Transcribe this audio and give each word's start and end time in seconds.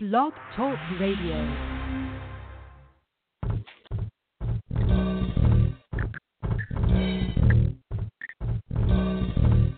Blog 0.00 0.32
Talk 0.54 0.78
Radio. 1.00 1.34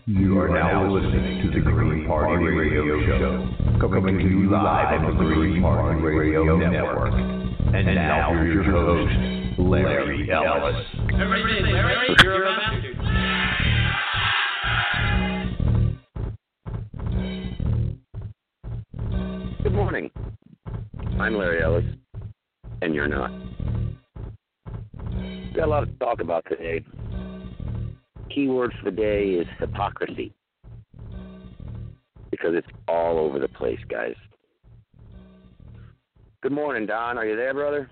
You 0.05 0.37
are 0.37 0.49
now 0.49 0.93
listening 0.93 1.41
to 1.41 1.59
the 1.59 1.71
Green 1.71 2.05
Party 2.05 2.43
Radio 2.45 3.03
Show, 3.07 3.79
coming 3.79 4.19
to 4.19 4.23
you 4.23 4.51
live 4.51 5.01
on 5.01 5.17
the 5.17 5.23
Green 5.23 5.59
Party 5.59 5.99
Radio 5.99 6.55
Network. 6.55 7.13
And 7.73 7.87
now 7.87 8.29
here's 8.43 8.63
your 8.63 8.73
host, 8.75 9.57
Larry 9.57 10.29
Ellis. 10.31 10.85
Everything, 11.19 11.73
Larry, 11.73 12.15
I'm 21.21 21.37
Larry 21.37 21.61
Ellis, 21.61 21.85
and 22.81 22.95
you're 22.95 23.07
not. 23.07 23.29
We've 25.13 25.53
got 25.53 25.65
a 25.65 25.69
lot 25.69 25.81
to 25.81 25.91
talk 25.99 26.19
about 26.19 26.43
today. 26.49 26.83
Keyword 28.33 28.73
for 28.79 28.89
the 28.89 28.97
day 28.97 29.25
is 29.33 29.45
hypocrisy. 29.59 30.33
Because 32.31 32.55
it's 32.55 32.67
all 32.87 33.19
over 33.19 33.37
the 33.37 33.47
place, 33.49 33.77
guys. 33.87 34.15
Good 36.41 36.53
morning, 36.53 36.87
Don. 36.87 37.19
Are 37.19 37.25
you 37.27 37.35
there, 37.35 37.53
brother? 37.53 37.91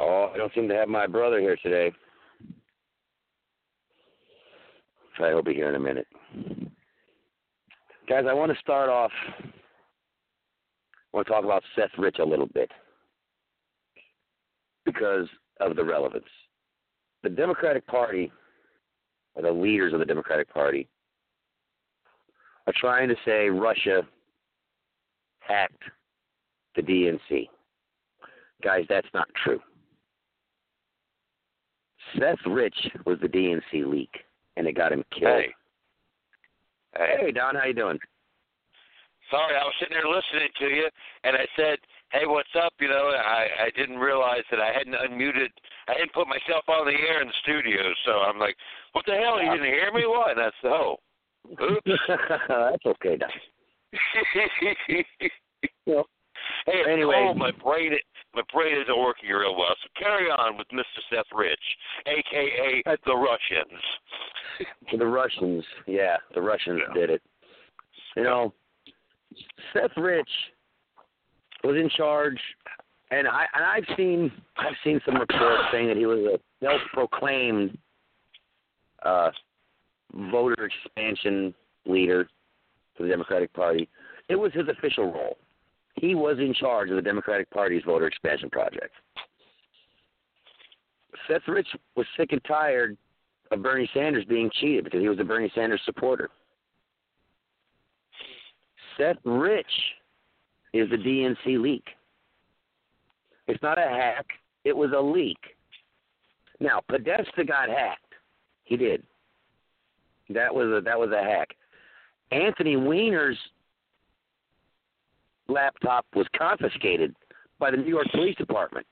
Oh, 0.00 0.32
I 0.34 0.36
don't 0.36 0.52
seem 0.52 0.68
to 0.68 0.74
have 0.74 0.88
my 0.88 1.06
brother 1.06 1.38
here 1.38 1.56
today. 1.62 1.92
I 5.20 5.30
hope 5.30 5.44
be 5.44 5.54
here 5.54 5.68
in 5.68 5.76
a 5.76 5.78
minute. 5.78 6.08
Guys, 8.08 8.24
I 8.28 8.32
want 8.32 8.52
to 8.52 8.58
start 8.58 8.88
off. 8.88 9.12
I 11.12 11.16
want 11.16 11.26
to 11.26 11.32
talk 11.32 11.44
about 11.44 11.62
Seth 11.76 11.90
Rich 11.98 12.16
a 12.18 12.24
little 12.24 12.46
bit 12.46 12.70
because 14.84 15.28
of 15.60 15.76
the 15.76 15.84
relevance. 15.84 16.24
The 17.22 17.28
Democratic 17.28 17.86
Party, 17.86 18.32
or 19.34 19.42
the 19.42 19.52
leaders 19.52 19.92
of 19.92 19.98
the 19.98 20.04
Democratic 20.04 20.52
Party, 20.52 20.88
are 22.66 22.72
trying 22.76 23.08
to 23.08 23.16
say 23.24 23.48
Russia 23.48 24.02
hacked 25.40 25.82
the 26.76 26.82
DNC. 26.82 27.48
Guys, 28.62 28.84
that's 28.88 29.08
not 29.14 29.28
true. 29.44 29.60
Seth 32.18 32.38
Rich 32.46 32.88
was 33.06 33.18
the 33.20 33.28
DNC 33.28 33.86
leak, 33.86 34.14
and 34.56 34.66
it 34.66 34.76
got 34.76 34.92
him 34.92 35.04
killed. 35.12 35.42
Hey. 35.42 35.54
Hey, 36.96 37.30
Don, 37.32 37.54
how 37.54 37.64
you 37.66 37.74
doing? 37.74 37.98
Sorry, 39.30 39.54
I 39.54 39.62
was 39.62 39.74
sitting 39.78 39.94
there 39.94 40.10
listening 40.10 40.50
to 40.58 40.66
you, 40.74 40.88
and 41.22 41.36
I 41.36 41.46
said, 41.54 41.78
"Hey, 42.10 42.26
what's 42.26 42.50
up?" 42.58 42.72
You 42.80 42.88
know, 42.88 43.10
I 43.14 43.66
I 43.66 43.70
didn't 43.76 43.98
realize 43.98 44.42
that 44.50 44.58
I 44.60 44.72
hadn't 44.72 44.94
unmuted. 44.94 45.50
I 45.86 45.92
hadn't 45.92 46.12
put 46.12 46.26
myself 46.26 46.64
on 46.68 46.86
the 46.86 46.98
air 46.98 47.22
in 47.22 47.28
the 47.28 47.34
studio, 47.42 47.94
so 48.04 48.18
I'm 48.26 48.38
like, 48.40 48.56
"What 48.92 49.06
the 49.06 49.14
hell? 49.14 49.40
You 49.40 49.50
didn't 49.52 49.66
hear 49.72 49.92
me? 49.92 50.04
What?" 50.06 50.32
And 50.32 50.40
I 50.40 50.50
said, 50.60 50.72
"Oh, 50.72 50.96
oops." 51.62 52.00
that's 52.08 52.86
okay, 52.86 53.16
Don. 53.16 53.30
Well, 55.86 56.06
hey, 56.66 56.82
Anyway. 56.88 57.14
oh, 57.16 57.34
my 57.34 57.50
brain, 57.50 57.92
my 58.34 58.42
brain 58.52 58.80
isn't 58.80 58.98
working 58.98 59.28
real 59.30 59.56
well. 59.56 59.74
So 59.82 59.88
carry 59.98 60.26
on 60.30 60.56
with 60.56 60.68
Mr. 60.68 60.84
Seth 61.10 61.26
Rich, 61.34 61.58
aka 62.06 62.82
the 63.06 63.16
Russians. 63.16 63.82
the 64.98 65.06
Russians, 65.06 65.64
yeah, 65.86 66.16
the 66.34 66.40
Russians 66.40 66.80
Yeah. 66.88 66.94
did 66.94 67.10
it. 67.10 67.22
You 68.16 68.24
know, 68.24 68.52
Seth 69.72 69.96
Rich 69.96 70.28
was 71.64 71.76
in 71.76 71.88
charge, 71.96 72.38
and 73.10 73.26
I 73.26 73.46
and 73.54 73.64
I've 73.64 73.96
seen 73.96 74.30
I've 74.56 74.76
seen 74.84 75.00
some 75.04 75.14
reports 75.16 75.62
saying 75.72 75.88
that 75.88 75.96
he 75.96 76.06
was 76.06 76.18
a 76.20 76.38
self-proclaimed 76.64 77.76
uh, 79.04 79.30
voter 80.30 80.68
expansion 80.68 81.54
leader 81.86 82.28
for 82.96 83.04
the 83.04 83.08
Democratic 83.08 83.52
Party. 83.52 83.88
It 84.28 84.36
was 84.36 84.52
his 84.52 84.68
official 84.68 85.12
role. 85.12 85.38
He 86.00 86.14
was 86.14 86.38
in 86.38 86.54
charge 86.54 86.88
of 86.88 86.96
the 86.96 87.02
Democratic 87.02 87.50
Party's 87.50 87.82
voter 87.84 88.06
expansion 88.06 88.48
project. 88.48 88.94
Seth 91.28 91.46
Rich 91.46 91.68
was 91.94 92.06
sick 92.16 92.32
and 92.32 92.42
tired 92.44 92.96
of 93.50 93.62
Bernie 93.62 93.90
Sanders 93.92 94.24
being 94.24 94.50
cheated 94.60 94.84
because 94.84 95.02
he 95.02 95.10
was 95.10 95.18
a 95.18 95.24
Bernie 95.24 95.52
Sanders 95.54 95.82
supporter. 95.84 96.30
Seth 98.96 99.18
Rich 99.24 99.66
is 100.72 100.88
the 100.88 100.96
DNC 100.96 101.60
leak. 101.60 101.84
It's 103.46 103.62
not 103.62 103.76
a 103.76 103.82
hack, 103.82 104.26
it 104.64 104.74
was 104.74 104.92
a 104.96 105.00
leak. 105.00 105.38
Now, 106.60 106.80
Podesta 106.88 107.44
got 107.44 107.68
hacked. 107.68 108.14
He 108.64 108.78
did. 108.78 109.02
That 110.30 110.54
was 110.54 110.68
a 110.68 110.80
that 110.82 110.98
was 110.98 111.10
a 111.10 111.22
hack. 111.22 111.48
Anthony 112.30 112.76
Weiner's 112.76 113.36
laptop 115.50 116.06
was 116.14 116.26
confiscated 116.36 117.14
by 117.58 117.70
the 117.70 117.76
New 117.76 117.88
York 117.88 118.06
Police 118.12 118.36
Department. 118.36 118.86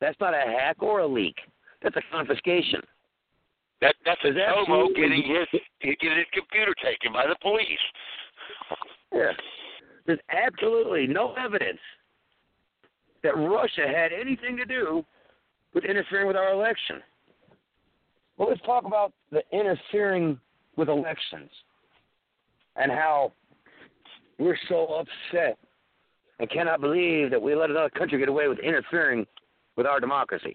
That's 0.00 0.18
not 0.20 0.34
a 0.34 0.38
hack 0.38 0.76
or 0.80 1.00
a 1.00 1.06
leak. 1.06 1.36
That's 1.82 1.96
a 1.96 2.02
confiscation. 2.10 2.80
That 3.80 3.94
that's 4.04 4.20
a 4.24 4.32
homo 4.48 4.88
getting 4.94 5.22
his 5.22 5.60
getting 5.80 6.16
his 6.16 6.26
computer 6.32 6.74
taken 6.82 7.12
by 7.12 7.26
the 7.26 7.36
police. 7.42 7.66
Yeah. 9.12 9.32
There's 10.06 10.20
absolutely 10.30 11.06
no 11.06 11.34
evidence 11.34 11.80
that 13.22 13.36
Russia 13.36 13.86
had 13.86 14.12
anything 14.12 14.56
to 14.56 14.64
do 14.64 15.04
with 15.74 15.84
interfering 15.84 16.26
with 16.26 16.36
our 16.36 16.52
election. 16.52 16.96
Well, 18.36 18.48
let's 18.48 18.60
talk 18.62 18.84
about 18.84 19.12
the 19.30 19.42
interfering 19.52 20.38
with 20.76 20.88
elections 20.88 21.50
and 22.76 22.90
how 22.90 23.32
we're 24.38 24.58
so 24.68 24.86
upset 24.86 25.58
and 26.38 26.50
cannot 26.50 26.80
believe 26.80 27.30
that 27.30 27.40
we 27.40 27.54
let 27.54 27.70
another 27.70 27.90
country 27.90 28.18
get 28.18 28.28
away 28.28 28.48
with 28.48 28.58
interfering 28.58 29.26
with 29.76 29.86
our 29.86 30.00
democracy. 30.00 30.54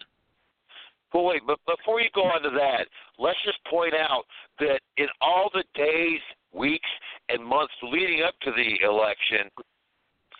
Well, 1.14 1.26
wait, 1.26 1.42
but 1.48 1.60
before 1.66 2.02
you 2.02 2.10
go 2.14 2.24
on 2.24 2.44
to 2.44 2.50
that, 2.52 2.86
let's 3.18 3.42
just 3.44 3.58
point 3.66 3.94
out 3.96 4.24
that 4.60 4.80
in 4.98 5.08
all 5.22 5.50
the 5.54 5.64
days, 5.74 6.20
weeks, 6.54 6.90
and 7.30 7.44
months 7.44 7.74
leading 7.82 8.24
up 8.24 8.36
to 8.44 8.52
the 8.52 8.86
election, 8.86 9.50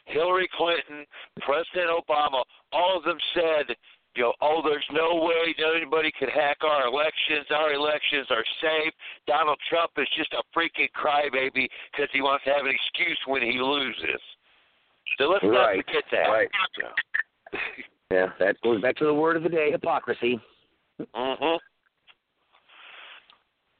Hillary 0.06 0.50
Clinton, 0.56 1.06
President 1.42 1.90
Obama, 1.90 2.44
all 2.72 2.98
of 2.98 3.04
them 3.04 3.18
said, 3.34 3.76
you 4.16 4.24
know, 4.24 4.34
oh, 4.42 4.62
there's 4.64 4.86
no 4.92 5.24
way 5.24 5.54
anybody 5.76 6.12
could 6.20 6.30
hack 6.30 6.58
our 6.64 6.88
elections. 6.88 7.46
Our 7.52 7.74
elections 7.74 8.28
are 8.30 8.44
safe. 8.62 8.94
Donald 9.28 9.60
Trump 9.70 9.92
is 9.98 10.08
just 10.18 10.34
a 10.34 10.44
freaking 10.56 10.90
crybaby 10.98 11.70
because 11.92 12.10
he 12.12 12.22
wants 12.22 12.44
to 12.46 12.52
have 12.52 12.66
an 12.66 12.74
excuse 12.74 13.20
when 13.28 13.42
he 13.42 13.60
loses. 13.62 14.22
So 15.18 15.26
let's 15.30 15.44
Right, 15.44 15.78
not 15.78 15.86
forget 15.86 16.04
that. 16.12 16.28
right. 16.28 16.50
Yeah, 18.12 18.30
that 18.40 18.60
goes 18.64 18.82
back 18.82 18.96
to 18.98 19.06
the 19.06 19.14
word 19.14 19.38
of 19.38 19.44
the 19.44 19.50
day, 19.50 19.70
hypocrisy. 19.72 20.40
Mm-hmm. 21.00 21.58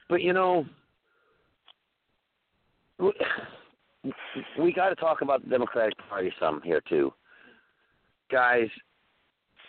But 0.08 0.22
you 0.22 0.34
know, 0.34 0.66
we, 3.00 3.12
we 4.60 4.72
got 4.72 4.90
to 4.90 4.96
talk 4.96 5.22
about 5.24 5.44
the 5.44 5.50
Democratic 5.50 5.96
Party 6.08 6.32
some 6.40 6.62
here 6.64 6.82
too, 6.88 7.12
guys. 8.32 8.68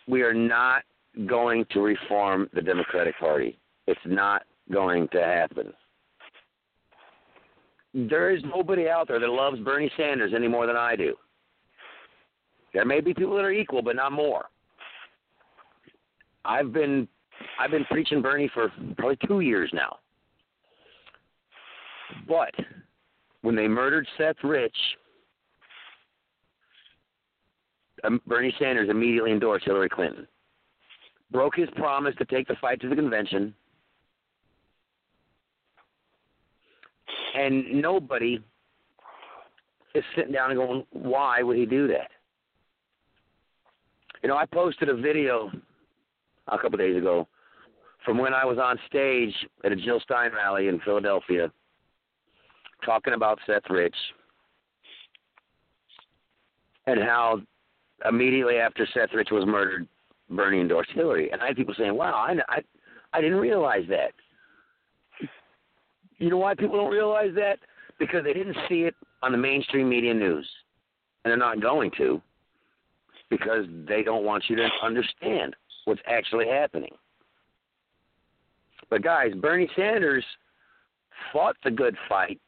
We 0.07 0.21
are 0.23 0.35
not 0.35 0.83
going 1.27 1.65
to 1.73 1.81
reform 1.81 2.51
the 2.53 2.61
Democratic 2.61 3.19
Party. 3.19 3.59
It's 3.87 4.01
not 4.05 4.43
going 4.71 5.09
to 5.13 5.23
happen. 5.23 5.73
There 7.95 8.31
is 8.31 8.43
nobody 8.45 8.89
out 8.89 9.09
there 9.09 9.19
that 9.21 9.27
loves 9.29 9.59
Bernie 9.61 9.91
Sanders 9.97 10.33
any 10.37 10.49
more 10.49 10.67
than 10.67 10.77
I 10.77 10.97
do. 10.97 11.15
There 12.73 12.85
may 12.85 13.01
be 13.01 13.15
people 13.15 13.37
that 13.37 13.45
are 13.45 13.53
equal, 13.53 13.83
but 13.83 13.97
not 13.97 14.13
more. 14.13 14.47
I've 16.45 16.73
been 16.73 17.09
I've 17.59 17.71
been 17.71 17.85
preaching 17.87 18.23
Bernie 18.23 18.51
for 18.53 18.73
probably 18.97 19.19
two 19.27 19.41
years 19.41 19.71
now. 19.73 19.99
But 22.29 22.55
when 23.43 23.57
they 23.57 23.69
murdered 23.69 24.07
Seth 24.17 24.37
Rich, 24.43 24.77
um, 28.05 28.21
Bernie 28.27 28.55
Sanders 28.59 28.89
immediately 28.91 29.33
endorsed 29.33 29.65
Hillary 29.65 29.89
Clinton. 29.89 30.27
Broke 31.31 31.57
his 31.57 31.69
promise 31.77 32.15
to 32.19 32.25
take 32.25 32.49
the 32.49 32.57
fight 32.61 32.81
to 32.81 32.89
the 32.89 32.97
convention. 32.97 33.55
And 37.35 37.81
nobody 37.81 38.43
is 39.95 40.05
sitting 40.17 40.33
down 40.33 40.51
and 40.51 40.59
going, 40.59 40.85
why 40.91 41.43
would 41.43 41.57
he 41.57 41.67
do 41.67 41.87
that? 41.89 42.11
You 44.23 44.29
know, 44.29 44.37
I 44.37 44.45
posted 44.47 44.89
a 44.89 44.97
video 44.97 45.51
a 46.49 46.59
couple 46.59 46.79
days 46.79 46.97
ago 46.97 47.27
from 48.05 48.19
when 48.19 48.35
I 48.35 48.45
was 48.45 48.59
on 48.59 48.79
stage 48.87 49.35
at 49.65 49.73
a 49.73 49.77
Jill 49.77 50.01
Stein 50.01 50.33
rally 50.35 50.69
in 50.69 50.81
Philadelphia 50.81 51.51
talking 52.85 53.15
about 53.15 53.39
Seth 53.47 53.69
Rich 53.69 53.95
and 56.87 57.01
how 57.01 57.41
immediately 58.09 58.57
after 58.57 58.87
Seth 58.93 59.13
Rich 59.15 59.29
was 59.31 59.45
murdered, 59.47 59.87
Bernie 60.31 60.61
endorsed 60.61 60.91
Hillary. 60.95 61.31
And 61.31 61.41
I 61.43 61.49
had 61.49 61.57
people 61.57 61.75
saying, 61.77 61.95
wow, 61.95 62.15
I, 62.15 62.37
I, 62.49 62.61
I 63.13 63.21
didn't 63.21 63.39
realize 63.39 63.85
that. 63.89 64.13
You 66.19 66.31
know 66.31 66.39
why 66.39 66.55
people 66.55 66.77
don't 66.77 66.91
realize 66.91 67.35
that? 67.37 67.59
Because 67.99 68.25
they 68.25 68.33
didn't 68.33 68.57
see 68.69 68.83
it 68.83 68.95
on 69.23 69.33
the 69.33 69.39
mainstream 69.39 69.89
media 69.89 70.13
news. 70.13 70.49
And 71.25 71.31
they're 71.31 71.39
not 71.39 71.61
going 71.61 71.91
to 71.99 72.21
because 73.31 73.65
they 73.89 74.03
don't 74.03 74.25
want 74.25 74.45
you 74.49 74.57
to 74.57 74.69
understand 74.83 75.57
what's 75.85 76.01
actually 76.07 76.47
happening. 76.49 76.93
But 78.91 79.03
guys, 79.03 79.33
Bernie 79.41 79.71
Sanders 79.77 80.25
fought 81.33 81.57
the 81.65 81.71
good 81.71 81.97
fight 82.09 82.41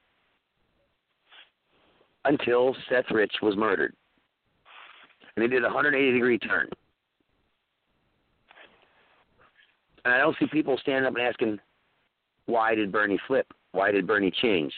until 2.25 2.75
Seth 2.89 3.11
Rich 3.11 3.35
was 3.41 3.57
murdered. 3.57 3.95
And 5.37 5.43
he 5.43 5.49
did 5.49 5.63
a 5.63 5.69
180 5.69 6.13
degree 6.13 6.39
turn. 6.39 6.69
And 10.05 10.13
I 10.13 10.19
don't 10.19 10.37
see 10.39 10.47
people 10.47 10.77
standing 10.83 11.07
up 11.07 11.15
and 11.15 11.23
asking, 11.23 11.59
why 12.47 12.75
did 12.75 12.91
Bernie 12.91 13.21
flip? 13.27 13.47
Why 13.71 13.93
did 13.93 14.07
Bernie 14.07 14.33
change? 14.43 14.73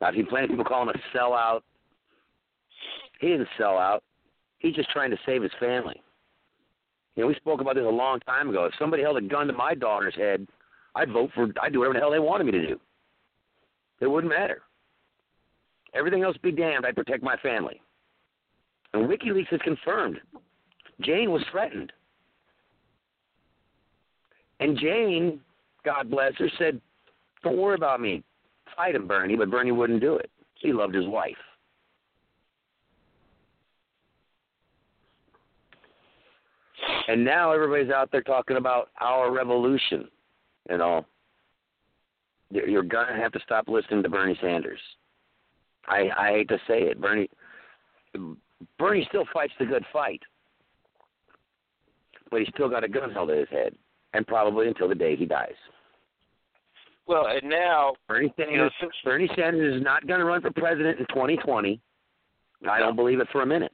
I've 0.00 0.14
seen 0.14 0.26
plenty 0.26 0.44
of 0.44 0.50
people 0.50 0.64
call 0.64 0.82
him 0.82 0.88
a 0.88 1.16
sellout. 1.16 1.60
He 3.20 3.28
didn't 3.28 3.48
sell 3.56 3.78
out. 3.78 4.02
He's 4.60 4.74
just 4.74 4.90
trying 4.90 5.10
to 5.10 5.18
save 5.26 5.42
his 5.42 5.52
family. 5.58 6.00
You 7.16 7.24
know, 7.24 7.26
we 7.28 7.34
spoke 7.34 7.60
about 7.60 7.74
this 7.74 7.84
a 7.84 7.88
long 7.88 8.20
time 8.20 8.48
ago. 8.48 8.66
If 8.66 8.72
somebody 8.78 9.02
held 9.02 9.16
a 9.16 9.22
gun 9.22 9.48
to 9.48 9.52
my 9.52 9.74
daughter's 9.74 10.14
head, 10.14 10.46
I'd 10.94 11.10
vote 11.10 11.30
for. 11.34 11.48
I'd 11.60 11.72
do 11.72 11.80
whatever 11.80 11.94
the 11.94 12.00
hell 12.00 12.10
they 12.10 12.18
wanted 12.18 12.44
me 12.44 12.52
to 12.52 12.66
do. 12.66 12.80
It 14.00 14.06
wouldn't 14.06 14.32
matter. 14.32 14.62
Everything 15.94 16.22
else 16.22 16.36
be 16.42 16.52
damned. 16.52 16.86
I'd 16.86 16.94
protect 16.94 17.22
my 17.22 17.36
family. 17.38 17.80
And 18.92 19.08
WikiLeaks 19.08 19.48
has 19.48 19.60
confirmed 19.62 20.18
Jane 21.00 21.30
was 21.30 21.42
threatened. 21.50 21.92
And 24.60 24.78
Jane, 24.78 25.40
God 25.84 26.10
bless 26.10 26.34
her, 26.36 26.50
said, 26.58 26.80
Don't 27.42 27.56
worry 27.56 27.74
about 27.74 28.00
me. 28.00 28.22
Fight 28.76 28.94
him, 28.94 29.08
Bernie, 29.08 29.36
but 29.36 29.50
Bernie 29.50 29.72
wouldn't 29.72 30.00
do 30.00 30.16
it. 30.16 30.30
He 30.54 30.72
loved 30.72 30.94
his 30.94 31.06
wife. 31.06 31.36
And 37.08 37.24
now 37.24 37.52
everybody's 37.52 37.90
out 37.92 38.10
there 38.12 38.22
talking 38.22 38.56
about 38.56 38.90
our 39.00 39.30
revolution. 39.32 40.08
You 40.68 40.78
know, 40.78 41.06
you're 42.50 42.82
going 42.82 43.08
to 43.08 43.20
have 43.20 43.32
to 43.32 43.40
stop 43.44 43.68
listening 43.68 44.02
to 44.02 44.08
Bernie 44.08 44.38
Sanders. 44.40 44.80
I, 45.88 46.08
I 46.16 46.30
hate 46.32 46.48
to 46.48 46.58
say 46.68 46.82
it, 46.82 47.00
Bernie. 47.00 47.28
Bernie 48.78 49.06
still 49.08 49.24
fights 49.32 49.52
the 49.58 49.66
good 49.66 49.84
fight, 49.92 50.20
but 52.30 52.40
he's 52.40 52.48
still 52.54 52.68
got 52.68 52.84
a 52.84 52.88
gun 52.88 53.10
held 53.10 53.30
to 53.30 53.36
his 53.36 53.48
head, 53.50 53.74
and 54.12 54.26
probably 54.26 54.68
until 54.68 54.88
the 54.88 54.94
day 54.94 55.16
he 55.16 55.24
dies. 55.24 55.54
Well, 57.06 57.26
and 57.26 57.48
now 57.48 57.94
Bernie 58.06 58.32
you 58.36 58.44
know, 58.46 58.68
Sanders, 58.68 58.72
since, 58.80 58.92
Bernie 59.04 59.30
Sanders 59.34 59.76
is 59.76 59.82
not 59.82 60.06
going 60.06 60.20
to 60.20 60.26
run 60.26 60.42
for 60.42 60.50
president 60.52 61.00
in 61.00 61.06
2020. 61.06 61.80
I 62.70 62.78
don't 62.78 62.94
believe 62.94 63.20
it 63.20 63.28
for 63.32 63.42
a 63.42 63.46
minute, 63.46 63.72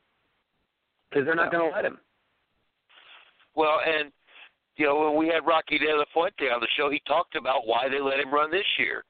because 1.11 1.27
they're 1.27 1.35
not 1.35 1.53
No. 1.53 1.59
going 1.59 1.71
to 1.71 1.77
let 1.77 1.85
him. 1.85 1.99
Well, 3.57 3.81
and 3.85 4.13
you 4.77 4.85
know, 4.87 5.09
when 5.09 5.17
we 5.17 5.27
had 5.29 5.47
Rocky 5.47 5.79
De 5.79 5.87
La 5.97 6.05
Fuente 6.13 6.51
on 6.53 6.61
the 6.61 6.69
show, 6.77 6.91
he 6.91 7.01
talked 7.09 7.35
about 7.35 7.67
why 7.67 7.89
they 7.89 8.01
let 8.01 8.21
him 8.21 8.33
run 8.33 8.51
this 8.51 8.67
year. 8.79 9.05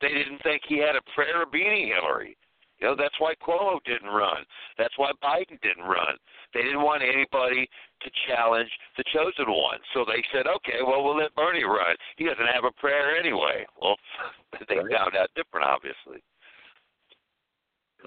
They 0.00 0.08
didn't 0.08 0.38
think 0.42 0.62
he 0.68 0.78
had 0.78 0.94
a 0.96 1.02
prayer 1.14 1.42
of 1.42 1.50
beating 1.52 1.88
Hillary. 1.88 2.36
You 2.78 2.88
know, 2.88 2.96
that's 2.98 3.14
why 3.18 3.34
Cuomo 3.42 3.78
didn't 3.84 4.08
run. 4.10 4.44
That's 4.76 4.94
why 4.98 5.12
Biden 5.22 5.60
didn't 5.62 5.84
run. 5.84 6.18
They 6.52 6.62
didn't 6.62 6.82
want 6.82 7.02
anybody 7.02 7.68
to 8.02 8.10
challenge 8.28 8.68
the 8.98 9.04
chosen 9.14 9.46
one. 9.50 9.78
So 9.94 10.04
they 10.04 10.22
said, 10.32 10.46
okay, 10.46 10.82
well, 10.86 11.02
we'll 11.02 11.16
let 11.16 11.34
Bernie 11.34 11.64
run. 11.64 11.96
He 12.16 12.24
doesn't 12.24 12.46
have 12.52 12.64
a 12.64 12.72
prayer 12.72 13.16
anyway. 13.16 13.64
Well, 13.80 13.96
they 14.68 14.76
Right. 14.76 14.90
found 14.92 15.16
out 15.16 15.30
different, 15.34 15.66
obviously. 15.66 16.22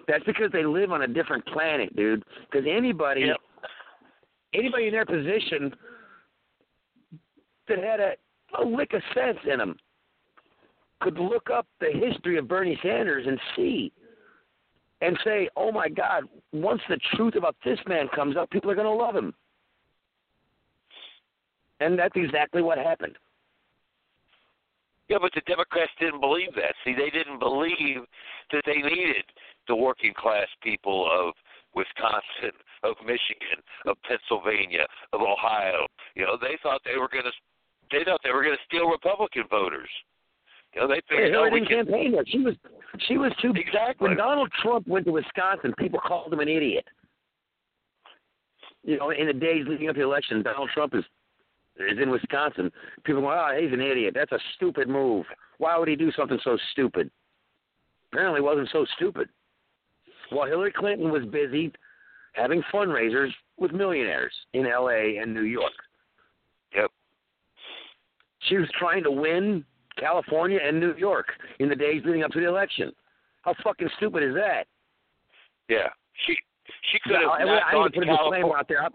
That's 0.08 0.24
because 0.26 0.52
they 0.52 0.64
live 0.64 0.92
on 0.92 1.02
a 1.02 1.08
different 1.08 1.46
planet, 1.48 1.96
dude. 1.96 2.24
Because 2.52 2.68
anybody, 2.70 3.22
Yep. 3.22 3.38
Anybody 4.54 4.88
in 4.88 4.94
their 4.94 5.06
position 5.06 5.74
that 7.68 7.80
had 7.80 8.00
a, 8.00 8.14
a 8.60 8.64
lick 8.66 8.94
of 8.94 9.02
sense 9.14 9.38
in 9.52 9.60
them 9.60 9.76
could 11.02 11.20
look 11.20 11.50
up 11.54 11.68
the 11.80 11.92
history 11.94 12.38
of 12.38 12.48
Bernie 12.48 12.80
Sanders 12.82 13.26
and 13.28 13.40
see 13.56 13.92
and 15.02 15.18
say, 15.24 15.48
"Oh 15.56 15.72
my 15.72 15.90
God! 15.90 16.24
Once 16.52 16.82
the 16.90 17.00
truth 17.16 17.36
about 17.36 17.56
this 17.64 17.80
man 17.88 18.08
comes 18.16 18.36
up, 18.36 18.50
people 18.50 18.72
are 18.72 18.76
going 18.76 18.88
to 18.88 18.92
love 18.92 19.16
him." 19.16 19.34
And 21.80 21.98
that's 22.00 22.16
exactly 22.16 22.64
what 22.64 22.80
happened. 22.80 23.16
Yeah, 25.08 25.18
but 25.22 25.32
the 25.36 25.42
Democrats 25.42 25.92
didn't 26.00 26.20
believe 26.20 26.54
that. 26.56 26.74
See, 26.84 26.94
they 26.94 27.10
didn't 27.10 27.40
believe 27.40 28.02
that 28.52 28.64
they 28.66 28.78
needed 28.78 29.24
the 29.68 29.76
working 29.76 30.14
class 30.18 30.48
people 30.62 31.08
of 31.10 31.34
Wisconsin, 31.76 32.58
of 32.84 32.96
Michigan, 33.06 33.62
of 33.86 33.98
Pennsylvania, 34.04 34.86
of 35.14 35.22
Ohio. 35.22 35.88
You 36.16 36.26
know, 36.26 36.38
they 36.40 36.58
thought 36.62 36.82
they 36.86 36.98
were 36.98 37.10
going 37.10 37.26
to 37.26 37.36
they 37.92 38.04
thought 38.04 38.20
they 38.24 38.32
were 38.32 38.44
going 38.44 38.56
to 38.56 38.64
steal 38.68 38.90
Republican 38.90 39.44
voters. 39.50 39.90
You 40.76 40.82
know, 40.82 40.88
they 40.88 41.02
figured, 41.10 41.32
Hillary 41.32 41.62
didn't 41.62 41.88
campaign 41.88 42.12
there. 42.12 42.24
She 42.28 42.40
was, 42.40 42.56
she 43.08 43.18
was 43.18 43.32
too. 43.42 43.54
exactly. 43.56 44.10
When 44.10 44.18
Donald 44.18 44.52
Trump 44.62 44.88
went 44.88 45.06
to 45.06 45.12
Wisconsin, 45.12 45.74
people 45.78 46.00
called 46.00 46.32
him 46.32 46.40
an 46.40 46.50
idiot. 46.50 46.86
You 48.84 48.98
know, 48.98 49.10
in 49.10 49.28
the 49.28 49.34
days 49.34 49.66
leading 49.68 49.90
up 49.90 49.96
to 49.96 50.02
the 50.02 50.06
election, 50.06 50.44
Donald 50.44 50.70
Trump 50.74 50.94
is 50.96 51.04
is 51.78 51.98
in 52.02 52.10
Wisconsin. 52.10 52.72
People 53.04 53.22
go, 53.22 53.32
"Oh, 53.32 53.58
he's 53.60 53.72
an 53.72 53.82
idiot. 53.82 54.14
That's 54.16 54.32
a 54.32 54.40
stupid 54.56 54.88
move. 54.88 55.26
Why 55.58 55.78
would 55.78 55.88
he 55.88 55.96
do 55.96 56.12
something 56.12 56.40
so 56.44 56.58
stupid?" 56.72 57.10
Apparently, 58.12 58.40
it 58.40 58.44
wasn't 58.44 58.70
so 58.72 58.86
stupid. 58.96 59.30
While 60.30 60.48
Hillary 60.48 60.72
Clinton 60.72 61.12
was 61.12 61.26
busy 61.26 61.72
having 62.38 62.62
fundraisers 62.74 63.30
with 63.58 63.72
millionaires 63.72 64.34
in 64.54 64.66
L.A. 64.68 65.18
and 65.18 65.34
New 65.34 65.42
York. 65.44 65.74
Yep. 66.76 66.92
She 68.48 68.58
was 68.58 68.70
trying 68.80 69.04
to 69.04 69.12
win 69.12 69.66
California 69.98 70.60
and 70.64 70.80
New 70.80 70.94
York 70.96 71.28
in 71.60 71.68
the 71.70 71.76
days 71.76 72.04
leading 72.06 72.24
up 72.24 72.32
to 72.32 72.40
the 72.40 72.48
election. 72.48 72.92
How 73.42 73.56
fucking 73.64 73.90
stupid 73.98 74.24
is 74.24 74.36
that? 74.36 74.66
Yeah, 75.70 75.90
she 76.26 76.36
she 76.92 77.00
could 77.04 77.16
have 77.16 77.30
I, 77.32 77.44
not 77.44 77.64
I 77.64 77.72
gone 77.74 77.84
need 77.86 77.94
to 77.94 78.00
to 78.02 78.06
put 78.06 78.14
a 78.14 78.18
disclaimer 78.18 78.58
out 78.58 78.68
there. 78.68 78.82
I'm- 78.84 78.94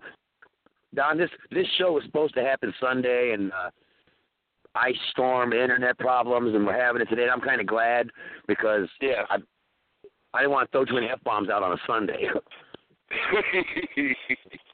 Don, 0.95 1.17
this 1.17 1.31
this 1.51 1.67
show 1.79 1.93
was 1.93 2.05
supposed 2.05 2.35
to 2.35 2.43
happen 2.43 2.73
Sunday, 2.79 3.33
and 3.33 3.51
uh, 3.53 3.71
ice 4.75 4.95
storm, 5.11 5.55
internet 5.55 5.99
problems, 5.99 6.55
and 6.55 6.67
we're 6.67 6.79
having 6.79 7.01
it 7.01 7.07
today. 7.09 7.23
And 7.23 7.31
I'm 7.31 7.41
kind 7.41 7.61
of 7.63 7.67
glad 7.67 8.11
because 8.47 8.89
Yeah. 9.01 9.25
I 9.31 9.37
I 10.35 10.41
didn't 10.41 10.53
want 10.53 10.71
to 10.71 10.73
throw 10.73 10.85
too 10.85 10.95
many 10.95 11.09
f 11.09 11.19
bombs 11.25 11.49
out 11.49 11.63
on 11.63 11.73
a 11.73 11.77
Sunday. 11.87 12.29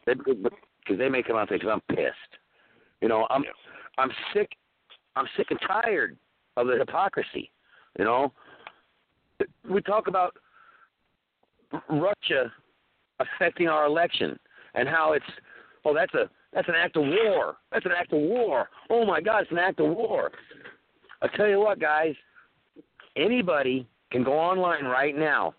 because 0.06 0.98
they 0.98 1.08
may 1.08 1.22
come 1.22 1.36
out 1.36 1.48
there 1.48 1.58
because 1.58 1.72
I'm 1.72 1.96
pissed. 1.96 2.38
You 3.00 3.08
know, 3.08 3.26
I'm 3.30 3.44
Yeah. 3.44 3.50
I'm 3.98 4.10
sick. 4.32 4.56
I'm 5.16 5.26
sick 5.36 5.50
and 5.50 5.60
tired 5.66 6.16
of 6.56 6.68
the 6.68 6.78
hypocrisy. 6.78 7.50
You 7.98 8.04
know, 8.04 8.32
we 9.68 9.82
talk 9.82 10.06
about 10.06 10.36
Russia 11.90 12.52
affecting 13.18 13.68
our 13.68 13.86
election 13.86 14.38
and 14.74 14.88
how 14.88 15.12
it's 15.12 15.26
oh 15.84 15.92
that's 15.94 16.14
a 16.14 16.30
that's 16.52 16.68
an 16.68 16.74
act 16.76 16.96
of 16.96 17.04
war. 17.04 17.56
That's 17.72 17.84
an 17.84 17.92
act 17.92 18.12
of 18.12 18.20
war. 18.20 18.68
Oh 18.90 19.04
my 19.04 19.20
God, 19.20 19.42
it's 19.42 19.52
an 19.52 19.58
act 19.58 19.80
of 19.80 19.88
war. 19.88 20.30
I 21.20 21.28
tell 21.36 21.48
you 21.48 21.58
what, 21.58 21.80
guys, 21.80 22.14
anybody 23.16 23.86
can 24.10 24.24
go 24.24 24.32
online 24.32 24.84
right 24.84 25.16
now. 25.16 25.54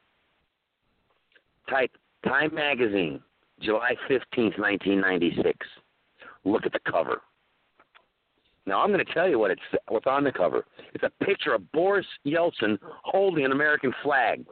Type 1.70 1.92
Time 2.26 2.54
Magazine, 2.54 3.22
July 3.62 3.96
fifteenth, 4.08 4.56
nineteen 4.58 5.00
ninety 5.00 5.34
six. 5.42 5.58
Look 6.44 6.66
at 6.66 6.74
the 6.74 6.80
cover. 6.90 7.22
Now 8.66 8.82
I'm 8.82 8.92
going 8.92 9.04
to 9.04 9.14
tell 9.14 9.28
you 9.28 9.40
what 9.40 9.52
it's 9.52 9.62
what's 9.88 10.06
on 10.06 10.24
the 10.24 10.32
cover. 10.32 10.66
It's 10.94 11.04
a 11.04 11.26
picture 11.26 11.54
of 11.54 11.72
Boris 11.72 12.06
Yeltsin 12.26 12.78
holding 13.04 13.46
an 13.46 13.52
American 13.52 13.94
flag 14.04 14.46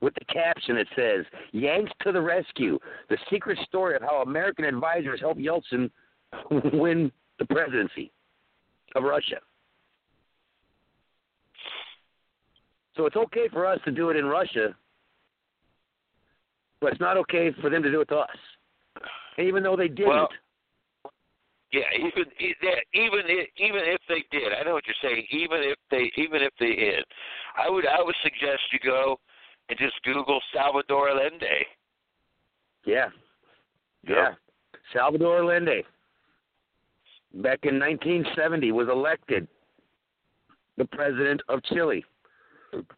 with 0.00 0.14
the 0.14 0.24
caption 0.24 0.76
that 0.76 0.86
says 0.96 1.24
"Yanks 1.52 1.92
to 2.02 2.12
the 2.12 2.20
rescue: 2.20 2.78
The 3.08 3.18
secret 3.30 3.58
story 3.66 3.94
of 3.94 4.02
how 4.02 4.22
American 4.22 4.64
advisors 4.64 5.20
helped 5.20 5.40
Yeltsin 5.40 5.90
win 6.72 7.12
the 7.38 7.44
presidency 7.44 8.10
of 8.94 9.04
Russia." 9.04 9.36
So 12.96 13.04
it's 13.04 13.16
okay 13.16 13.48
for 13.52 13.66
us 13.66 13.78
to 13.84 13.90
do 13.90 14.08
it 14.08 14.16
in 14.16 14.24
Russia, 14.24 14.74
but 16.80 16.92
it's 16.92 17.00
not 17.00 17.16
okay 17.16 17.52
for 17.60 17.70
them 17.70 17.82
to 17.82 17.90
do 17.90 18.00
it 18.00 18.08
to 18.08 18.16
us. 18.18 18.36
Even 19.38 19.62
though 19.62 19.76
they 19.76 19.88
didn't. 19.88 20.08
Well, 20.08 20.28
Yeah, 21.72 21.82
even 21.94 22.24
even 22.94 23.20
i- 23.26 23.48
even 23.56 23.80
if 23.84 24.00
they 24.08 24.24
did, 24.30 24.52
I 24.52 24.62
know 24.62 24.74
what 24.74 24.84
you're 24.86 24.94
saying. 25.02 25.26
Even 25.30 25.62
if 25.62 25.76
they 25.90 26.10
even 26.16 26.40
if 26.40 26.52
they 26.60 26.74
did, 26.76 27.04
I 27.56 27.68
would 27.68 27.86
I 27.86 28.00
would 28.02 28.14
suggest 28.22 28.62
you 28.72 28.78
go 28.78 29.18
and 29.68 29.78
just 29.78 30.00
Google 30.04 30.40
Salvador 30.54 31.10
Allende. 31.10 31.66
Yeah. 32.84 33.08
Yeah. 34.06 34.34
Salvador 34.92 35.40
Allende, 35.40 35.82
back 37.34 37.58
in 37.64 37.80
1970, 37.80 38.70
was 38.70 38.88
elected 38.88 39.48
the 40.76 40.84
president 40.84 41.42
of 41.48 41.62
Chile. 41.64 42.04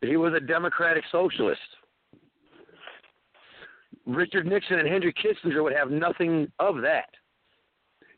He 0.03 0.17
was 0.17 0.35
a 0.35 0.41
democratic 0.41 1.05
socialist. 1.11 1.61
Richard 4.09 4.47
Nixon 4.47 4.79
and 4.79 4.89
Henry 4.89 5.13
Kissinger 5.13 5.63
would 5.63 5.75
have 5.75 5.91
nothing 5.91 6.51
of 6.59 6.81
that. 6.81 7.11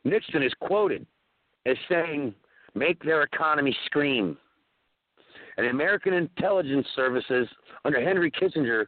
Nixon 0.04 0.42
is 0.42 0.52
quoted 0.60 1.04
as 1.66 1.76
saying, 1.88 2.32
make 2.74 3.02
their 3.02 3.22
economy 3.22 3.76
scream. 3.86 4.38
And 5.56 5.66
American 5.66 6.14
intelligence 6.14 6.86
services 6.94 7.48
under 7.84 8.00
Henry 8.00 8.30
Kissinger 8.30 8.86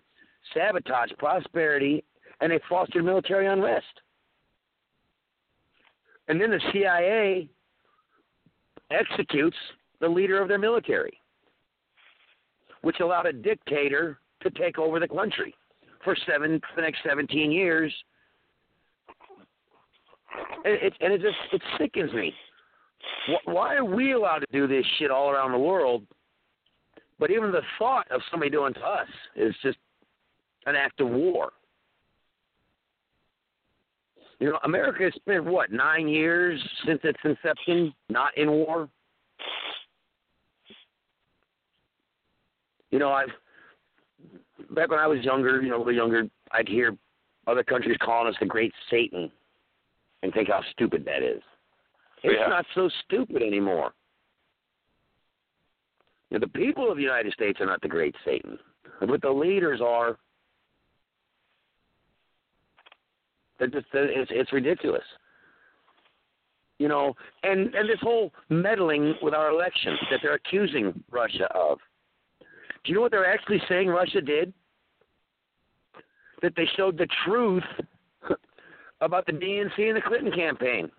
sabotaged 0.55 1.19
prosperity 1.19 2.05
and 2.41 2.53
they 2.53 2.61
fostered 2.69 3.05
military 3.05 3.49
unrest. 3.49 4.01
And 6.29 6.41
then 6.41 6.51
the 6.51 6.61
CIA 6.73 7.49
executes 8.93 9.57
the 10.01 10.09
leader 10.09 10.41
of 10.41 10.49
their 10.49 10.59
military, 10.59 11.19
which 12.83 13.01
allowed 13.01 13.27
a 13.27 13.33
dictator 13.33 14.21
to 14.43 14.51
take 14.51 14.79
over 14.79 15.01
the 15.01 15.09
country 15.09 15.55
for 16.05 16.17
seven 16.27 16.61
for 16.61 16.77
the 16.77 16.83
next 16.83 16.99
17 17.07 17.51
years. 17.51 17.93
And 20.65 20.75
it, 20.75 20.95
and 21.01 21.13
it 21.13 21.21
just 21.21 21.37
it 21.53 21.63
sickens 21.79 22.13
me. 22.13 22.33
Why 23.45 23.75
are 23.77 23.85
we 23.85 24.13
allowed 24.13 24.39
to 24.39 24.47
do 24.53 24.67
this 24.67 24.85
shit 24.99 25.11
all 25.11 25.31
around 25.31 25.53
the 25.53 25.59
world? 25.59 26.05
But 27.19 27.31
even 27.31 27.53
the 27.53 27.63
thought 27.79 28.11
of 28.11 28.21
somebody 28.31 28.51
doing 28.51 28.75
to 28.75 28.81
us 28.81 29.09
is 29.37 29.55
just 29.63 29.79
an 30.67 30.77
act 30.77 31.01
of 31.01 31.09
war. 31.09 31.51
You 34.39 34.51
know, 34.51 34.59
America 34.65 35.05
has 35.05 35.15
spent 35.15 35.45
what 35.45 35.71
nine 35.71 36.09
years 36.09 36.61
since 36.85 37.01
its 37.05 37.19
inception 37.25 37.95
not 38.09 38.37
in 38.37 38.51
war. 38.51 38.89
You 42.91 42.99
know, 42.99 43.13
I've 43.13 43.29
back 44.71 44.91
when 44.91 44.99
I 44.99 45.07
was 45.07 45.21
younger, 45.25 45.61
you 45.63 45.71
know, 45.71 45.77
a 45.77 45.79
little 45.79 45.93
younger, 45.95 46.25
I'd 46.53 46.69
hear 46.69 46.97
other 47.47 47.63
countries 47.63 47.97
calling 48.01 48.29
us 48.29 48.39
the 48.41 48.47
Great 48.47 48.73
Satan, 48.91 49.31
and 50.23 50.33
think 50.33 50.49
how 50.49 50.63
stupid 50.73 51.05
that 51.05 51.23
is. 51.23 51.43
It's 52.23 52.39
Yeah. 52.39 52.47
not 52.47 52.67
so 52.75 52.89
stupid 53.05 53.43
anymore. 53.43 53.93
You 56.31 56.39
know, 56.39 56.47
the 56.47 56.53
people 56.53 56.91
of 56.91 56.97
the 56.97 57.03
United 57.03 57.33
States 57.33 57.61
are 57.61 57.67
not 57.67 57.81
the 57.83 57.89
Great 57.89 58.15
Satan, 58.25 58.59
but 59.01 59.21
the 59.21 59.31
leaders 59.31 59.81
are. 59.81 60.19
They're 63.59 63.69
just, 63.69 63.87
it's, 63.93 64.31
it's 64.33 64.53
ridiculous. 64.53 65.05
You 66.79 66.89
know, 66.89 67.15
and 67.43 67.75
and 67.75 67.89
this 67.89 68.01
whole 68.01 68.33
meddling 68.49 69.15
with 69.23 69.35
our 69.35 69.51
elections 69.51 69.99
that 70.11 70.21
they're 70.23 70.35
accusing 70.35 71.05
Russia 71.11 71.49
of. 71.55 71.79
Do 72.85 72.91
you 72.91 72.97
know 72.97 73.03
what 73.03 73.13
they're 73.13 73.33
actually 73.33 73.63
saying 73.69 73.89
Russia 73.89 74.21
did? 74.21 74.53
That 76.43 76.55
they 76.57 76.69
showed 76.77 76.99
the 76.99 77.07
truth 77.25 77.63
about 79.01 79.27
the 79.27 79.33
DNC 79.33 79.79
and 79.79 79.97
the 79.97 80.03
Clinton 80.03 80.33
campaign. 80.33 80.91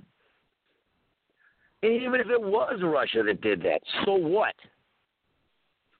And 1.81 2.01
even 2.01 2.21
if 2.21 2.27
it 2.27 2.41
was 2.41 2.79
Russia 2.81 3.23
that 3.23 3.41
did 3.41 3.61
that, 3.63 3.81
so 4.05 4.13
what? 4.13 4.55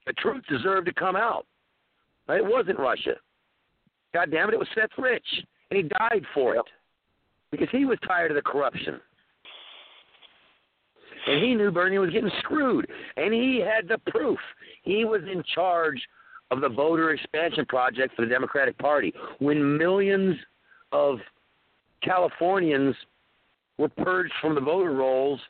The 0.06 0.14
truth 0.14 0.42
deserved 0.48 0.86
to 0.86 0.94
come 0.94 1.16
out. 1.16 1.46
It 2.28 2.44
wasn't 2.44 2.78
Russia. 2.78 3.14
God 4.14 4.30
damn 4.30 4.48
it, 4.48 4.54
it 4.54 4.58
was 4.58 4.68
Seth 4.74 4.90
Rich. 4.96 5.26
And 5.70 5.76
he 5.76 5.82
died 5.82 6.24
for 6.32 6.56
it. 6.56 6.64
Because 7.50 7.68
he 7.70 7.84
was 7.84 7.98
tired 8.06 8.30
of 8.30 8.36
the 8.36 8.42
corruption. 8.42 9.00
And 11.26 11.42
he 11.42 11.54
knew 11.54 11.70
Bernie 11.70 11.98
was 11.98 12.10
getting 12.10 12.30
screwed. 12.38 12.86
And 13.16 13.32
he 13.32 13.60
had 13.60 13.88
the 13.88 13.98
proof. 14.10 14.38
He 14.82 15.04
was 15.04 15.22
in 15.22 15.42
charge 15.54 16.00
of 16.50 16.60
the 16.60 16.68
voter 16.68 17.10
expansion 17.10 17.64
project 17.66 18.14
for 18.14 18.22
the 18.22 18.28
Democratic 18.28 18.76
Party 18.78 19.12
when 19.38 19.76
millions 19.76 20.36
of 20.92 21.18
Californians 22.02 22.94
were 23.78 23.88
purged 23.88 24.32
from 24.40 24.54
the 24.54 24.60
voter 24.60 24.92
rolls. 24.92 25.40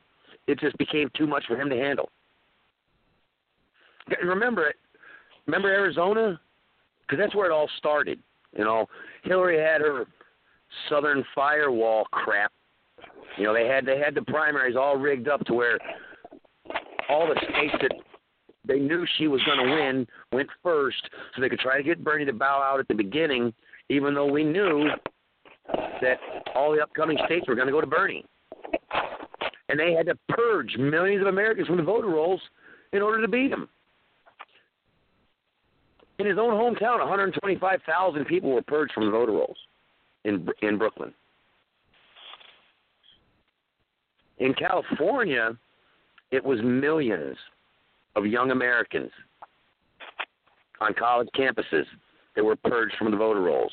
It 0.47 0.61
just 0.61 0.76
became 0.78 1.11
too 1.16 1.26
much 1.26 1.45
for 1.47 1.61
him 1.61 1.69
to 1.71 1.76
handle. 1.76 2.11
Remember 4.23 4.66
it. 4.66 4.76
Remember 5.47 5.69
Arizona? 5.69 6.40
Because 7.02 7.23
that's 7.23 7.35
where 7.35 7.50
it 7.50 7.52
all 7.52 7.69
started. 7.78 8.19
You 8.57 8.64
know, 8.64 8.87
Hillary 9.25 9.59
had 9.59 9.81
her 9.81 10.07
Southern 10.88 11.25
firewall 11.35 12.04
crap. 12.12 12.52
You 13.37 13.45
know, 13.45 13.55
they 13.55 13.67
had 13.67 13.85
they 13.85 13.99
had 13.99 14.15
the 14.15 14.23
primaries 14.23 14.77
all 14.77 14.97
rigged 14.97 15.29
up 15.29 15.45
to 15.47 15.55
where 15.55 15.79
all 17.09 17.27
the 17.27 17.41
states 17.51 17.75
that 17.83 17.93
they 18.67 18.79
knew 18.79 19.07
she 19.19 19.27
was 19.29 19.43
going 19.43 19.59
to 19.59 19.73
win 19.73 20.07
went 20.33 20.49
first, 20.63 21.03
so 21.35 21.43
they 21.43 21.49
could 21.49 21.59
try 21.59 21.77
to 21.77 21.83
get 21.83 22.03
Bernie 22.03 22.25
to 22.25 22.33
bow 22.33 22.63
out 22.63 22.81
at 22.81 22.89
the 22.89 22.95
beginning, 22.95 23.53
even 23.89 24.15
though 24.15 24.31
we 24.31 24.45
knew 24.45 24.89
that 26.01 26.19
all 26.55 26.73
the 26.73 26.81
upcoming 26.81 27.19
states 27.27 27.47
were 27.47 27.55
going 27.55 27.67
to 27.67 27.73
go 27.73 27.81
to 27.81 27.87
Bernie. 27.87 28.25
And 29.69 29.79
they 29.79 29.93
had 29.93 30.07
to 30.07 30.15
purge 30.29 30.77
millions 30.79 31.21
of 31.23 31.29
Americans 31.29 31.67
from 31.67 31.77
the 31.77 31.83
voter 31.83 32.09
rolls 32.09 32.41
in 32.93 33.03
order 33.03 33.21
to 33.21 33.29
beat 33.29 33.51
him. 33.51 33.69
In 36.19 36.27
his 36.27 36.39
own 36.39 36.53
hometown, 36.53 37.01
125,000 37.01 38.25
people 38.27 38.53
were 38.53 38.63
purged 38.63 38.93
from 38.93 39.07
the 39.07 39.11
voter 39.11 39.33
rolls 39.33 39.57
in 40.25 40.47
in 40.63 40.79
Brooklyn. 40.79 41.13
In 44.38 44.55
California, 44.55 45.57
it 46.31 46.45
was 46.45 46.59
millions 46.62 47.37
of 48.17 48.26
young 48.26 48.50
Americans 48.50 49.11
on 50.81 50.95
college 50.95 51.29
campuses 51.37 51.85
that 52.35 52.45
were 52.45 52.57
purged 52.57 52.95
from 52.99 53.11
the 53.11 53.17
voter 53.17 53.41
rolls. 53.41 53.73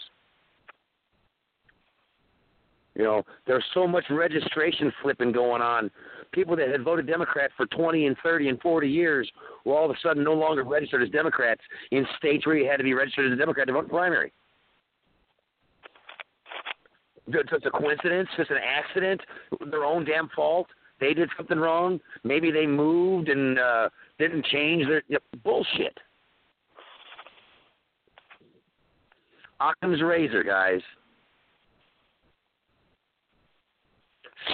You 2.95 3.03
know, 3.03 3.23
there's 3.47 3.63
so 3.73 3.87
much 3.87 4.03
registration 4.09 4.91
flipping 5.01 5.31
going 5.31 5.61
on. 5.61 5.89
People 6.33 6.55
that 6.57 6.69
had 6.69 6.83
voted 6.83 7.07
Democrat 7.07 7.51
for 7.57 7.65
20 7.67 8.07
and 8.07 8.15
30 8.21 8.49
and 8.49 8.61
40 8.61 8.87
years 8.87 9.29
were 9.65 9.75
all 9.75 9.85
of 9.85 9.91
a 9.91 9.99
sudden 10.01 10.23
no 10.23 10.33
longer 10.33 10.63
registered 10.63 11.01
as 11.01 11.09
Democrats 11.09 11.61
in 11.91 12.05
states 12.17 12.45
where 12.45 12.55
you 12.57 12.69
had 12.69 12.77
to 12.77 12.83
be 12.83 12.93
registered 12.93 13.31
as 13.31 13.33
a 13.33 13.39
Democrat 13.39 13.67
to 13.67 13.73
vote 13.73 13.89
primary. 13.89 14.31
It's 17.33 17.49
just 17.49 17.65
a 17.65 17.71
coincidence, 17.71 18.29
just 18.37 18.51
an 18.51 18.57
accident, 18.57 19.21
their 19.69 19.85
own 19.85 20.05
damn 20.05 20.29
fault. 20.29 20.67
They 20.99 21.13
did 21.13 21.29
something 21.35 21.57
wrong. 21.57 21.99
Maybe 22.23 22.51
they 22.51 22.67
moved 22.67 23.29
and 23.29 23.57
uh, 23.57 23.89
didn't 24.19 24.45
change 24.45 24.87
their 24.87 25.01
you 25.07 25.15
know, 25.15 25.39
bullshit. 25.43 25.97
Occam's 29.59 30.01
razor, 30.01 30.43
guys. 30.43 30.81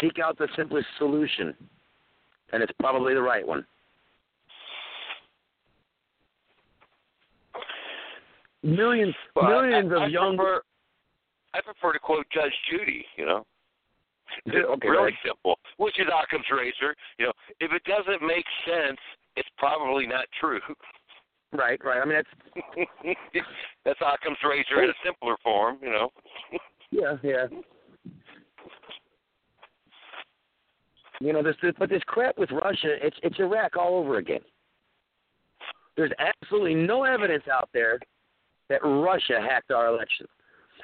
Seek 0.02 0.20
out 0.20 0.38
the 0.38 0.48
simplest 0.56 0.88
solution, 0.98 1.56
and 2.52 2.62
it's 2.62 2.74
probably 2.80 3.14
the 3.14 3.22
right 3.22 3.46
one. 3.46 3.66
Millions, 8.64 9.16
But 9.34 9.50
millions 9.50 9.92
I, 9.94 10.02
I 10.02 10.06
of 10.06 10.12
young. 10.12 10.36
Prefer, 10.36 10.62
I 11.58 11.62
prefer 11.62 11.94
to 11.94 12.00
quote 12.00 12.26
Judge 12.34 12.54
Judy. 12.72 13.06
You 13.18 13.26
know. 13.26 13.46
Okay, 14.48 14.90
really 14.90 15.08
ahead. 15.14 15.20
simple, 15.26 15.58
which 15.78 15.98
is 16.00 16.06
Occam's 16.08 16.46
razor. 16.52 16.94
You 17.18 17.28
know, 17.28 17.32
if 17.62 17.72
it 17.72 17.82
doesn't 17.86 18.22
make 18.22 18.44
sense, 18.66 19.00
it's 19.38 19.48
probably 19.58 20.06
not 20.06 20.26
true. 20.40 20.60
Right, 21.54 21.80
right. 21.84 22.02
I 22.02 22.06
mean, 22.06 22.18
that's 22.20 23.18
That's 23.86 24.00
Occam's 24.02 24.38
razor 24.44 24.84
in 24.84 24.90
a 24.90 24.94
simpler 25.04 25.36
form. 25.44 25.78
You 25.82 25.90
know. 25.90 26.10
Yeah, 26.90 27.18
yeah. 27.22 27.48
You 31.20 31.34
know, 31.34 31.44
this, 31.44 31.56
this 31.62 31.74
but 31.78 31.90
this 31.90 32.02
crap 32.06 32.38
with 32.38 32.50
Russia, 32.52 32.96
it's 33.02 33.18
it's 33.24 33.40
Iraq 33.40 33.76
all 33.76 33.96
over 33.96 34.18
again. 34.18 34.40
There's 35.98 36.12
absolutely 36.20 36.76
no 36.76 37.04
evidence 37.04 37.44
out 37.52 37.70
there 37.74 38.00
that 38.70 38.80
Russia 38.84 39.40
hacked 39.42 39.72
our 39.72 39.88
election 39.88 40.28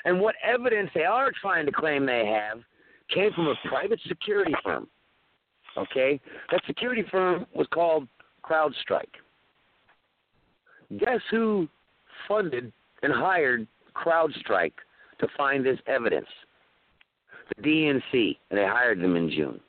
and 0.05 0.19
what 0.19 0.35
evidence 0.43 0.89
they 0.93 1.05
are 1.05 1.31
trying 1.41 1.65
to 1.65 1.71
claim 1.71 2.05
they 2.05 2.25
have 2.25 2.59
came 3.13 3.31
from 3.33 3.47
a 3.47 3.55
private 3.67 3.99
security 4.07 4.53
firm. 4.63 4.87
Okay? 5.77 6.19
That 6.51 6.61
security 6.67 7.03
firm 7.09 7.45
was 7.53 7.67
called 7.73 8.07
CrowdStrike. 8.43 9.05
Guess 10.97 11.21
who 11.31 11.67
funded 12.27 12.71
and 13.01 13.13
hired 13.13 13.67
CrowdStrike 13.95 14.73
to 15.19 15.27
find 15.37 15.65
this 15.65 15.79
evidence? 15.87 16.27
The 17.57 17.63
DNC, 17.63 18.37
and 18.49 18.59
they 18.59 18.65
hired 18.65 19.01
them 19.01 19.15
in 19.15 19.29
June. 19.29 19.59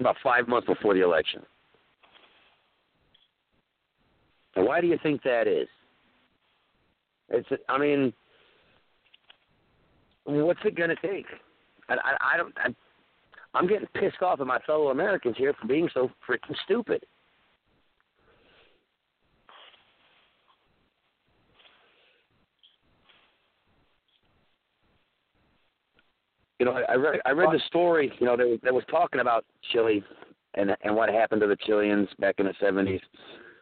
About 0.00 0.16
five 0.22 0.46
months 0.46 0.66
before 0.66 0.94
the 0.94 1.02
election. 1.02 1.42
Now, 4.54 4.66
why 4.66 4.80
do 4.80 4.86
you 4.86 4.98
think 5.02 5.22
that 5.22 5.46
is? 5.46 5.68
It's, 7.28 7.48
I 7.68 7.78
mean, 7.78 8.12
what's 10.24 10.60
it 10.64 10.76
going 10.76 10.90
to 10.90 10.96
take? 10.96 11.26
I, 11.88 11.94
I, 11.94 12.34
I 12.34 12.36
don't. 12.36 12.54
I, 12.58 12.68
I'm 13.54 13.66
getting 13.66 13.88
pissed 13.94 14.22
off 14.22 14.40
at 14.40 14.46
my 14.46 14.58
fellow 14.60 14.88
Americans 14.88 15.36
here 15.38 15.54
for 15.58 15.66
being 15.66 15.88
so 15.94 16.10
freaking 16.28 16.54
stupid. 16.64 17.04
You 26.58 26.66
know, 26.66 26.72
I, 26.72 26.92
I 26.92 26.94
read 26.94 27.20
I 27.24 27.30
read 27.30 27.50
the 27.52 27.60
story. 27.66 28.12
You 28.18 28.26
know, 28.26 28.36
that, 28.36 28.60
that 28.62 28.74
was 28.74 28.84
talking 28.90 29.20
about 29.20 29.44
Chile 29.72 30.02
and 30.54 30.76
and 30.82 30.94
what 30.94 31.08
happened 31.08 31.40
to 31.42 31.46
the 31.46 31.56
Chileans 31.56 32.08
back 32.18 32.36
in 32.38 32.46
the 32.46 32.54
'70s. 32.62 33.00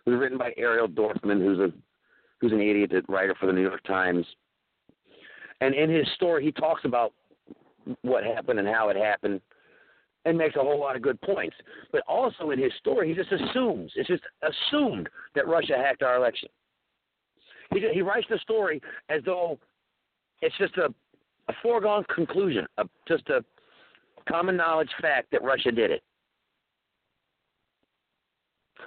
It 0.07 0.11
was 0.11 0.19
written 0.19 0.39
by 0.39 0.53
Ariel 0.57 0.89
Dorfman, 0.89 1.41
who's 1.41 1.59
a 1.59 1.73
who's 2.45 2.53
an 2.53 2.61
idiot 2.61 2.93
writer 3.09 3.35
for 3.41 3.47
the 3.47 3.53
New 3.53 3.63
York 3.63 3.83
Times. 3.85 4.27
And 5.63 5.75
in 5.75 5.89
his 5.89 6.07
story, 6.15 6.45
he 6.45 6.53
talks 6.53 6.85
about 6.85 7.15
what 8.03 8.23
happened 8.23 8.59
and 8.59 8.69
how 8.69 8.91
it 8.91 8.97
happened, 8.97 9.41
and 10.27 10.37
makes 10.37 10.57
a 10.57 10.61
whole 10.61 10.79
lot 10.79 10.95
of 10.95 11.01
good 11.01 11.19
points. 11.23 11.57
But 11.91 12.03
also 12.07 12.51
in 12.51 12.59
his 12.59 12.73
story, 12.79 13.09
he 13.09 13.15
just 13.15 13.33
assumes 13.33 13.93
it's 13.95 14.09
just 14.09 14.23
assumed 14.43 15.09
that 15.35 15.49
Russia 15.49 15.75
hacked 15.77 16.03
our 16.03 16.17
election. 16.17 16.51
He 17.73 17.81
he 17.93 18.03
writes 18.03 18.27
the 18.29 18.39
story 18.39 18.83
as 19.09 19.23
though 19.25 19.59
it's 20.43 20.57
just 20.59 20.77
a 20.77 20.93
a 21.49 21.53
foregone 21.63 22.05
conclusion, 22.15 22.67
a, 22.79 22.85
just 23.09 23.29
a 23.29 23.43
common 24.29 24.57
knowledge 24.57 24.91
fact 25.01 25.31
that 25.33 25.43
Russia 25.43 25.73
did 25.73 25.91
it. 25.91 26.03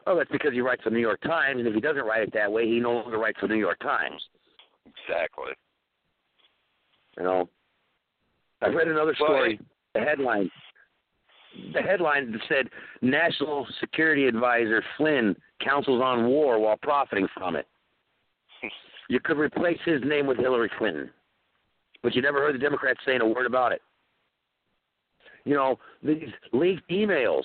Oh, 0.07 0.15
that's 0.15 0.31
because 0.31 0.53
he 0.53 0.61
writes 0.61 0.83
for 0.83 0.89
the 0.89 0.95
New 0.95 1.01
York 1.01 1.21
Times, 1.21 1.59
and 1.59 1.67
if 1.67 1.73
he 1.73 1.81
doesn't 1.81 2.03
write 2.03 2.23
it 2.23 2.33
that 2.33 2.51
way, 2.51 2.65
he 2.65 2.79
no 2.79 2.93
longer 2.93 3.17
writes 3.17 3.39
for 3.39 3.47
the 3.47 3.53
New 3.53 3.59
York 3.59 3.79
Times. 3.79 4.21
Exactly. 4.85 5.51
You 7.17 7.23
know, 7.23 7.49
I 8.61 8.67
read 8.67 8.87
another 8.87 9.15
story. 9.15 9.59
The 9.93 10.01
headline, 10.01 10.49
the 11.73 11.81
headline 11.81 12.39
said 12.47 12.69
National 13.01 13.67
Security 13.79 14.27
Advisor 14.27 14.83
Flynn 14.95 15.35
counsels 15.63 16.01
on 16.01 16.27
war 16.27 16.59
while 16.59 16.77
profiting 16.77 17.27
from 17.35 17.55
it. 17.55 17.67
You 19.09 19.21
could 19.21 19.37
replace 19.37 19.79
his 19.85 20.01
name 20.03 20.27
with 20.27 20.37
Hillary 20.37 20.69
Clinton 20.77 21.09
but 22.03 22.15
you 22.15 22.21
never 22.21 22.39
heard 22.39 22.55
the 22.55 22.59
Democrats 22.59 22.99
saying 23.05 23.21
a 23.21 23.27
word 23.27 23.45
about 23.45 23.71
it. 23.71 23.81
You 25.45 25.55
know, 25.55 25.77
these 26.03 26.29
leaked 26.53 26.89
emails 26.89 27.43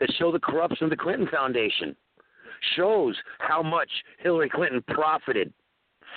that 0.00 0.12
show 0.18 0.32
the 0.32 0.38
corruption 0.38 0.84
of 0.84 0.90
the 0.90 0.96
Clinton 0.96 1.28
Foundation 1.28 1.94
shows 2.76 3.16
how 3.38 3.62
much 3.62 3.90
Hillary 4.18 4.48
Clinton 4.48 4.82
profited 4.88 5.52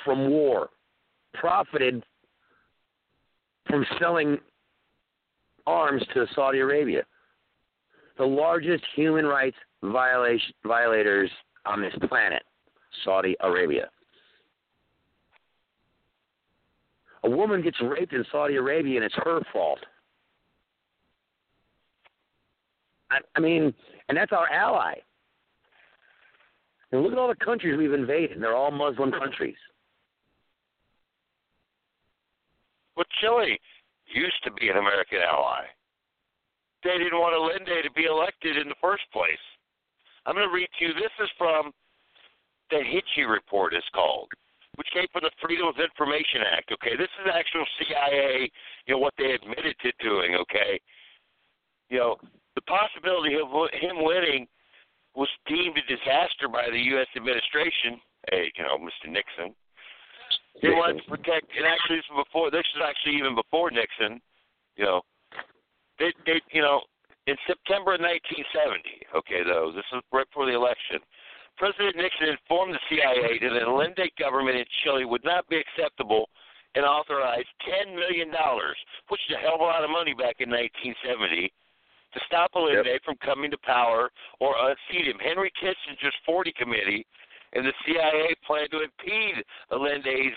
from 0.03 0.29
war, 0.29 0.69
profited 1.33 2.03
from 3.67 3.85
selling 3.99 4.37
arms 5.65 6.03
to 6.13 6.25
Saudi 6.33 6.59
Arabia, 6.59 7.03
the 8.17 8.25
largest 8.25 8.83
human 8.95 9.25
rights 9.25 9.57
violation, 9.83 10.53
violators 10.65 11.29
on 11.65 11.81
this 11.81 11.93
planet, 12.07 12.43
Saudi 13.03 13.35
Arabia. 13.41 13.89
A 17.23 17.29
woman 17.29 17.61
gets 17.61 17.77
raped 17.81 18.13
in 18.13 18.23
Saudi 18.31 18.55
Arabia 18.55 18.97
and 18.97 19.05
it's 19.05 19.15
her 19.15 19.41
fault. 19.51 19.79
I, 23.11 23.17
I 23.35 23.39
mean, 23.39 23.73
and 24.09 24.17
that's 24.17 24.31
our 24.31 24.49
ally. 24.49 24.95
And 26.91 27.01
look 27.01 27.11
at 27.11 27.17
all 27.17 27.27
the 27.27 27.45
countries 27.45 27.77
we've 27.77 27.93
invaded. 27.93 28.41
They're 28.41 28.55
all 28.55 28.71
Muslim 28.71 29.11
countries. 29.11 29.57
Well, 32.95 33.05
Chile 33.21 33.59
used 34.13 34.41
to 34.45 34.51
be 34.53 34.69
an 34.69 34.77
American 34.77 35.19
ally. 35.19 35.65
They 36.83 36.97
didn't 36.97 37.19
want 37.19 37.35
Allende 37.35 37.83
to 37.83 37.91
be 37.91 38.05
elected 38.05 38.57
in 38.57 38.69
the 38.69 38.79
first 38.81 39.03
place. 39.11 39.43
I'm 40.25 40.35
going 40.35 40.47
to 40.47 40.53
read 40.53 40.69
to 40.79 40.85
you. 40.85 40.93
This 40.93 41.11
is 41.21 41.29
from 41.37 41.71
the 42.71 42.77
Hinchey 42.77 43.29
Report, 43.29 43.73
it's 43.73 43.85
called 43.93 44.29
which 44.77 44.87
came 44.93 45.09
from 45.11 45.25
the 45.25 45.33
Freedom 45.41 45.67
of 45.67 45.75
Information 45.81 46.45
Act. 46.53 46.71
Okay, 46.71 46.95
this 46.95 47.09
is 47.19 47.25
actual 47.33 47.65
CIA. 47.81 48.49
You 48.85 48.93
know 48.93 49.01
what 49.01 49.13
they 49.17 49.33
admitted 49.33 49.75
to 49.81 49.91
doing. 49.99 50.37
Okay, 50.45 50.79
you 51.89 51.97
know 51.97 52.15
the 52.57 52.65
possibility 52.65 53.37
of 53.37 53.53
him 53.77 54.01
winning 54.01 54.49
was 55.13 55.29
deemed 55.45 55.77
a 55.77 55.85
disaster 55.85 56.49
by 56.49 56.65
the 56.73 56.81
U.S. 56.97 57.05
administration. 57.15 58.01
Hey, 58.33 58.49
you 58.57 58.65
know, 58.65 58.81
Mr. 58.81 59.13
Nixon. 59.13 59.53
They 60.61 60.73
wanted 60.73 61.05
to 61.05 61.07
protect, 61.07 61.53
and 61.53 61.69
actually, 61.69 62.01
this 62.01 62.09
was 62.09 62.25
before. 62.25 62.49
This 62.49 62.65
is 62.73 62.81
actually 62.81 63.21
even 63.21 63.37
before 63.37 63.69
Nixon. 63.69 64.17
You 64.73 64.85
know, 64.89 65.01
they, 66.01 66.09
they, 66.25 66.41
you 66.49 66.65
know, 66.65 66.81
in 67.29 67.37
September 67.45 67.93
of 67.93 68.01
1970. 68.01 69.05
Okay, 69.13 69.45
though 69.45 69.69
this 69.69 69.85
is 69.93 70.01
right 70.09 70.25
before 70.25 70.49
the 70.49 70.57
election 70.57 70.97
President 71.57 71.97
Nixon 71.97 72.29
informed 72.29 72.77
the 72.77 72.85
CIA 72.87 73.41
that 73.41 73.57
an 73.57 73.65
Allende 73.65 74.13
government 74.17 74.57
in 74.57 74.65
Chile 74.83 75.05
would 75.05 75.25
not 75.25 75.49
be 75.49 75.57
acceptable 75.57 76.29
and 76.75 76.85
authorized 76.85 77.49
$10 77.65 77.95
million, 77.97 78.29
which 79.09 79.21
is 79.27 79.35
a 79.35 79.41
hell 79.41 79.55
of 79.55 79.61
a 79.61 79.63
lot 79.63 79.83
of 79.83 79.89
money 79.89 80.13
back 80.13 80.37
in 80.37 80.53
1970, 80.53 81.51
to 82.13 82.19
stop 82.25 82.51
Allende 82.55 82.89
yep. 82.89 83.03
from 83.03 83.15
coming 83.23 83.51
to 83.51 83.57
power 83.59 84.09
or 84.39 84.55
unseat 84.59 85.07
him. 85.07 85.17
Henry 85.19 85.51
Kissinger's 85.61 86.15
40 86.25 86.53
Committee 86.57 87.05
and 87.53 87.65
the 87.65 87.73
CIA 87.85 88.35
planned 88.45 88.71
to 88.71 88.83
impede 88.83 89.43
Allende's 89.71 90.35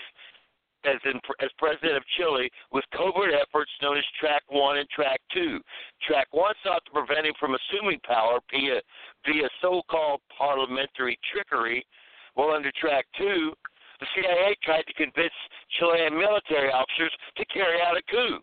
as 0.83 0.97
in, 1.05 1.19
as 1.41 1.49
president 1.57 1.97
of 1.97 2.03
Chile 2.17 2.49
with 2.71 2.83
covert 2.95 3.33
efforts 3.33 3.71
known 3.81 3.97
as 3.97 4.03
Track 4.19 4.41
One 4.49 4.77
and 4.77 4.89
Track 4.89 5.21
Two. 5.33 5.59
Track 6.07 6.27
One 6.31 6.53
sought 6.63 6.83
to 6.85 6.91
prevent 6.91 7.27
him 7.27 7.33
from 7.39 7.55
assuming 7.55 7.99
power 8.05 8.39
via 8.49 8.81
via 9.25 9.47
so-called 9.61 10.21
parliamentary 10.35 11.19
trickery, 11.31 11.85
while 12.33 12.49
under 12.49 12.71
Track 12.79 13.05
Two, 13.17 13.53
the 13.99 14.07
CIA 14.15 14.57
tried 14.63 14.83
to 14.87 14.93
convince 14.93 15.33
Chilean 15.77 16.17
military 16.17 16.71
officers 16.71 17.13
to 17.37 17.45
carry 17.45 17.79
out 17.81 17.97
a 17.97 18.01
coup. 18.09 18.39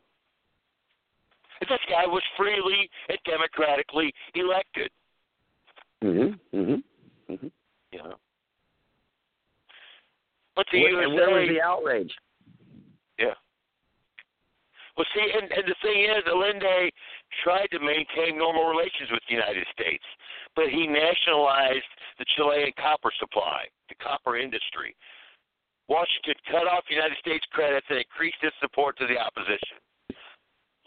This 1.60 1.80
guy 1.88 2.06
was 2.06 2.22
freely 2.36 2.88
and 3.08 3.18
democratically 3.24 4.12
elected. 4.34 4.90
Mhm. 6.02 6.38
Mhm. 6.54 6.82
Mhm. 7.28 7.52
You 7.92 7.98
know. 7.98 8.18
But 10.54 10.66
the 10.70 10.82
where, 10.82 11.02
USA, 11.02 11.14
where 11.14 11.40
was 11.40 11.48
the 11.48 11.62
outrage? 11.62 12.16
Yeah. 13.18 13.34
Well, 14.96 15.06
see, 15.14 15.30
and, 15.30 15.46
and 15.52 15.64
the 15.66 15.74
thing 15.82 16.10
is, 16.10 16.26
Allende 16.26 16.90
tried 17.44 17.70
to 17.70 17.78
maintain 17.78 18.36
normal 18.36 18.66
relations 18.66 19.10
with 19.10 19.22
the 19.28 19.34
United 19.34 19.66
States, 19.70 20.04
but 20.56 20.68
he 20.68 20.86
nationalized 20.86 21.86
the 22.18 22.24
Chilean 22.34 22.72
copper 22.74 23.12
supply, 23.18 23.68
the 23.88 23.94
copper 23.96 24.36
industry. 24.36 24.96
Washington 25.86 26.34
cut 26.50 26.66
off 26.66 26.84
United 26.90 27.16
States 27.18 27.46
credits 27.52 27.86
and 27.88 27.98
increased 27.98 28.42
its 28.42 28.56
support 28.60 28.98
to 28.98 29.06
the 29.06 29.16
opposition. 29.16 29.78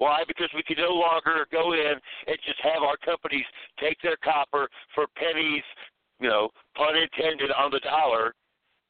Why? 0.01 0.25
Because 0.25 0.49
we 0.57 0.65
can 0.65 0.81
no 0.81 0.97
longer 0.97 1.45
go 1.51 1.73
in 1.77 1.93
and 2.25 2.37
just 2.41 2.57
have 2.65 2.81
our 2.81 2.97
companies 2.97 3.45
take 3.77 4.01
their 4.01 4.17
copper 4.25 4.67
for 4.95 5.05
pennies, 5.13 5.61
you 6.19 6.27
know, 6.27 6.49
pun 6.73 6.97
intended, 6.97 7.53
on 7.53 7.69
the 7.69 7.79
dollar. 7.85 8.33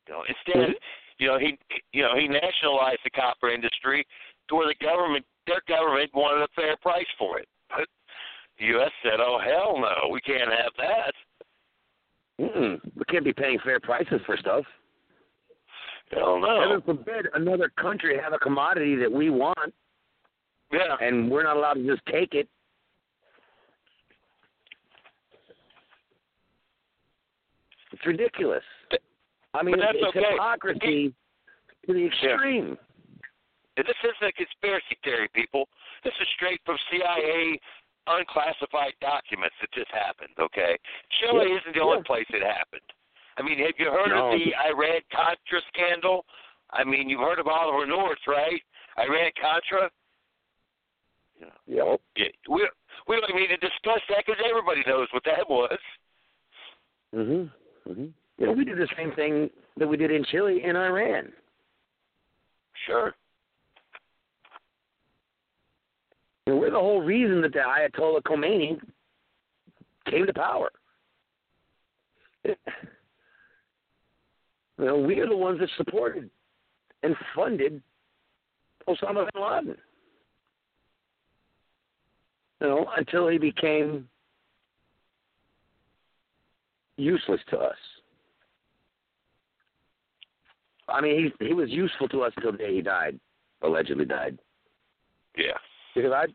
You 0.08 0.14
know, 0.16 0.24
instead, 0.24 0.72
mm-hmm 0.72 1.00
you 1.22 1.28
know, 1.28 1.38
he 1.38 1.58
you 1.94 2.02
know 2.02 2.18
he 2.18 2.28
nationalized 2.28 3.00
the 3.04 3.12
copper 3.12 3.54
industry 3.54 4.06
to 4.50 4.56
where 4.56 4.68
the 4.68 4.84
government 4.84 5.24
their 5.46 5.62
government 5.70 6.10
wanted 6.14 6.44
a 6.44 6.48
fair 6.56 6.76
price 6.82 7.06
for 7.18 7.38
it. 7.40 7.48
But 7.70 7.88
the 8.60 8.66
U.S. 8.78 8.92
said, 9.04 9.20
"Oh 9.20 9.38
hell 9.40 9.78
no, 9.80 10.10
we 10.10 10.20
can't 10.22 10.50
have 10.50 10.74
that." 10.78 11.14
Mm-mm. 12.42 12.82
We 12.96 13.04
can't 13.08 13.24
be 13.24 13.34
paying 13.34 13.60
fair 13.64 13.80
prices 13.80 14.20
for 14.26 14.36
stuff. 14.36 14.66
Hell 16.12 16.40
no. 16.42 16.60
Heaven 16.60 16.82
forbid 16.82 17.28
another 17.36 17.72
country 17.80 18.18
have 18.22 18.34
a 18.34 18.40
commodity 18.40 18.96
that 18.96 19.12
we 19.12 19.30
want. 19.30 19.72
Yeah. 20.72 20.96
And 21.00 21.30
we're 21.30 21.44
not 21.44 21.58
allowed 21.58 21.74
to 21.76 21.86
just 21.86 22.06
take 22.06 22.34
it. 22.34 22.48
It's 27.92 28.06
ridiculous. 28.06 28.64
I 29.54 29.64
mean, 29.64 29.76
it's 29.78 30.04
okay. 30.10 30.32
hypocrisy 30.32 31.14
to 31.86 31.94
the 31.94 32.06
extreme. 32.08 32.78
Yeah. 33.78 33.84
This 33.84 33.98
isn't 34.04 34.30
a 34.30 34.32
conspiracy 34.34 34.98
theory, 35.04 35.30
people. 35.34 35.68
This 36.04 36.14
is 36.22 36.28
straight 36.36 36.62
from 36.66 36.78
CIA 36.92 37.60
unclassified 38.08 38.94
documents 39.02 39.56
that 39.62 39.70
this 39.76 39.88
happened, 39.94 40.34
okay? 40.40 40.78
Chile 41.20 41.46
yeah. 41.50 41.58
isn't 41.62 41.76
the 41.76 41.82
only 41.82 42.02
yeah. 42.02 42.10
place 42.10 42.30
it 42.30 42.44
happened. 42.44 42.86
I 43.38 43.42
mean, 43.44 43.60
have 43.60 43.78
you 43.78 43.90
heard 43.92 44.10
no. 44.10 44.32
of 44.32 44.40
the 44.40 44.52
Iran 44.56 45.02
Contra 45.14 45.60
scandal? 45.72 46.26
I 46.72 46.84
mean, 46.84 47.10
you've 47.10 47.22
heard 47.22 47.40
of 47.40 47.48
Oliver 47.48 47.86
North, 47.86 48.20
right? 48.28 48.62
Iran 48.98 49.32
Contra? 49.40 49.90
Yep. 51.68 52.02
Yeah, 52.16 52.26
we 52.50 52.70
we 53.08 53.16
don't 53.16 53.30
even 53.30 53.42
need 53.42 53.48
to 53.48 53.58
discuss 53.58 54.02
that 54.10 54.24
because 54.26 54.42
everybody 54.48 54.84
knows 54.88 55.08
what 55.12 55.24
that 55.26 55.50
was. 55.50 55.80
Mhm. 57.14 57.52
Mhm. 57.88 58.14
You 58.38 58.46
know, 58.46 58.54
we 58.54 58.66
did 58.66 58.78
the 58.78 58.88
same 58.96 59.12
thing 59.14 59.50
that 59.78 59.88
we 59.88 59.98
did 59.98 60.12
in 60.12 60.24
Chile 60.26 60.64
and 60.64 60.78
Iran. 60.78 61.34
Sure. 62.86 63.16
You 66.46 66.54
know, 66.54 66.60
we're 66.60 66.72
the 66.72 66.80
whole 66.80 67.02
reason 67.02 67.42
that 67.42 67.54
the 67.54 67.60
Ayatollah 67.60 68.22
Khomeini 68.24 68.82
came 70.06 70.26
to 70.26 70.34
power. 70.34 70.72
You 72.44 72.56
know, 74.80 74.98
we 74.98 75.20
are 75.20 75.28
the 75.28 75.38
ones 75.38 75.60
that 75.60 75.70
supported 75.78 76.30
and 77.04 77.16
funded 77.36 77.84
Osama 78.88 79.30
bin 79.32 79.42
Laden. 79.44 79.78
You 82.62 82.68
know, 82.68 82.86
until 82.96 83.28
he 83.28 83.40
became 83.40 84.08
useless 86.96 87.42
to 87.50 87.58
us. 87.58 87.76
I 90.88 91.02
mean, 91.02 91.32
he 91.40 91.48
he 91.48 91.54
was 91.54 91.70
useful 91.70 92.08
to 92.10 92.22
us 92.22 92.34
until 92.36 92.52
the 92.52 92.60
day 92.60 92.76
he 92.76 92.82
died, 92.82 93.20
allegedly 93.64 94.06
died. 94.06 94.38
Yeah. 95.36 95.58
Because 95.96 96.12
I, 96.12 96.26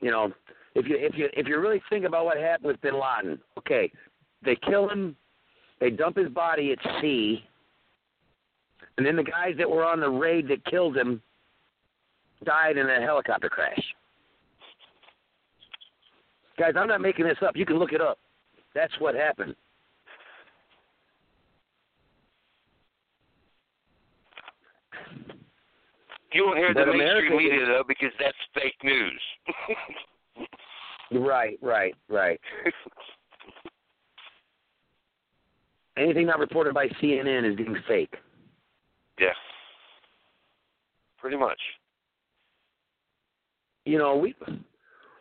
you 0.00 0.10
know, 0.10 0.32
if 0.74 0.86
you 0.86 0.96
if 0.98 1.16
you 1.16 1.28
if 1.32 1.46
you 1.46 1.58
really 1.60 1.80
think 1.88 2.04
about 2.04 2.26
what 2.26 2.36
happened 2.36 2.66
with 2.66 2.80
Bin 2.82 2.94
Laden, 2.94 3.38
okay, 3.58 3.90
they 4.44 4.56
kill 4.68 4.88
him, 4.88 5.16
they 5.80 5.90
dump 5.90 6.18
his 6.18 6.28
body 6.28 6.72
at 6.72 7.00
sea, 7.00 7.42
and 8.98 9.06
then 9.06 9.16
the 9.16 9.22
guys 9.22 9.54
that 9.56 9.70
were 9.70 9.84
on 9.84 10.00
the 10.00 10.10
raid 10.10 10.48
that 10.48 10.64
killed 10.66 10.96
him 10.96 11.22
died 12.44 12.76
in 12.76 12.90
a 12.90 13.00
helicopter 13.00 13.48
crash. 13.48 13.82
Guys, 16.58 16.74
I'm 16.76 16.88
not 16.88 17.00
making 17.00 17.26
this 17.26 17.38
up. 17.46 17.56
You 17.56 17.66
can 17.66 17.78
look 17.78 17.92
it 17.92 18.00
up. 18.00 18.18
That's 18.74 18.92
what 19.00 19.14
happened. 19.14 19.54
You 26.32 26.46
won't 26.46 26.58
hear 26.58 26.74
But 26.74 26.86
the 26.86 26.90
America 26.92 27.30
mainstream 27.30 27.50
media 27.52 27.62
is- 27.62 27.68
though 27.68 27.84
because 27.86 28.10
that's 28.18 28.36
fake 28.54 28.76
news. 28.82 29.20
Right, 31.12 31.58
right, 31.62 31.94
right. 32.08 32.40
Anything 35.96 36.26
not 36.26 36.40
reported 36.40 36.74
by 36.74 36.88
CNN 37.00 37.48
is 37.48 37.56
deemed 37.56 37.76
fake. 37.86 38.12
yeah. 39.20 39.28
Pretty 41.18 41.36
much. 41.36 41.60
You 43.84 43.98
know, 43.98 44.16
we 44.16 44.34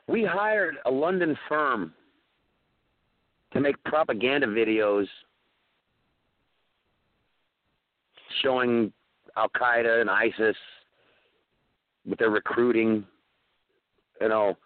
we 0.08 0.26
hired 0.26 0.76
a 0.86 0.92
London 0.92 1.38
firm 1.48 1.94
to 3.54 3.60
make 3.60 3.82
propaganda 3.84 4.48
videos 4.48 5.06
showing 8.42 8.92
Al 9.38 9.50
Qaeda 9.50 10.02
and 10.02 10.10
ISIS 10.10 10.56
with 12.08 12.20
their 12.20 12.30
recruiting. 12.30 13.06
You 14.22 14.30
know, 14.30 14.58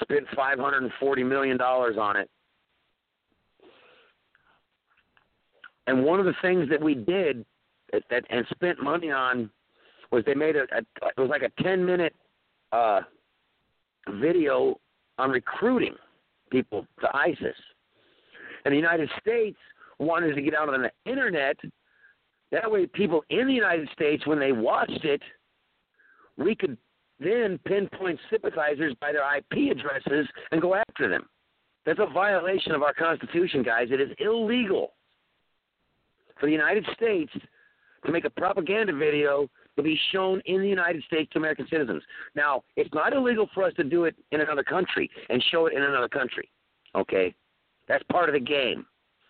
spent 0.00 0.24
five 0.34 0.58
hundred 0.58 0.82
and 0.82 0.92
forty 0.98 1.22
million 1.22 1.56
dollars 1.56 1.96
on 2.00 2.16
it. 2.16 2.30
And 5.86 6.04
one 6.04 6.18
of 6.18 6.26
the 6.26 6.34
things 6.40 6.68
that 6.70 6.80
we 6.80 6.94
did 6.94 7.44
that, 7.92 8.02
that 8.10 8.24
and 8.30 8.46
spent 8.50 8.82
money 8.82 9.10
on 9.10 9.50
was 10.10 10.24
they 10.24 10.34
made 10.34 10.56
a, 10.56 10.62
a 10.62 11.08
it 11.08 11.20
was 11.20 11.28
like 11.28 11.42
a 11.42 11.62
ten 11.62 11.84
minute 11.84 12.14
uh, 12.72 13.00
video 14.12 14.78
on 15.18 15.30
recruiting 15.30 15.94
people 16.50 16.86
to 17.00 17.16
ISIS. 17.16 17.56
And 18.64 18.72
the 18.72 18.76
United 18.76 19.10
States 19.20 19.58
wanted 19.98 20.34
to 20.34 20.42
get 20.42 20.54
out 20.54 20.72
on 20.72 20.82
the 20.82 21.10
internet. 21.10 21.56
That 22.52 22.70
way, 22.70 22.86
people 22.86 23.24
in 23.30 23.46
the 23.46 23.52
United 23.52 23.88
States, 23.92 24.26
when 24.26 24.38
they 24.38 24.52
watched 24.52 25.04
it, 25.04 25.22
we 26.36 26.54
could 26.54 26.76
then 27.20 27.58
pinpoint 27.64 28.18
sympathizers 28.30 28.94
by 29.00 29.12
their 29.12 29.24
IP 29.36 29.76
addresses 29.76 30.26
and 30.50 30.60
go 30.60 30.74
after 30.74 31.08
them. 31.08 31.26
That's 31.86 32.00
a 32.00 32.12
violation 32.12 32.72
of 32.72 32.82
our 32.82 32.94
Constitution, 32.94 33.62
guys. 33.62 33.88
It 33.90 34.00
is 34.00 34.10
illegal 34.18 34.94
for 36.40 36.46
the 36.46 36.52
United 36.52 36.86
States 36.94 37.32
to 38.04 38.12
make 38.12 38.24
a 38.24 38.30
propaganda 38.30 38.94
video 38.94 39.48
to 39.76 39.82
be 39.82 39.98
shown 40.12 40.40
in 40.46 40.60
the 40.60 40.68
United 40.68 41.02
States 41.04 41.30
to 41.32 41.38
American 41.38 41.66
citizens. 41.68 42.02
Now, 42.34 42.62
it's 42.76 42.92
not 42.94 43.12
illegal 43.12 43.48
for 43.54 43.64
us 43.64 43.72
to 43.76 43.84
do 43.84 44.04
it 44.04 44.14
in 44.30 44.40
another 44.40 44.62
country 44.62 45.10
and 45.28 45.42
show 45.50 45.66
it 45.66 45.74
in 45.74 45.82
another 45.82 46.08
country. 46.08 46.48
Okay? 46.94 47.34
That's 47.88 48.04
part 48.10 48.28
of 48.28 48.34
the 48.34 48.40
game. 48.40 48.86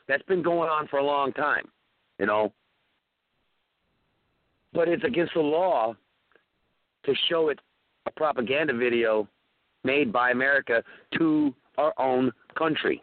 That's 0.07 0.23
been 0.25 0.43
going 0.43 0.69
on 0.69 0.87
for 0.89 0.99
a 0.99 1.05
long 1.05 1.33
time, 1.33 1.67
you 2.19 2.27
know. 2.27 2.53
But 4.73 4.89
it's 4.89 5.05
against 5.05 5.35
the 5.35 5.41
law 5.41 5.95
to 7.05 7.15
show 7.29 7.49
it 7.49 7.59
a 8.07 8.11
propaganda 8.11 8.75
video 8.75 9.29
made 9.83 10.13
by 10.13 10.31
America 10.31 10.83
to 11.19 11.55
our 11.79 11.95
own 11.99 12.33
country. 12.57 13.03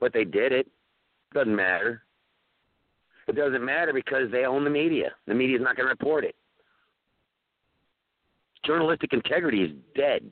But 0.00 0.12
they 0.12 0.24
did 0.24 0.52
it. 0.52 0.68
Doesn't 1.32 1.54
matter. 1.54 2.02
It 3.26 3.36
doesn't 3.36 3.64
matter 3.64 3.92
because 3.92 4.30
they 4.30 4.44
own 4.44 4.64
the 4.64 4.70
media. 4.70 5.12
The 5.26 5.34
media 5.34 5.56
is 5.56 5.62
not 5.62 5.76
going 5.76 5.86
to 5.86 5.90
report 5.90 6.24
it. 6.24 6.34
Journalistic 8.64 9.12
integrity 9.12 9.62
is 9.62 9.70
dead. 9.96 10.30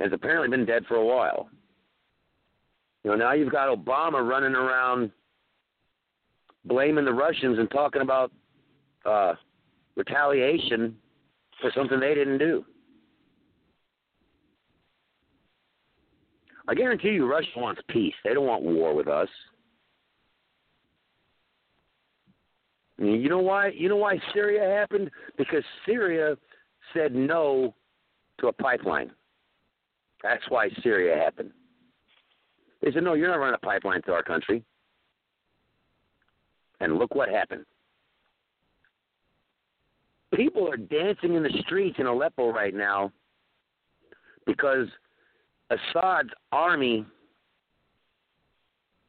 Has 0.00 0.12
apparently 0.12 0.48
been 0.48 0.66
dead 0.66 0.84
for 0.86 0.96
a 0.96 1.04
while. 1.04 1.48
You 3.04 3.10
know, 3.10 3.16
now 3.16 3.32
you've 3.32 3.52
got 3.52 3.68
Obama 3.68 4.26
running 4.26 4.54
around 4.54 5.10
blaming 6.64 7.04
the 7.04 7.12
Russians 7.12 7.58
and 7.58 7.70
talking 7.70 8.02
about 8.02 8.32
uh, 9.04 9.34
retaliation 9.96 10.96
for 11.60 11.70
something 11.74 12.00
they 12.00 12.14
didn't 12.14 12.38
do. 12.38 12.64
I 16.66 16.74
guarantee 16.74 17.10
you, 17.10 17.30
Russia 17.30 17.48
wants 17.56 17.82
peace. 17.88 18.14
They 18.24 18.32
don't 18.32 18.46
want 18.46 18.62
war 18.62 18.94
with 18.94 19.06
us. 19.06 19.28
I 22.93 22.93
mean, 22.93 22.93
you 23.06 23.28
know 23.28 23.40
why? 23.40 23.68
You 23.68 23.88
know 23.88 23.96
why 23.96 24.18
Syria 24.32 24.78
happened? 24.78 25.10
Because 25.36 25.64
Syria 25.86 26.36
said 26.92 27.14
no 27.14 27.74
to 28.38 28.48
a 28.48 28.52
pipeline. 28.52 29.10
That's 30.22 30.42
why 30.48 30.68
Syria 30.82 31.16
happened. 31.22 31.50
They 32.80 32.92
said, 32.92 33.02
"No, 33.02 33.14
you're 33.14 33.28
not 33.28 33.38
running 33.38 33.54
a 33.54 33.66
pipeline 33.66 34.02
through 34.02 34.14
our 34.14 34.22
country." 34.22 34.64
And 36.80 36.98
look 36.98 37.14
what 37.14 37.28
happened. 37.28 37.64
People 40.34 40.68
are 40.68 40.76
dancing 40.76 41.34
in 41.34 41.42
the 41.42 41.62
streets 41.64 41.98
in 41.98 42.06
Aleppo 42.06 42.52
right 42.52 42.74
now 42.74 43.12
because 44.46 44.88
Assad's 45.70 46.30
army, 46.52 47.06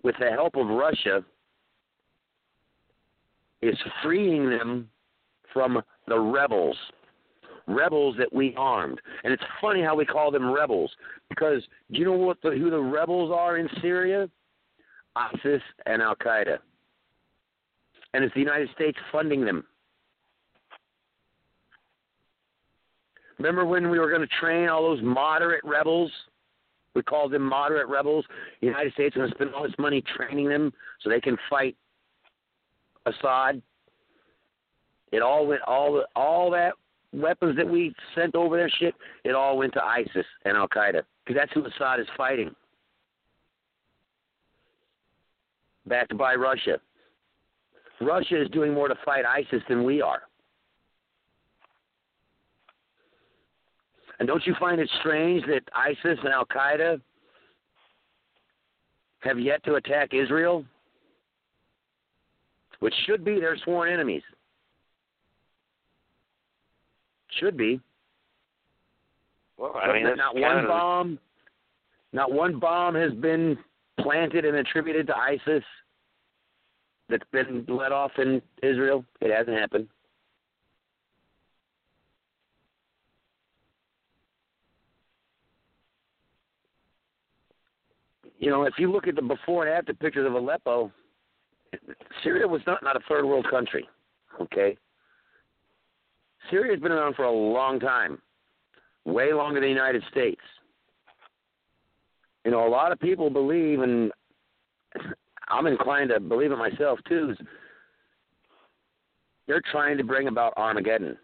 with 0.03 0.15
the 0.19 0.29
help 0.29 0.55
of 0.55 0.67
Russia, 0.67 1.25
is 3.61 3.77
freeing 4.03 4.49
them 4.49 4.89
from 5.53 5.81
the 6.07 6.19
rebels. 6.19 6.77
Rebels 7.67 8.15
that 8.19 8.31
we 8.31 8.53
armed. 8.57 9.01
And 9.23 9.33
it's 9.33 9.43
funny 9.59 9.81
how 9.81 9.95
we 9.95 10.05
call 10.05 10.29
them 10.29 10.51
rebels 10.51 10.91
because 11.29 11.63
do 11.91 11.99
you 11.99 12.05
know 12.05 12.11
what 12.11 12.41
the, 12.43 12.51
who 12.51 12.69
the 12.69 12.79
rebels 12.79 13.31
are 13.33 13.57
in 13.57 13.67
Syria? 13.81 14.29
ISIS 15.15 15.61
and 15.85 16.01
Al 16.01 16.15
Qaeda. 16.15 16.57
And 18.13 18.23
it's 18.23 18.33
the 18.33 18.41
United 18.41 18.69
States 18.75 18.97
funding 19.11 19.45
them. 19.45 19.65
Remember 23.37 23.65
when 23.65 23.89
we 23.89 23.99
were 23.99 24.09
going 24.09 24.21
to 24.21 24.35
train 24.39 24.69
all 24.69 24.83
those 24.83 25.03
moderate 25.03 25.63
rebels? 25.63 26.11
We 26.93 27.03
called 27.03 27.33
them 27.33 27.41
moderate 27.41 27.89
rebels. 27.89 28.25
The 28.61 28.67
United 28.67 28.93
States 28.93 29.15
is 29.15 29.19
going 29.19 29.29
to 29.29 29.35
spend 29.35 29.53
all 29.53 29.63
this 29.63 29.73
money 29.77 30.01
training 30.15 30.47
them 30.47 30.71
so 31.01 31.09
they 31.09 31.19
can 31.19 31.37
fight 31.49 31.75
Assad. 33.05 33.61
It 35.11 35.21
all 35.21 35.47
went 35.47 35.61
all 35.61 36.03
all 36.15 36.51
that 36.51 36.73
weapons 37.13 37.55
that 37.57 37.67
we 37.67 37.93
sent 38.13 38.35
over 38.35 38.57
their 38.57 38.69
shit. 38.69 38.93
It 39.23 39.35
all 39.35 39.57
went 39.57 39.73
to 39.73 39.83
ISIS 39.83 40.25
and 40.43 40.57
Al 40.57 40.67
Qaeda 40.67 41.03
because 41.23 41.39
that's 41.39 41.53
who 41.53 41.65
Assad 41.65 41.99
is 41.99 42.07
fighting. 42.17 42.53
Backed 45.87 46.17
by 46.17 46.35
Russia. 46.35 46.79
Russia 48.01 48.41
is 48.41 48.49
doing 48.49 48.73
more 48.73 48.87
to 48.87 48.95
fight 49.05 49.23
ISIS 49.25 49.61
than 49.69 49.83
we 49.83 50.01
are. 50.01 50.23
And 54.19 54.27
don't 54.27 54.45
you 54.45 54.55
find 54.59 54.79
it 54.79 54.89
strange 54.99 55.45
that 55.47 55.61
ISIS 55.73 56.19
and 56.23 56.33
Al 56.33 56.45
Qaeda 56.45 56.99
have 59.19 59.39
yet 59.39 59.63
to 59.65 59.75
attack 59.75 60.13
Israel? 60.13 60.65
Which 62.85 62.93
should 63.07 63.25
be 63.25 63.39
their 63.39 63.57
sworn 63.57 63.91
enemies. 63.91 64.21
Should 67.39 67.57
be. 67.57 67.81
Well, 69.57 69.73
I 69.75 69.91
mean, 69.91 70.15
not 70.15 70.35
one 70.35 70.59
of, 70.59 70.67
bomb, 70.67 71.19
not 72.13 72.31
one 72.31 72.59
bomb 72.59 72.93
has 72.93 73.11
been 73.13 73.57
planted 73.99 74.45
and 74.45 74.57
attributed 74.57 75.07
to 75.07 75.17
ISIS 75.17 75.63
that's 77.09 77.23
been 77.31 77.65
let 77.67 77.91
off 77.91 78.11
in 78.19 78.39
Israel. 78.61 79.03
It 79.19 79.35
hasn't 79.35 79.57
happened. 79.57 79.87
You 88.37 88.51
know, 88.51 88.65
if 88.65 88.75
you 88.77 88.91
look 88.91 89.07
at 89.07 89.15
the 89.15 89.23
before 89.23 89.65
and 89.65 89.75
after 89.75 89.91
pictures 89.95 90.27
of 90.27 90.35
Aleppo, 90.35 90.91
Syria 92.23 92.47
was 92.47 92.61
not, 92.65 92.83
not 92.83 92.95
a 92.95 93.01
third 93.07 93.25
world 93.25 93.47
country. 93.49 93.87
Okay? 94.41 94.77
Syria's 96.49 96.79
been 96.79 96.91
around 96.91 97.15
for 97.15 97.23
a 97.23 97.31
long 97.31 97.79
time, 97.79 98.19
way 99.05 99.33
longer 99.33 99.59
than 99.59 99.69
the 99.69 99.73
United 99.73 100.03
States. 100.11 100.41
You 102.43 102.51
know, 102.51 102.67
a 102.67 102.69
lot 102.69 102.91
of 102.91 102.99
people 102.99 103.29
believe, 103.29 103.81
and 103.81 104.11
I'm 105.49 105.65
inclined 105.65 106.11
to 106.11 106.19
believe 106.19 106.51
it 106.51 106.57
myself 106.57 106.99
too, 107.07 107.31
is 107.31 107.47
they're 109.47 109.61
trying 109.71 109.97
to 109.97 110.03
bring 110.03 110.27
about 110.27 110.53
Armageddon. 110.57 111.17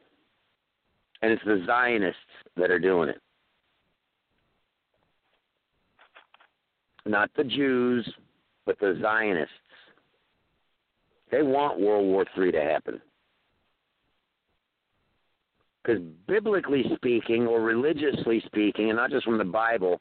And 1.22 1.32
it's 1.32 1.44
the 1.46 1.64
Zionists 1.68 2.18
that 2.58 2.72
are 2.72 2.80
doing 2.80 3.10
it. 3.10 3.22
Not 7.06 7.30
the 7.36 7.44
Jews, 7.44 8.12
but 8.66 8.80
the 8.80 8.98
Zionists. 9.02 9.54
They 11.32 11.42
want 11.42 11.80
World 11.80 12.06
War 12.06 12.26
III 12.38 12.52
to 12.52 12.62
happen. 12.62 13.02
Because 15.82 16.02
biblically 16.28 16.84
speaking, 16.96 17.48
or 17.48 17.62
religiously 17.62 18.44
speaking, 18.46 18.90
and 18.90 18.98
not 18.98 19.10
just 19.10 19.26
from 19.26 19.38
the 19.38 19.46
Bible, 19.46 20.00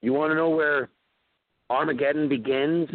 you 0.00 0.12
want 0.12 0.30
to 0.30 0.36
know 0.36 0.48
where 0.48 0.88
Armageddon 1.68 2.28
begins, 2.28 2.88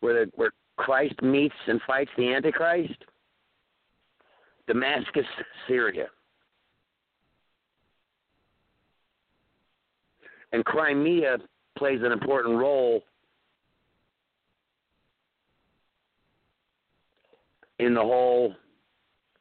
where 0.00 0.24
the, 0.24 0.30
where 0.36 0.52
Christ 0.76 1.20
meets 1.20 1.54
and 1.66 1.80
fights 1.86 2.10
the 2.16 2.32
Antichrist? 2.32 3.04
Damascus, 4.66 5.26
Syria. 5.66 6.06
And 10.52 10.64
Crimea 10.64 11.38
plays 11.76 12.00
an 12.02 12.12
important 12.12 12.56
role 12.58 13.02
in 17.82 17.94
the 17.94 18.00
whole 18.00 18.54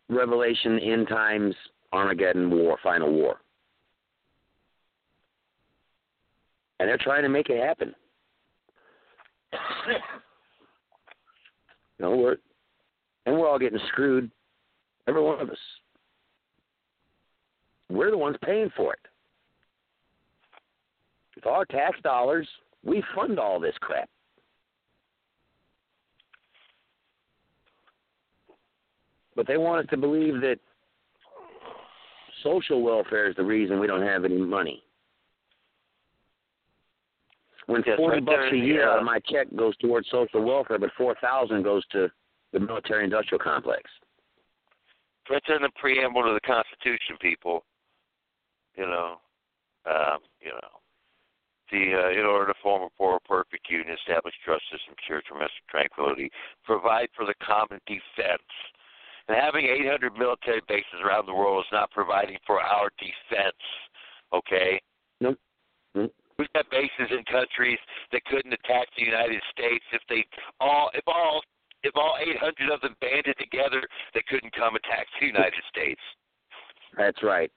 Revelation, 0.09 0.79
end 0.79 1.07
times, 1.07 1.55
Armageddon 1.93 2.49
war, 2.49 2.77
final 2.83 3.11
war. 3.11 3.39
And 6.79 6.89
they're 6.89 6.97
trying 6.97 7.23
to 7.23 7.29
make 7.29 7.49
it 7.49 7.63
happen. 7.63 7.93
know, 11.99 12.15
we're 12.17 12.37
and 13.25 13.37
we're 13.37 13.47
all 13.47 13.59
getting 13.59 13.79
screwed, 13.89 14.31
every 15.07 15.21
one 15.21 15.39
of 15.39 15.49
us. 15.49 15.57
We're 17.89 18.09
the 18.09 18.17
ones 18.17 18.37
paying 18.43 18.71
for 18.75 18.93
it. 18.93 18.99
With 21.35 21.45
our 21.45 21.65
tax 21.65 21.99
dollars, 22.01 22.47
we 22.83 23.03
fund 23.15 23.37
all 23.37 23.59
this 23.59 23.75
crap. 23.79 24.09
But 29.35 29.47
they 29.47 29.57
want 29.57 29.85
us 29.85 29.89
to 29.91 29.97
believe 29.97 30.41
that 30.41 30.57
social 32.43 32.81
welfare 32.81 33.29
is 33.29 33.35
the 33.35 33.43
reason 33.43 33.79
we 33.79 33.87
don't 33.87 34.01
have 34.01 34.25
any 34.25 34.37
money. 34.37 34.83
When 37.67 37.83
Yes, 37.85 37.97
forty 37.97 38.15
right 38.15 38.25
bucks 38.25 38.51
a 38.51 38.57
year 38.57 38.89
out 38.89 38.97
uh, 38.97 38.99
of 38.99 39.05
my 39.05 39.19
check 39.19 39.47
goes 39.55 39.77
towards 39.77 40.09
social 40.09 40.43
welfare, 40.43 40.79
but 40.79 40.89
four 40.97 41.15
thousand 41.21 41.63
goes 41.63 41.85
to 41.91 42.09
the 42.51 42.59
military 42.59 43.05
industrial 43.05 43.39
complex. 43.39 43.83
It's 45.29 45.47
in 45.47 45.61
the 45.61 45.69
preamble 45.79 46.23
to 46.23 46.33
the 46.33 46.41
Constitution, 46.41 47.15
people. 47.21 47.63
You 48.75 48.85
know, 48.85 49.15
um, 49.85 50.19
you 50.41 50.51
know, 50.51 50.71
the 51.71 51.95
uh, 51.95 52.19
in 52.19 52.25
order 52.25 52.51
to 52.51 52.59
form 52.61 52.83
a 52.83 52.89
poor, 52.97 53.19
perfect 53.27 53.69
union, 53.69 53.95
establish 53.95 54.33
justice 54.45 54.81
and 54.87 54.95
secure 54.99 55.21
domestic 55.27 55.63
tranquility, 55.69 56.29
provide 56.65 57.07
for 57.15 57.25
the 57.25 57.35
common 57.39 57.79
defense. 57.87 58.43
And 59.31 59.39
having 59.39 59.63
800 59.63 60.17
military 60.17 60.59
bases 60.67 60.99
around 61.05 61.25
the 61.25 61.33
world 61.33 61.63
is 61.63 61.71
not 61.71 61.89
providing 61.91 62.37
for 62.45 62.59
our 62.59 62.89
defense. 62.99 63.55
Okay. 64.33 64.81
Nope. 65.21 65.39
Nope. 65.95 66.13
We've 66.37 66.51
got 66.51 66.69
bases 66.69 67.15
in 67.17 67.23
countries 67.31 67.79
that 68.11 68.25
couldn't 68.25 68.51
attack 68.51 68.87
the 68.97 69.05
United 69.05 69.41
States 69.49 69.85
if 69.93 70.01
they 70.09 70.25
all 70.59 70.91
if 70.93 71.05
all 71.07 71.41
if 71.83 71.95
all 71.95 72.17
800 72.19 72.73
of 72.73 72.81
them 72.81 72.93
banded 72.99 73.37
together, 73.39 73.81
they 74.13 74.21
couldn't 74.27 74.53
come 74.53 74.75
attack 74.75 75.07
the 75.21 75.27
United 75.27 75.63
States. 75.69 76.01
That's 76.97 77.23
right. 77.23 77.49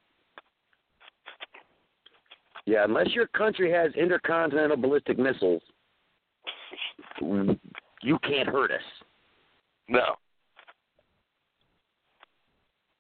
Yeah, 2.66 2.84
unless 2.84 3.08
your 3.14 3.26
country 3.26 3.72
has 3.72 3.92
intercontinental 3.94 4.76
ballistic 4.76 5.18
missiles, 5.18 5.62
you 7.20 8.18
can't 8.22 8.48
hurt 8.48 8.70
us. 8.70 8.80
No. 9.88 10.14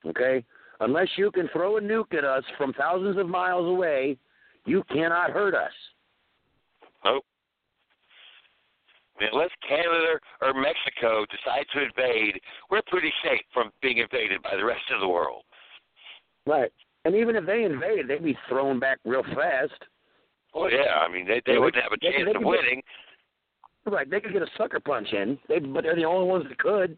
Okay? 0.06 0.44
Unless 0.80 1.08
you 1.16 1.30
can 1.30 1.48
throw 1.52 1.76
a 1.76 1.80
nuke 1.80 2.14
at 2.14 2.24
us 2.24 2.44
from 2.58 2.72
thousands 2.74 3.16
of 3.16 3.28
miles 3.28 3.66
away, 3.68 4.18
you 4.66 4.82
cannot 4.92 5.30
hurt 5.30 5.54
us. 5.54 5.72
Nope. 7.04 7.24
Unless 9.20 9.50
Canada 9.68 10.18
or 10.42 10.52
Mexico 10.54 11.24
decide 11.30 11.64
to 11.74 11.82
invade, 11.84 12.40
we're 12.70 12.82
pretty 12.88 13.12
safe 13.22 13.40
from 13.52 13.70
being 13.80 13.98
invaded 13.98 14.42
by 14.42 14.56
the 14.56 14.64
rest 14.64 14.82
of 14.92 15.00
the 15.00 15.08
world. 15.08 15.44
Right. 16.46 16.72
And 17.04 17.14
even 17.14 17.36
if 17.36 17.46
they 17.46 17.62
invaded, 17.64 18.08
they'd 18.08 18.24
be 18.24 18.36
thrown 18.48 18.80
back 18.80 18.98
real 19.04 19.22
fast. 19.34 19.72
Well, 20.54 20.70
yeah, 20.70 20.98
I 21.00 21.12
mean, 21.12 21.26
they 21.26 21.40
they 21.46 21.52
Yeah, 21.52 21.58
wouldn't 21.60 21.82
have 21.82 21.92
a 21.92 21.98
chance 21.98 22.14
they 22.16 22.22
of 22.22 22.26
could 22.28 22.38
get- 22.38 22.46
winning. 22.46 22.82
Right. 23.86 24.08
They 24.10 24.20
could 24.20 24.32
get 24.32 24.42
a 24.42 24.48
sucker 24.56 24.80
punch 24.80 25.12
in, 25.12 25.38
they, 25.48 25.58
but 25.58 25.82
they're 25.84 25.94
the 25.94 26.04
only 26.04 26.26
ones 26.28 26.46
that 26.48 26.58
could. 26.58 26.96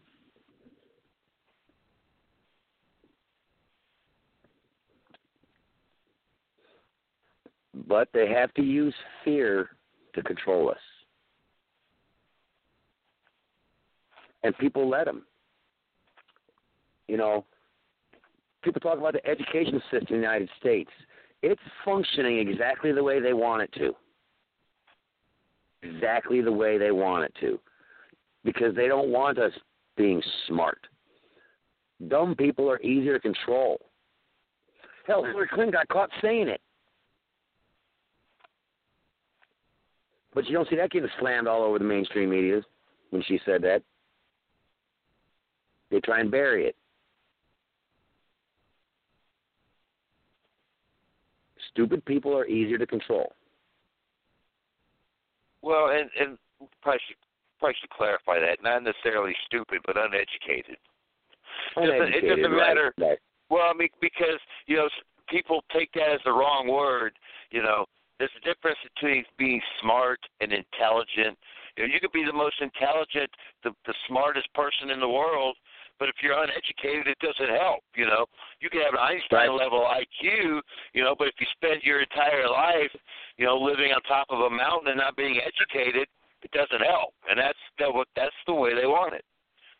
But 7.85 8.09
they 8.13 8.29
have 8.29 8.53
to 8.55 8.63
use 8.63 8.95
fear 9.23 9.69
to 10.15 10.23
control 10.23 10.69
us. 10.69 10.77
And 14.43 14.57
people 14.57 14.89
let 14.89 15.05
them. 15.05 15.23
You 17.07 17.17
know, 17.17 17.45
people 18.63 18.81
talk 18.81 18.97
about 18.97 19.13
the 19.13 19.25
education 19.27 19.81
system 19.91 20.15
in 20.15 20.21
the 20.21 20.27
United 20.27 20.49
States. 20.59 20.89
It's 21.41 21.61
functioning 21.85 22.39
exactly 22.39 22.91
the 22.91 23.03
way 23.03 23.19
they 23.19 23.33
want 23.33 23.61
it 23.61 23.71
to. 23.73 23.95
Exactly 25.83 26.41
the 26.41 26.51
way 26.51 26.77
they 26.77 26.91
want 26.91 27.25
it 27.25 27.33
to. 27.41 27.59
Because 28.43 28.75
they 28.75 28.87
don't 28.87 29.09
want 29.09 29.37
us 29.37 29.51
being 29.95 30.21
smart. 30.47 30.79
Dumb 32.07 32.35
people 32.35 32.69
are 32.69 32.81
easier 32.81 33.13
to 33.13 33.19
control. 33.19 33.79
Hell, 35.05 35.23
Hillary 35.23 35.47
Clinton 35.47 35.71
got 35.71 35.87
caught 35.87 36.09
saying 36.21 36.47
it. 36.47 36.61
But 40.37 40.45
you 40.45 40.53
don't 40.53 40.69
see 40.69 40.75
that 40.75 40.91
getting 40.91 41.09
slammed 41.19 41.47
all 41.47 41.63
over 41.63 41.79
the 41.79 41.83
mainstream 41.83 42.29
media 42.29 42.61
when 43.09 43.23
she 43.23 43.39
said 43.43 43.63
that. 43.63 43.81
They 45.89 45.99
try 46.01 46.19
and 46.19 46.29
bury 46.29 46.67
it. 46.67 46.75
Stupid 51.71 52.05
people 52.05 52.37
are 52.37 52.45
easier 52.45 52.77
to 52.77 52.85
control. 52.85 53.33
Well, 55.63 55.89
and 55.89 56.07
and 56.19 56.37
probably 56.83 56.99
should 57.07 57.17
probably 57.57 57.75
should 57.81 57.89
clarify 57.89 58.39
that. 58.39 58.61
Not 58.61 58.83
necessarily 58.83 59.33
stupid, 59.47 59.79
but 59.87 59.97
uneducated. 59.97 60.77
doesn't- 61.73 61.89
it 61.89 61.99
Uneducated, 61.99 62.37
doesn't 62.43 62.51
right, 62.51 62.67
matter. 62.75 62.93
right. 62.99 63.19
Well, 63.49 63.67
I 63.67 63.73
mean, 63.73 63.89
because 63.99 64.39
you 64.67 64.75
know 64.75 64.87
people 65.29 65.63
take 65.73 65.91
that 65.93 66.11
as 66.11 66.21
the 66.25 66.31
wrong 66.31 66.67
word. 66.67 67.17
You 67.49 67.63
know, 67.63 67.87
there's 68.19 68.31
a 68.37 68.45
difference 68.45 68.77
between 68.95 69.23
being 69.37 69.61
smart 69.81 70.19
and 70.41 70.51
intelligent. 70.51 71.37
You 71.77 71.85
know, 71.85 71.93
you 71.93 71.99
could 71.99 72.11
be 72.11 72.25
the 72.25 72.33
most 72.33 72.55
intelligent, 72.61 73.29
the 73.63 73.71
the 73.85 73.93
smartest 74.07 74.51
person 74.53 74.89
in 74.89 74.99
the 74.99 75.07
world, 75.09 75.55
but 75.99 76.09
if 76.09 76.15
you're 76.21 76.33
uneducated, 76.37 77.07
it 77.07 77.19
doesn't 77.19 77.53
help. 77.55 77.83
You 77.95 78.05
know, 78.05 78.25
you 78.59 78.69
can 78.69 78.81
have 78.81 78.93
an 78.93 78.99
Einstein 79.01 79.49
Right. 79.49 79.61
level 79.61 79.85
IQ, 79.85 80.61
you 80.93 81.03
know, 81.03 81.15
but 81.17 81.27
if 81.27 81.35
you 81.39 81.47
spend 81.53 81.83
your 81.83 82.01
entire 82.01 82.49
life, 82.49 82.93
you 83.37 83.45
know, 83.45 83.57
living 83.57 83.91
on 83.93 84.01
top 84.03 84.27
of 84.29 84.39
a 84.39 84.49
mountain 84.49 84.89
and 84.89 84.97
not 84.97 85.15
being 85.15 85.39
educated, 85.41 86.07
it 86.41 86.51
doesn't 86.51 86.81
help. 86.85 87.13
And 87.29 87.37
that's 87.39 87.57
that 87.79 87.93
what 87.93 88.07
that's 88.15 88.35
the 88.47 88.53
way 88.53 88.73
they 88.73 88.87
want 88.87 89.13
it. 89.13 89.25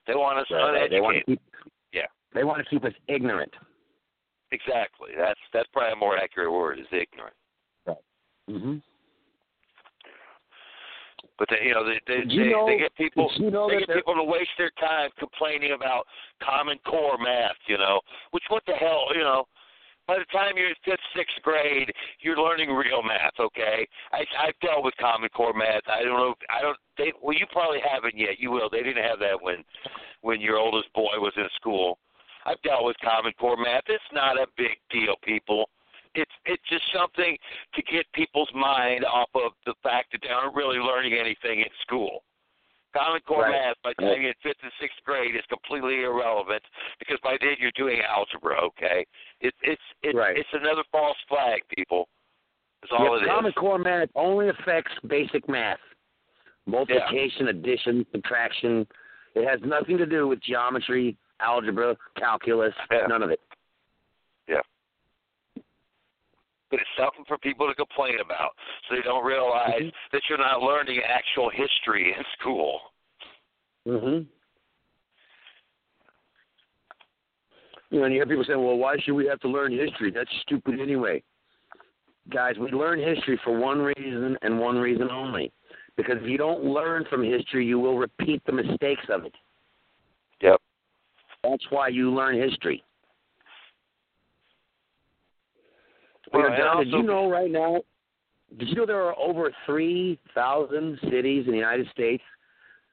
They 0.06 0.14
want 0.16 0.38
us 0.40 0.46
Right, 0.52 0.58
right. 0.62 0.70
uneducated. 0.70 0.92
They 0.94 1.02
want 1.02 1.18
to 1.18 1.24
keep. 1.26 1.42
Yeah. 1.94 2.06
They 2.34 2.44
want 2.44 2.64
to 2.64 2.70
keep 2.70 2.84
us 2.86 2.94
ignorant. 3.08 3.54
Exactly. 4.52 5.10
That's 5.18 5.40
that's 5.54 5.68
probably 5.74 5.94
a 5.94 5.96
more 5.96 6.18
accurate 6.18 6.52
word 6.52 6.80
is 6.80 6.86
ignorant. 6.92 7.36
Mm-hmm. 8.50 8.78
But 11.38 11.50
they, 11.52 11.68
you 11.68 11.74
know, 11.74 11.86
they 11.86 12.00
they 12.08 12.24
you 12.26 12.46
they, 12.46 12.50
know- 12.50 12.66
they 12.66 12.78
get 12.78 12.96
people 12.96 13.30
you 13.38 13.52
know 13.52 13.70
they 13.70 13.80
get 13.80 13.96
people 13.96 14.16
to 14.16 14.24
waste 14.24 14.56
their 14.58 14.72
time 14.80 15.10
complaining 15.20 15.74
about 15.74 16.06
Common 16.42 16.80
Core 16.86 17.18
math. 17.18 17.58
You 17.68 17.78
know, 17.78 18.02
which 18.32 18.44
what 18.50 18.64
the 18.66 18.74
hell, 18.74 19.08
you 19.14 19.22
know. 19.22 19.46
By 20.08 20.20
the 20.20 20.26
time 20.32 20.56
you're 20.56 20.70
in 20.70 20.76
fifth, 20.86 21.04
sixth 21.14 21.36
grade, 21.44 21.92
you're 22.22 22.38
learning 22.38 22.70
real 22.70 23.04
math. 23.04 23.34
Okay, 23.38 23.86
I 24.14 24.24
I've 24.40 24.58
dealt 24.62 24.86
with 24.86 24.96
Common 24.98 25.28
Core 25.30 25.54
math. 25.54 25.84
I 25.86 26.02
don't 26.02 26.16
know. 26.16 26.32
If, 26.32 26.38
I 26.50 26.62
don't. 26.62 26.78
They 26.98 27.12
well, 27.22 27.36
you 27.38 27.46
probably 27.52 27.80
haven't 27.84 28.18
yet. 28.18 28.40
You 28.40 28.52
will. 28.52 28.70
They 28.70 28.84
didn't 28.84 29.04
have 29.04 29.20
that 29.20 29.36
when 29.42 29.66
when 30.22 30.40
your 30.40 30.58
oldest 30.58 30.92
boy 30.94 31.12
was 31.18 31.34
in 31.36 31.44
school. 31.60 32.00
I've 32.46 32.62
dealt 32.62 32.86
with 32.86 32.96
Common 33.04 33.34
Core 33.38 33.58
math. 33.58 33.84
It's 33.88 34.02
not 34.14 34.38
a 34.38 34.48
big 34.56 34.80
deal, 34.90 35.16
people. 35.24 35.70
It's 36.16 36.32
it's 36.46 36.64
just 36.70 36.84
something 36.94 37.38
to 37.76 37.82
get 37.84 38.06
people's 38.14 38.50
mind 38.54 39.06
off 39.06 39.30
of 39.36 39.52
the 39.66 39.74
fact 39.84 40.12
that 40.12 40.22
they 40.22 40.30
aren't 40.30 40.56
really 40.56 40.78
learning 40.80 41.14
anything 41.14 41.60
in 41.60 41.72
school. 41.82 42.24
Common 42.96 43.22
Core 43.28 43.44
Right. 43.44 43.52
math 43.52 43.76
by 43.84 43.94
you're 44.00 44.14
in 44.16 44.34
fifth 44.42 44.58
and 44.64 44.72
sixth 44.80 44.98
grade 45.06 45.36
is 45.36 45.44
completely 45.50 46.04
irrelevant 46.04 46.64
because 47.00 47.20
by 47.24 47.38
then 47.40 47.56
you're 47.60 47.72
doing 47.76 48.02
algebra. 48.02 48.60
Okay, 48.66 49.06
it's 49.42 49.58
it's 49.62 49.82
it's 50.04 50.16
Right. 50.16 50.38
it's 50.38 50.50
another 50.54 50.84
false 50.92 51.18
flag, 51.28 51.62
people. 51.76 52.08
That's 52.82 52.94
all 52.94 53.04
Yep, 53.04 53.12
it 53.22 53.24
is. 53.26 53.30
Common 53.30 53.52
Core 53.54 53.78
math 53.80 54.10
only 54.16 54.50
affects 54.50 54.94
basic 55.08 55.48
math. 55.50 55.80
Multiplication, 56.66 57.48
addition, 57.48 58.06
subtraction. 58.12 58.88
It 59.36 59.48
has 59.48 59.62
nothing 59.62 59.98
to 59.98 60.06
do 60.06 60.28
with 60.28 60.40
geometry, 60.42 61.16
algebra, 61.40 61.96
calculus, 62.18 62.74
Yeah. 62.92 63.08
none 63.08 63.24
of 63.24 63.30
it. 63.32 63.40
But 66.70 66.80
it's 66.80 66.90
something 66.98 67.24
for 67.28 67.38
people 67.38 67.68
to 67.68 67.76
complain 67.76 68.20
about, 68.20 68.52
so 68.88 68.96
they 68.96 69.02
don't 69.02 69.24
realize 69.24 69.82
Mhm. 69.82 69.94
that 70.12 70.22
you're 70.30 70.38
not 70.38 70.62
learning 70.62 71.02
actual 71.04 71.50
history 71.50 72.14
in 72.14 72.24
school. 72.40 72.94
Mm-hmm. 73.88 74.24
You 77.90 78.00
know, 78.00 78.06
and 78.06 78.14
you 78.14 78.20
hear 78.20 78.26
people 78.26 78.44
saying, 78.44 78.62
well, 78.62 78.76
why 78.78 78.98
should 78.98 79.14
we 79.14 79.28
have 79.28 79.40
to 79.42 79.48
learn 79.48 79.72
history? 79.72 80.12
That's 80.12 80.30
stupid 80.42 80.82
anyway. 80.82 81.24
Guys, 82.30 82.58
we 82.58 82.70
learn 82.72 83.00
history 83.00 83.38
for 83.46 83.58
one 83.58 83.82
reason 83.82 84.38
and 84.42 84.60
one 84.60 84.78
reason 84.78 85.10
only. 85.10 85.54
Because 85.96 86.18
if 86.22 86.30
you 86.30 86.38
don't 86.38 86.66
learn 86.66 87.06
from 87.06 87.24
history, 87.24 87.66
you 87.66 87.80
will 87.80 87.98
repeat 87.98 88.44
the 88.46 88.52
mistakes 88.52 89.06
of 89.10 89.26
it. 89.26 89.34
Yep. 90.42 90.62
That's 91.44 91.72
why 91.72 91.88
you 91.88 92.14
learn 92.14 92.36
history. 92.38 92.84
Well, 96.34 96.46
and 96.46 96.56
John, 96.58 96.78
did 96.78 96.92
you 96.92 97.04
know 97.04 97.30
right 97.30 97.50
now? 97.50 97.82
Did 98.58 98.70
you 98.70 98.76
know 98.76 98.86
there 98.86 99.02
are 99.02 99.18
over 99.18 99.52
three 99.66 100.20
thousand 100.34 101.00
cities 101.10 101.46
in 101.46 101.52
the 101.52 101.58
United 101.58 101.88
States 101.92 102.24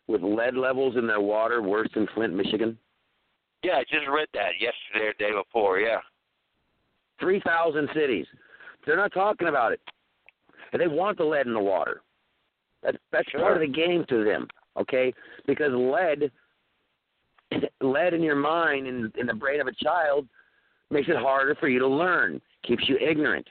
with 0.06 0.22
lead 0.22 0.54
levels 0.54 0.96
in 0.96 1.06
their 1.06 1.20
water 1.20 1.62
worse 1.62 1.88
than 1.94 2.06
Flint, 2.14 2.34
Michigan? 2.34 2.76
Yeah, 3.62 3.74
I 3.74 3.82
just 3.84 4.06
read 4.12 4.28
that 4.34 4.52
yesterday 4.60 5.06
or 5.08 5.14
the 5.18 5.24
day 5.24 5.30
before. 5.32 5.78
Yeah. 5.78 6.00
Three 7.20 7.40
thousand 7.44 7.88
cities. 7.94 8.26
They're 8.84 8.96
not 8.96 9.12
talking 9.12 9.48
about 9.48 9.72
it, 9.72 9.80
and 10.72 10.80
they 10.82 10.88
want 10.88 11.18
the 11.18 11.24
lead 11.24 11.46
in 11.46 11.54
the 11.54 11.60
water. 11.60 12.02
That's 12.82 12.98
that's 13.12 13.30
Sure. 13.30 13.40
part 13.40 13.54
of 13.54 13.60
the 13.60 13.66
game 13.72 14.04
to 14.08 14.24
them, 14.24 14.46
okay? 14.76 15.14
Because 15.46 15.72
lead, 15.72 16.30
lead 17.80 18.12
in 18.12 18.22
your 18.22 18.36
mind 18.36 18.86
and 18.86 19.14
in 19.16 19.26
the 19.26 19.34
brain 19.34 19.60
of 19.60 19.66
a 19.66 19.72
child 19.72 20.28
makes 20.90 21.08
it 21.08 21.16
harder 21.16 21.54
for 21.54 21.68
you 21.68 21.78
to 21.78 21.88
learn, 21.88 22.42
keeps 22.66 22.88
you 22.88 22.96
ignorant, 22.98 23.46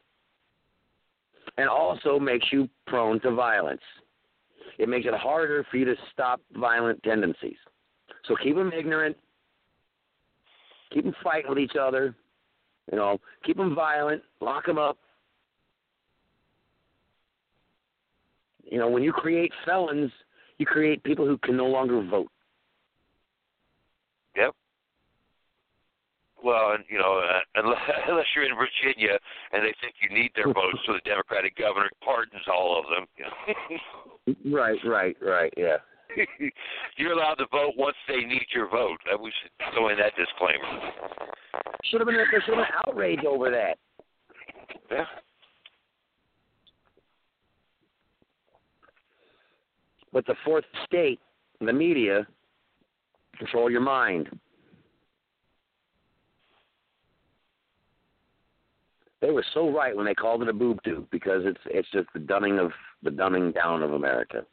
and 1.58 1.70
also 1.70 2.20
makes 2.20 2.48
you 2.52 2.70
prone 2.88 3.20
to 3.22 3.32
violence. 3.32 3.82
It 4.80 4.90
makes 4.90 5.06
it 5.06 5.14
harder 5.14 5.66
for 5.70 5.78
you 5.78 5.86
to 5.86 5.96
stop 6.12 6.42
violent 6.56 7.02
tendencies. 7.04 7.58
So 8.28 8.36
keep 8.42 8.56
them 8.56 8.72
ignorant, 8.72 9.16
keep 10.92 11.04
them 11.04 11.16
fighting 11.24 11.50
with 11.50 11.60
each 11.60 11.76
other, 11.80 12.16
you 12.92 12.98
know, 12.98 13.20
keep 13.46 13.58
them 13.58 13.76
violent, 13.76 14.24
lock 14.42 14.66
them 14.66 14.78
up. 14.78 14.98
You 18.64 18.80
know, 18.80 18.90
when 18.90 19.04
you 19.04 19.12
create 19.12 19.52
felons, 19.66 20.12
you 20.58 20.66
create 20.66 21.04
people 21.04 21.26
who 21.26 21.38
can 21.38 21.56
no 21.56 21.68
longer 21.68 22.02
vote. 22.02 22.32
Yep. 24.36 24.56
Well, 26.44 26.74
and 26.76 26.84
you 26.90 27.00
know, 27.00 27.24
uh, 27.24 27.40
unless, 27.56 27.80
unless 28.08 28.26
you're 28.36 28.46
in 28.46 28.56
Virginia 28.56 29.18
and 29.52 29.64
they 29.64 29.74
think 29.80 29.96
you 30.04 30.14
need 30.14 30.32
their 30.36 30.52
votes, 30.52 30.80
so 30.86 30.94
the 30.94 31.06
Democratic 31.06 31.56
governor 31.56 31.90
pardons 32.04 32.44
all 32.52 32.80
of 32.80 32.86
them. 32.92 33.08
Right, 34.46 34.80
right, 34.86 35.18
right, 35.22 35.54
yeah. 35.58 35.76
you're 36.98 37.12
allowed 37.12 37.34
to 37.36 37.46
vote 37.52 37.74
once 37.76 37.98
they 38.08 38.24
need 38.24 38.46
your 38.56 38.70
vote. 38.70 38.98
We 39.22 39.34
should 39.42 39.74
throw 39.74 39.90
in 39.90 39.98
that 39.98 40.14
disclaimer. 40.16 40.92
Should 41.84 42.00
have 42.00 42.08
been 42.08 42.16
there 42.16 42.28
should 42.32 42.56
have 42.56 42.66
been 42.66 42.76
outrage 42.88 43.26
over 43.28 43.52
that. 43.52 43.78
Yeah. 44.90 45.04
But 50.14 50.26
the 50.26 50.36
fourth 50.46 50.64
state, 50.86 51.20
the 51.60 51.74
media, 51.74 52.26
control 53.38 53.70
your 53.70 53.82
mind. 53.82 54.30
So 59.54 59.70
right 59.70 59.96
when 59.96 60.06
they 60.06 60.14
called 60.14 60.42
it 60.42 60.50
a 60.50 60.54
boob 60.54 60.82
tube 60.84 61.08
because 61.12 61.44
it's 61.46 61.60
it's 61.66 61.90
just 61.92 62.08
the 62.14 62.20
dumbing 62.20 62.64
of 62.64 62.72
the 63.02 63.10
dumbing 63.10 63.54
down 63.54 63.84
of 63.84 63.94
America. 63.94 64.46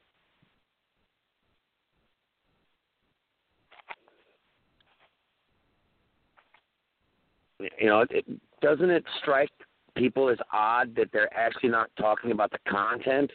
You 7.78 7.86
know, 7.86 8.06
it, 8.08 8.24
doesn't 8.62 8.90
it 8.90 9.04
strike 9.20 9.50
people 9.94 10.30
as 10.30 10.38
odd 10.52 10.94
that 10.96 11.08
they're 11.12 11.32
actually 11.36 11.68
not 11.68 11.90
talking 11.98 12.32
about 12.32 12.50
the 12.50 12.58
content 12.70 13.30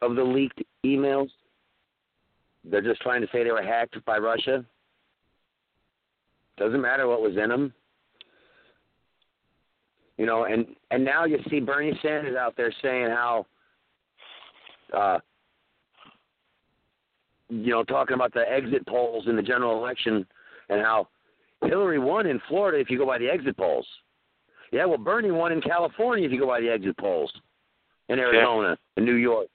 of 0.00 0.14
the 0.14 0.22
leaked 0.22 0.62
emails? 0.86 1.28
They're 2.64 2.82
just 2.82 3.00
trying 3.00 3.22
to 3.22 3.28
say 3.32 3.42
they 3.42 3.50
were 3.50 3.62
hacked 3.62 4.04
by 4.04 4.18
Russia. 4.18 4.64
Doesn't 6.56 6.80
matter 6.80 7.06
what 7.06 7.22
was 7.22 7.36
in 7.36 7.48
them. 7.48 7.72
You 10.18 10.26
know, 10.26 10.44
and 10.44 10.66
and 10.90 11.04
now 11.04 11.24
you 11.24 11.38
see 11.48 11.60
Bernie 11.60 11.98
Sanders 12.02 12.36
out 12.36 12.54
there 12.56 12.72
saying 12.82 13.06
how, 13.06 13.46
uh, 14.94 15.18
you 17.48 17.70
know, 17.70 17.84
talking 17.84 18.14
about 18.14 18.34
the 18.34 18.44
exit 18.50 18.86
polls 18.86 19.26
in 19.28 19.36
the 19.36 19.42
general 19.42 19.78
election 19.78 20.26
and 20.68 20.80
how 20.82 21.08
Hillary 21.62 21.98
won 21.98 22.26
in 22.26 22.40
Florida 22.48 22.78
if 22.78 22.90
you 22.90 22.98
go 22.98 23.06
by 23.06 23.18
the 23.18 23.28
exit 23.28 23.56
polls. 23.56 23.86
Yeah, 24.72 24.84
well, 24.84 24.98
Bernie 24.98 25.30
won 25.30 25.52
in 25.52 25.62
California 25.62 26.26
if 26.26 26.32
you 26.32 26.40
go 26.40 26.46
by 26.46 26.60
the 26.60 26.68
exit 26.68 26.98
polls, 26.98 27.32
in 28.08 28.18
Arizona, 28.18 28.76
in 28.98 29.04
New 29.04 29.14
York, 29.14 29.48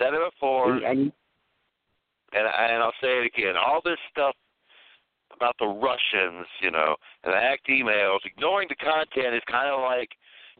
Said 0.00 0.14
it 0.14 0.32
before, 0.32 0.72
and, 0.72 0.82
and 0.82 1.12
and 2.32 2.46
and 2.46 2.82
I'll 2.82 2.94
say 3.02 3.18
it 3.18 3.26
again. 3.26 3.54
All 3.54 3.82
this 3.84 3.98
stuff 4.10 4.34
about 5.40 5.56
the 5.58 5.66
Russians, 5.66 6.44
you 6.60 6.70
know, 6.70 6.94
and 7.24 7.32
the 7.32 7.40
hacked 7.40 7.68
emails, 7.68 8.20
ignoring 8.28 8.68
the 8.68 8.76
content 8.76 9.34
is 9.34 9.40
kind 9.48 9.72
of 9.72 9.80
like 9.80 10.12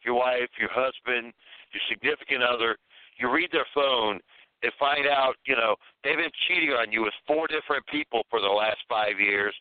your 0.03 0.15
wife, 0.15 0.49
your 0.57 0.73
husband, 0.73 1.33
your 1.69 1.83
significant 1.85 2.41
other. 2.41 2.77
You 3.21 3.29
read 3.29 3.53
their 3.53 3.69
phone 3.75 4.19
and 4.63 4.71
find 4.79 5.05
out, 5.05 5.37
you 5.45 5.55
know, 5.55 5.75
they've 6.03 6.17
been 6.17 6.33
cheating 6.47 6.73
on 6.73 6.91
you 6.91 7.03
with 7.03 7.13
four 7.27 7.45
different 7.45 7.85
people 7.93 8.25
for 8.29 8.41
the 8.41 8.49
last 8.49 8.81
five 8.89 9.19
years, 9.19 9.53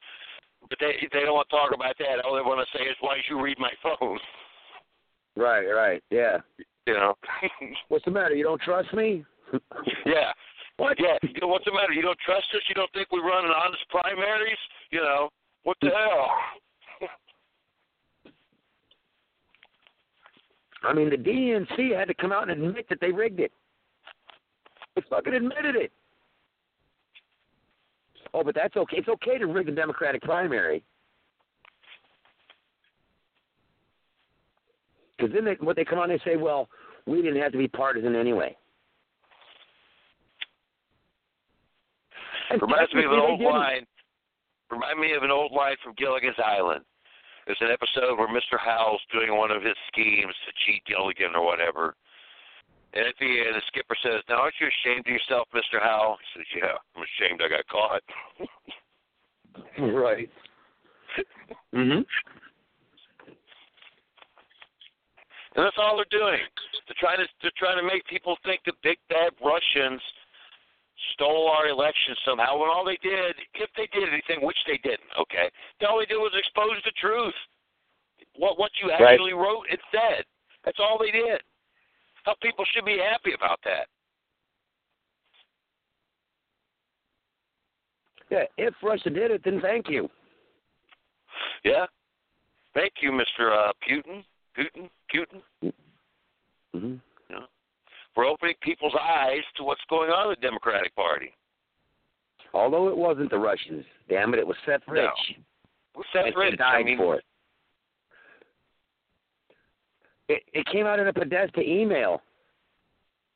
but 0.69 0.79
they 0.81 0.97
they 1.13 1.21
don't 1.21 1.37
want 1.37 1.49
to 1.49 1.57
talk 1.57 1.73
about 1.75 1.97
that. 1.99 2.25
All 2.25 2.35
they 2.37 2.41
want 2.41 2.65
to 2.65 2.79
say 2.79 2.85
is, 2.85 2.97
"Why 3.01 3.17
did 3.17 3.25
you 3.29 3.41
read 3.41 3.59
my 3.59 3.73
phone?" 3.83 4.19
right, 5.37 5.69
right, 5.69 6.03
yeah. 6.11 6.39
You 6.87 6.95
know. 6.95 7.15
What's 7.89 8.05
the 8.05 8.11
matter? 8.11 8.35
You 8.35 8.45
don't 8.45 8.61
trust 8.61 8.93
me? 8.93 9.25
yeah. 10.07 10.33
What? 10.81 10.97
Yeah, 10.99 11.19
you 11.23 11.39
know, 11.43 11.49
what's 11.49 11.67
the 11.67 11.73
matter? 11.73 11.93
You 11.93 12.01
don't 12.01 12.19
trust 12.25 12.47
us? 12.55 12.63
You 12.67 12.75
don't 12.75 12.91
think 12.95 13.13
we 13.13 13.19
run 13.19 13.45
an 13.45 13.51
honest 13.51 13.83
primaries? 13.91 14.57
You 14.91 15.01
know, 15.01 15.29
what 15.63 15.77
the 15.83 15.91
hell? 15.91 16.31
I 20.83 20.95
mean, 20.95 21.11
the 21.11 21.19
DNC 21.19 21.95
had 21.95 22.09
to 22.09 22.15
come 22.15 22.33
out 22.33 22.49
and 22.49 22.63
admit 22.63 22.87
that 22.89 22.99
they 22.99 23.13
rigged 23.13 23.41
it. 23.41 23.53
They 24.97 25.03
fucking 25.11 25.35
admitted 25.35 25.77
it. 25.77 25.93
Oh, 28.33 28.43
but 28.43 28.55
that's 28.55 28.75
okay. 28.75 28.97
It's 28.97 29.09
okay 29.09 29.37
to 29.37 29.47
rig 29.49 29.67
the 29.67 29.73
Democratic 29.73 30.23
primary. 30.23 30.83
Because 35.19 35.35
then 35.35 35.45
they, 35.45 35.59
what 35.61 35.77
they 35.77 35.85
come 35.85 35.99
on 35.99 36.11
and 36.11 36.23
say, 36.25 36.37
well, 36.37 36.71
we 37.07 37.21
didn't 37.21 37.43
have 37.43 37.53
to 37.53 37.59
be 37.59 37.69
partisan 37.69 38.17
anyway. 38.17 38.57
Reminds 42.51 42.95
me 42.95 43.05
of 43.05 43.13
an 43.13 43.21
old 43.21 43.41
line. 43.41 43.87
Remind 44.71 44.99
me 45.01 45.13
of 45.13 45.23
an 45.23 45.31
old 45.31 45.53
line 45.53 45.77
from 45.83 45.95
Gilligan's 45.95 46.39
Island. 46.39 46.85
There's 47.47 47.61
an 47.61 47.71
episode 47.71 48.19
where 48.19 48.29
Mr. 48.29 48.59
Howell's 48.59 49.03
doing 49.13 49.37
one 49.37 49.51
of 49.51 49.63
his 49.63 49.75
schemes 49.89 50.35
to 50.47 50.53
cheat 50.65 50.85
Gilligan 50.85 51.35
or 51.35 51.45
whatever. 51.45 51.97
And 52.93 53.07
at 53.07 53.15
the 53.19 53.27
end, 53.27 53.55
the 53.55 53.63
skipper 53.69 53.97
says, 54.03 54.23
"Now, 54.29 54.43
aren't 54.43 54.59
you 54.61 54.67
ashamed 54.67 55.07
of 55.07 55.13
yourself, 55.13 55.49
Mr. 55.55 55.81
Howell?" 55.81 56.19
He 56.19 56.39
says, 56.39 56.47
"Yeah, 56.55 56.77
I'm 56.97 57.03
ashamed 57.03 57.43
I 57.43 57.49
got 57.49 57.67
caught." 57.69 58.03
Right. 59.79 60.31
Mhm. 61.75 62.07
And 65.55 65.65
that's 65.65 65.79
all 65.79 65.97
they're 65.97 66.05
doing. 66.11 66.41
They're 66.87 66.97
trying 66.99 67.19
to 67.19 67.29
they're 67.41 67.51
trying 67.57 67.77
to 67.77 67.83
make 67.83 68.05
people 68.07 68.37
think 68.45 68.63
the 68.65 68.73
big 68.83 68.99
bad 69.09 69.33
Russians 69.41 70.03
stole 71.15 71.49
our 71.49 71.69
election 71.69 72.15
somehow 72.25 72.59
when 72.59 72.69
all 72.69 72.85
they 72.85 72.99
did, 73.03 73.37
if 73.55 73.71
they 73.77 73.89
did 73.93 74.09
anything, 74.09 74.45
which 74.45 74.59
they 74.67 74.79
didn't, 74.79 75.11
okay, 75.19 75.51
they 75.81 75.87
all 75.87 75.99
they 75.99 76.07
did 76.07 76.17
was 76.17 76.33
expose 76.37 76.83
the 76.85 76.93
truth. 77.01 77.35
What 78.37 78.59
what 78.59 78.71
you 78.83 78.91
Right. 78.91 79.03
actually 79.03 79.33
wrote 79.33 79.67
and 79.71 79.81
said. 79.91 80.25
That's 80.65 80.79
all 80.79 80.99
they 80.99 81.11
did. 81.11 81.43
How 82.25 82.35
people 82.43 82.65
should 82.67 82.85
be 82.85 82.99
happy 82.99 83.33
about 83.33 83.61
that. 83.65 83.89
Yeah, 88.31 88.45
if 88.59 88.75
Russia 88.83 89.11
did 89.11 89.31
it, 89.31 89.43
then 89.45 89.61
thank 89.61 89.89
you. 89.89 90.09
Yeah. 91.65 91.87
Thank 92.75 92.93
you, 93.01 93.11
Mr. 93.11 93.51
Uh, 93.53 93.73
Putin. 93.89 94.25
Putin. 94.57 94.89
Putin. 95.13 95.73
hmm 96.73 96.95
For 98.15 98.25
opening 98.25 98.55
people's 98.61 98.95
eyes 99.01 99.43
to 99.57 99.65
what's 99.65 99.81
going 99.89 100.11
on 100.11 100.25
in 100.29 100.31
the 100.31 100.47
Democratic 100.47 100.95
Party. 100.97 101.33
Although 102.53 102.89
it 102.89 102.97
wasn't 102.97 103.31
the 103.31 103.39
Russians, 103.39 103.85
damn 104.09 104.35
it, 104.35 104.41
it 104.41 104.47
was 104.47 104.57
Seth 104.67 104.81
No. 104.89 104.95
Rich. 104.95 105.39
What's 105.95 106.09
that 106.15 106.27
and 106.27 106.37
Rich? 106.37 106.59
died 106.59 106.81
I 106.81 106.83
mean, 106.83 106.99
for 106.99 107.17
it. 107.17 107.25
it. 110.29 110.43
It 110.53 110.67
came 110.67 110.87
out 110.87 110.99
in 110.99 111.07
a 111.07 111.13
Podesta 111.13 111.61
email 111.61 112.21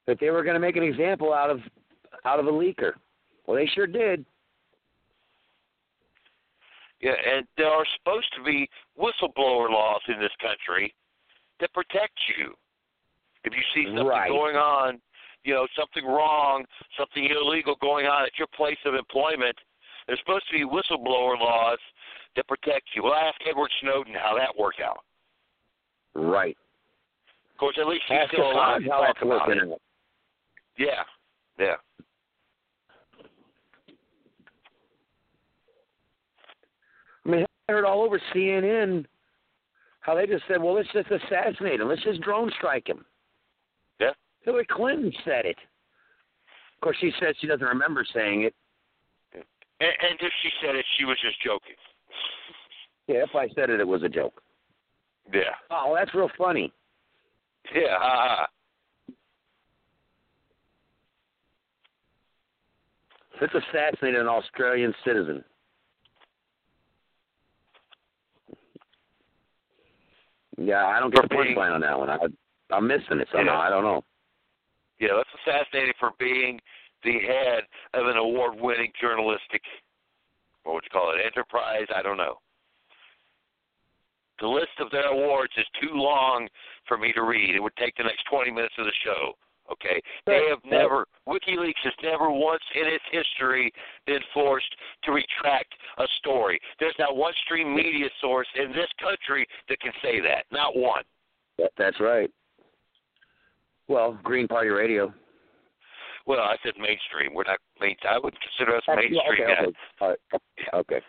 that 0.06 0.18
they 0.20 0.30
were 0.30 0.42
going 0.42 0.54
to 0.54 0.60
make 0.60 0.76
an 0.76 0.82
example 0.82 1.32
out 1.32 1.50
of 1.50 1.60
out 2.24 2.40
of 2.40 2.46
a 2.46 2.52
leaker. 2.52 2.92
Well, 3.46 3.56
they 3.56 3.66
sure 3.66 3.86
did. 3.86 4.24
Yeah, 7.00 7.12
and 7.36 7.46
there 7.56 7.68
are 7.68 7.84
supposed 7.98 8.32
to 8.36 8.42
be 8.42 8.68
whistleblower 8.98 9.68
laws 9.70 10.00
in 10.08 10.18
this 10.18 10.32
country 10.40 10.94
that 11.60 11.72
protect 11.74 12.14
you. 12.38 12.54
If 13.44 13.52
you 13.54 13.62
see 13.74 13.86
something 13.86 14.06
Right. 14.06 14.28
going 14.28 14.56
on, 14.56 15.00
you 15.44 15.54
know, 15.54 15.66
something 15.76 16.04
wrong, 16.04 16.64
something 16.96 17.24
illegal 17.24 17.76
going 17.76 18.06
on 18.06 18.24
at 18.24 18.38
your 18.38 18.48
place 18.48 18.78
of 18.84 18.94
employment, 18.94 19.56
there's 20.06 20.18
supposed 20.20 20.46
to 20.48 20.54
be 20.54 20.64
whistleblower 20.64 21.38
laws 21.38 21.78
that 22.36 22.48
protect 22.48 22.88
you. 22.94 23.04
Well, 23.04 23.14
ask 23.14 23.38
Edward 23.46 23.70
Snowden 23.80 24.14
how 24.14 24.36
that 24.36 24.56
worked 24.56 24.80
out. 24.80 25.04
Right. 26.14 26.56
Of 27.52 27.58
course, 27.58 27.76
at 27.78 27.86
least 27.86 28.04
he's 28.08 28.18
Ask 28.18 28.32
still 28.32 28.50
alive 28.50 28.82
to 28.82 28.90
how 28.90 29.00
talk 29.00 29.22
about 29.22 29.48
working 29.48 29.72
it. 29.72 29.82
Yeah, 30.76 31.04
yeah. 31.58 31.76
I 37.24 37.30
mean, 37.30 37.46
I 37.68 37.72
heard 37.72 37.84
all 37.84 38.02
over 38.02 38.20
CNN 38.34 39.06
how 40.00 40.14
they 40.14 40.26
just 40.26 40.44
said, 40.48 40.60
"Well, 40.62 40.74
let's 40.74 40.92
just 40.92 41.10
assassinate 41.10 41.80
him. 41.80 41.88
Let's 41.88 42.02
just 42.02 42.20
drone 42.20 42.50
strike 42.56 42.88
him." 42.88 43.06
Hillary 44.44 44.66
Clinton 44.70 45.12
said 45.24 45.46
it. 45.46 45.56
Of 46.76 46.80
course, 46.82 46.96
she 47.00 47.12
said 47.18 47.34
she 47.40 47.46
doesn't 47.46 47.66
remember 47.66 48.04
saying 48.14 48.42
it. 48.42 48.54
And, 49.32 49.42
and 49.80 50.18
if 50.20 50.32
she 50.42 50.50
said 50.62 50.76
it, 50.76 50.84
she 50.98 51.04
was 51.04 51.16
just 51.22 51.40
joking. 51.42 51.74
Yeah, 53.08 53.24
if 53.24 53.34
I 53.34 53.48
said 53.54 53.70
it, 53.70 53.80
it 53.80 53.88
was 53.88 54.02
a 54.02 54.08
joke. 54.08 54.42
Yeah. 55.32 55.54
Oh, 55.70 55.94
that's 55.96 56.14
real 56.14 56.30
funny. 56.36 56.72
Yeah. 57.74 58.46
Let's 63.40 63.54
assassinate 63.54 64.14
an 64.14 64.28
Australian 64.28 64.94
citizen. 65.04 65.42
Yeah, 70.56 70.86
I 70.86 71.00
don't 71.00 71.12
get 71.12 71.28
the 71.28 71.34
punchline 71.34 71.74
on 71.74 71.80
that 71.80 71.98
one. 71.98 72.10
I, 72.10 72.18
I'm 72.70 72.86
missing 72.86 73.20
it 73.20 73.28
somehow. 73.32 73.54
Yeah. 73.54 73.58
I 73.58 73.70
don't 73.70 73.82
know. 73.82 74.04
Yeah, 75.00 75.14
let's 75.16 75.30
assassinate 75.42 75.94
for 75.98 76.10
being 76.18 76.60
the 77.02 77.18
head 77.20 77.64
of 77.92 78.06
an 78.06 78.16
award-winning 78.16 78.92
journalistic, 79.00 79.62
what 80.62 80.74
would 80.74 80.84
you 80.84 80.90
call 80.90 81.12
it, 81.14 81.20
enterprise? 81.24 81.86
I 81.94 82.02
don't 82.02 82.16
know. 82.16 82.38
The 84.40 84.48
list 84.48 84.80
of 84.80 84.90
their 84.90 85.12
awards 85.12 85.52
is 85.56 85.66
too 85.80 85.94
long 85.94 86.48
for 86.88 86.98
me 86.98 87.12
to 87.12 87.22
read. 87.22 87.54
It 87.54 87.60
would 87.62 87.76
take 87.76 87.94
the 87.96 88.04
next 88.04 88.24
20 88.30 88.50
minutes 88.50 88.74
of 88.78 88.86
the 88.86 88.92
show. 89.04 89.34
Okay, 89.72 89.98
they 90.26 90.42
have 90.50 90.58
never. 90.62 91.06
WikiLeaks 91.26 91.80
has 91.84 91.94
never 92.02 92.30
once 92.30 92.62
in 92.74 92.86
its 92.86 93.04
history 93.10 93.72
been 94.06 94.20
forced 94.34 94.68
to 95.04 95.12
retract 95.12 95.72
a 95.96 96.04
story. 96.18 96.60
There's 96.78 96.94
not 96.98 97.16
one 97.16 97.32
stream 97.46 97.74
media 97.74 98.08
source 98.20 98.46
in 98.56 98.72
this 98.72 98.90
country 99.00 99.46
that 99.70 99.80
can 99.80 99.92
say 100.02 100.20
that. 100.20 100.44
Not 100.52 100.76
one. 100.76 101.02
That's 101.78 101.98
right. 101.98 102.30
Well, 103.88 104.18
Green 104.22 104.48
Party 104.48 104.70
Radio. 104.70 105.12
Well, 106.26 106.40
I 106.40 106.56
said 106.62 106.72
mainstream. 106.78 107.34
We're 107.34 107.44
not 107.44 107.58
main. 107.80 107.96
I 108.08 108.18
would 108.18 108.34
consider 108.40 108.76
us 108.76 108.82
mainstream. 108.88 109.20
okay, 109.32 109.42
okay. 109.42 109.76
All 110.00 110.08
right. 110.08 110.18
Okay. 110.72 111.00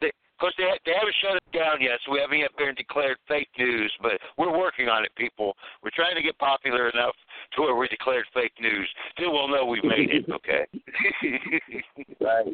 Because 0.00 0.54
they, 0.56 0.70
they 0.86 0.94
haven't 0.94 1.16
shut 1.20 1.34
it 1.34 1.58
down 1.58 1.82
yet, 1.82 1.98
so 2.06 2.12
we 2.12 2.20
haven't 2.20 2.38
yet 2.38 2.54
been 2.56 2.72
declared 2.76 3.16
fake 3.26 3.48
news. 3.58 3.92
But 4.00 4.20
we're 4.36 4.56
working 4.56 4.88
on 4.88 5.04
it, 5.04 5.10
people. 5.16 5.54
We're 5.82 5.90
trying 5.96 6.14
to 6.14 6.22
get 6.22 6.38
popular 6.38 6.88
enough 6.90 7.16
to 7.56 7.62
where 7.62 7.74
we're 7.74 7.88
declared 7.88 8.26
fake 8.32 8.52
news. 8.60 8.88
Then 9.18 9.32
we'll 9.32 9.48
know 9.48 9.64
we've 9.66 9.82
made 9.82 10.10
it. 10.10 10.30
Okay. 10.30 10.66
Right. 12.20 12.46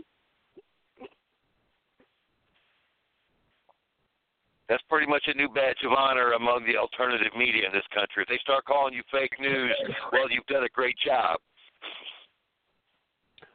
That's 4.68 4.82
pretty 4.88 5.06
much 5.06 5.24
a 5.26 5.36
new 5.36 5.48
badge 5.48 5.76
of 5.84 5.92
honor 5.92 6.32
among 6.32 6.64
the 6.66 6.76
alternative 6.76 7.32
media 7.36 7.66
in 7.66 7.72
this 7.72 7.84
country. 7.92 8.22
If 8.22 8.28
they 8.28 8.38
start 8.42 8.64
calling 8.64 8.94
you 8.94 9.02
fake 9.12 9.34
news, 9.38 9.72
well, 10.10 10.30
you've 10.30 10.46
done 10.46 10.64
a 10.64 10.68
great 10.68 10.96
job. 11.04 11.38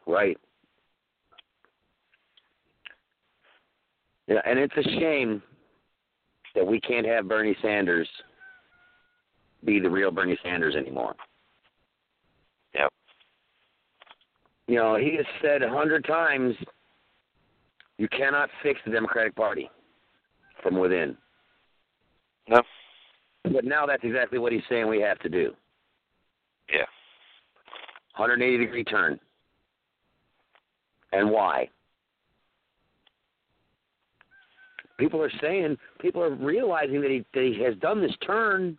Right. 0.05 0.37
Yeah, 4.27 4.41
and 4.45 4.59
it's 4.59 4.77
a 4.77 4.83
shame 4.99 5.41
that 6.53 6.65
we 6.65 6.79
can't 6.79 7.07
have 7.07 7.27
Bernie 7.27 7.55
Sanders 7.61 8.07
be 9.65 9.79
the 9.79 9.89
real 9.89 10.11
Bernie 10.11 10.37
Sanders 10.43 10.75
anymore. 10.75 11.15
Yep. 12.75 12.93
You 14.67 14.75
know, 14.75 14.95
he 14.95 15.15
has 15.17 15.25
said 15.41 15.63
a 15.63 15.69
hundred 15.69 16.05
times 16.05 16.55
you 17.97 18.07
cannot 18.09 18.49
fix 18.61 18.79
the 18.85 18.91
Democratic 18.91 19.35
Party 19.35 19.69
from 20.61 20.79
within. 20.79 21.17
No. 22.47 22.61
But 23.43 23.65
now 23.65 23.85
that's 23.85 24.03
exactly 24.03 24.39
what 24.39 24.51
he's 24.51 24.61
saying 24.69 24.87
we 24.87 25.01
have 25.01 25.19
to 25.19 25.29
do. 25.29 25.53
Yeah. 26.71 26.85
180 28.17 28.57
degree 28.63 28.83
turn. 28.83 29.19
And 31.11 31.31
why? 31.31 31.69
People 34.97 35.21
are 35.21 35.31
saying, 35.41 35.77
people 36.01 36.21
are 36.21 36.35
realizing 36.35 37.01
that 37.01 37.09
he, 37.09 37.25
that 37.33 37.43
he 37.43 37.63
has 37.63 37.75
done 37.77 38.01
this 38.01 38.11
turn, 38.25 38.77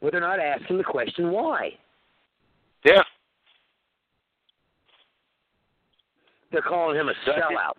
but 0.00 0.12
they're 0.12 0.20
not 0.20 0.38
asking 0.38 0.78
the 0.78 0.84
question 0.84 1.32
why. 1.32 1.70
Yeah. 2.84 3.02
They're 6.52 6.62
calling 6.62 6.96
him 6.96 7.08
a 7.08 7.14
sellout. 7.28 7.72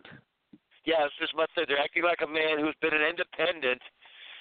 Yeah, 0.85 1.01
I 1.01 1.03
was 1.03 1.11
just 1.19 1.33
say 1.55 1.65
they're 1.67 1.79
acting 1.79 2.03
like 2.03 2.21
a 2.23 2.27
man 2.27 2.59
who's 2.59 2.75
been 2.81 2.93
an 2.93 3.01
independent 3.01 3.81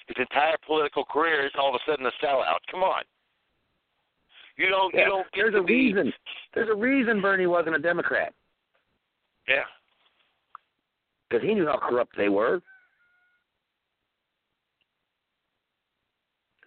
his 0.07 0.17
entire 0.19 0.57
political 0.65 1.03
career 1.03 1.45
is 1.45 1.51
all 1.57 1.69
of 1.69 1.75
a 1.75 1.89
sudden 1.89 2.05
a 2.05 2.11
sellout. 2.23 2.59
Come 2.69 2.83
on. 2.83 3.03
You 4.57 4.69
don't 4.69 4.93
you 4.93 5.05
don't 5.05 5.25
get 5.33 5.41
There's 5.51 5.55
a 5.55 5.63
be 5.63 5.93
reason. 5.93 6.13
There's 6.53 6.69
a 6.69 6.75
reason 6.75 7.21
Bernie 7.21 7.47
wasn't 7.47 7.75
a 7.75 7.79
Democrat 7.79 8.33
Yeah. 9.47 9.63
because 11.27 11.45
he 11.45 11.53
knew 11.53 11.65
how 11.65 11.77
corrupt 11.77 12.15
they 12.15 12.29
were, 12.29 12.61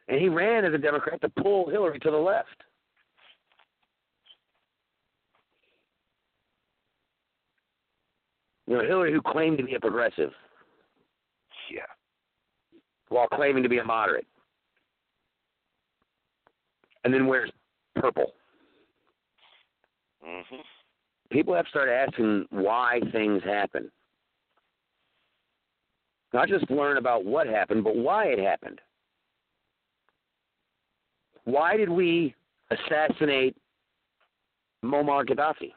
and 0.09 0.21
he 0.21 0.29
ran 0.29 0.65
as 0.65 0.75
a 0.75 0.79
Democrat 0.79 1.21
to 1.23 1.29
pull 1.43 1.71
Hillary 1.71 1.99
to 2.01 2.11
the 2.11 2.17
left. 2.17 2.63
You 8.69 8.77
know, 8.77 8.85
Hillary, 8.85 9.13
who 9.13 9.23
claimed 9.23 9.57
to 9.59 9.65
be 9.65 9.75
a 9.77 9.81
progressive 9.81 10.31
Yeah. 11.71 11.87
while 13.09 13.27
claiming 13.29 13.63
to 13.63 13.69
be 13.69 13.79
a 13.79 13.85
moderate, 13.85 14.27
and 17.05 17.15
then 17.15 17.27
wears 17.27 17.51
purple. 17.95 18.35
Mhm. 20.23 20.65
people 21.31 21.55
have 21.55 21.65
to 21.65 21.71
start 21.71 21.89
asking 21.89 22.47
why 22.51 23.01
things 23.13 23.43
happen. 23.43 23.91
Not 26.33 26.49
just 26.49 26.71
learn 26.71 26.99
about 26.99 27.25
what 27.25 27.47
happened, 27.47 27.85
but 27.85 27.97
why 27.97 28.27
it 28.27 28.39
happened. 28.39 28.81
Why 31.45 31.77
did 31.77 31.89
we 31.89 32.35
assassinate 32.71 33.57
Muammar 34.83 35.25
Gaddafi? 35.27 35.73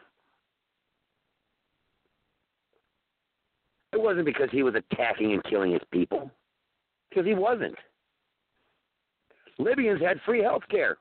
Wasn't 4.02 4.26
because 4.26 4.50
he 4.52 4.64
was 4.64 4.76
attacking 4.76 5.34
and 5.34 5.44
killing 5.44 5.72
his 5.72 5.82
people, 5.92 6.32
because 7.10 7.26
he 7.26 7.34
wasn't. 7.34 7.76
Libyans 9.58 10.02
had 10.02 10.20
free 10.26 10.42
health 10.42 10.64
care. 10.70 10.98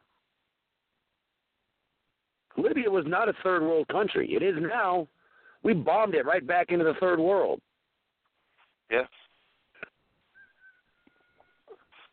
Libya 2.57 2.90
was 2.90 3.05
not 3.07 3.28
a 3.28 3.32
third 3.42 3.62
world 3.62 3.88
country. 3.88 4.32
It 4.32 4.42
is 4.42 4.57
now. 4.61 5.09
We 5.62 5.72
bombed 5.72 6.14
it 6.14 6.26
right 6.26 6.46
back 6.46 6.70
into 6.70 6.84
the 6.84 6.94
third 7.01 7.18
world. 7.18 7.61
Yeah. 8.90 9.03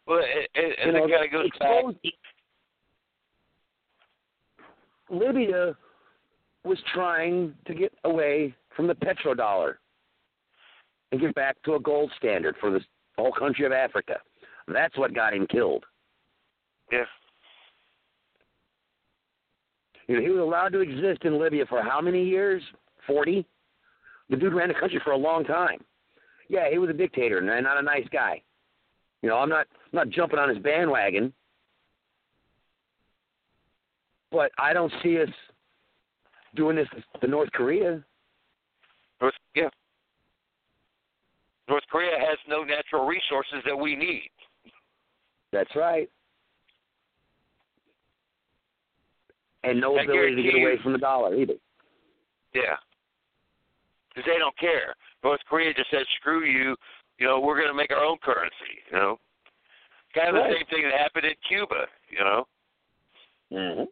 Well, 0.06 0.20
it, 0.20 0.50
it, 0.54 0.78
You 0.80 0.86
and 0.86 0.94
know, 0.94 1.06
it 1.06 1.12
kind 1.12 1.26
of 1.26 1.32
goes 1.32 1.50
back. 1.60 2.14
Libya 5.10 5.76
was 6.64 6.78
trying 6.94 7.54
to 7.66 7.74
get 7.74 7.94
away 8.04 8.54
from 8.76 8.88
the 8.88 8.96
petrodollar 8.96 9.76
and 11.12 11.22
get 11.22 11.34
back 11.36 11.56
to 11.64 11.76
a 11.76 11.80
gold 11.80 12.12
standard 12.18 12.56
for 12.60 12.72
this 12.72 12.84
whole 13.18 13.32
country 13.32 13.66
of 13.66 13.72
Africa. 13.72 14.18
That's 14.68 14.98
what 14.98 15.16
got 15.16 15.34
him 15.34 15.48
killed. 15.48 15.86
Yeah. 16.92 17.06
You 20.08 20.16
know, 20.16 20.22
he 20.22 20.30
was 20.30 20.40
allowed 20.40 20.74
to 20.74 20.80
exist 20.80 21.24
in 21.24 21.40
Libya 21.40 21.66
for 21.68 21.82
how 21.82 22.02
many 22.02 22.24
years? 22.24 22.62
Forty. 23.06 23.46
The 24.30 24.36
dude 24.36 24.54
ran 24.54 24.68
the 24.68 24.74
country 24.74 25.00
for 25.04 25.12
a 25.12 25.18
long 25.18 25.46
time. 25.46 25.80
Yeah, 26.50 26.70
he 26.70 26.78
was 26.78 26.90
a 26.90 26.94
dictator 26.94 27.40
and 27.40 27.48
not 27.64 27.78
a 27.78 27.82
nice 27.82 28.08
guy. 28.12 28.42
You 29.22 29.30
know, 29.30 29.38
I'm 29.38 29.50
not 29.50 29.68
I'm 29.86 29.94
not 29.94 30.10
jumping 30.10 30.40
on 30.40 30.50
his 30.50 30.60
bandwagon, 30.60 31.34
but 34.32 34.52
I 34.58 34.74
don't 34.74 34.92
see 35.02 35.22
us 35.22 35.30
doing 36.56 36.76
this 36.76 36.88
to 37.22 37.28
North 37.28 37.52
Korea. 37.52 38.04
Yeah. 39.56 39.70
North 41.70 41.84
Korea 41.92 42.18
has 42.20 42.38
no 42.48 42.64
natural 42.64 43.06
resources 43.06 43.60
that 43.66 43.76
we 43.78 43.96
need. 43.96 44.30
That's 45.52 45.76
right. 45.76 46.10
And 49.64 49.82
no 49.82 49.98
I 49.98 50.04
ability 50.04 50.36
to 50.36 50.44
get 50.44 50.56
away 50.56 50.72
you- 50.74 50.80
from 50.82 50.94
the 50.94 50.98
dollar 51.00 51.36
either. 51.36 51.56
Yeah. 52.54 52.78
Because 54.10 54.26
they 54.26 54.38
don't 54.40 54.58
care. 54.58 54.96
North 55.24 55.42
Korea 55.50 55.74
just 55.74 55.90
says, 55.92 56.06
screw 56.20 56.44
you. 56.46 56.76
You 57.20 57.28
know, 57.28 57.40
we're 57.40 57.56
going 57.58 57.68
to 57.68 57.74
make 57.74 57.92
our 57.92 58.04
own 58.04 58.18
currency. 58.24 58.82
You 58.92 58.98
know, 58.98 59.20
kind 60.14 60.30
of 60.30 60.36
Right. 60.36 60.50
the 60.52 60.56
same 60.58 60.66
thing 60.68 60.84
that 60.90 60.98
happened 61.00 61.26
in 61.26 61.34
Cuba. 61.48 61.88
You 62.10 62.20
know. 62.20 62.48
Mm-hmm. 63.52 63.84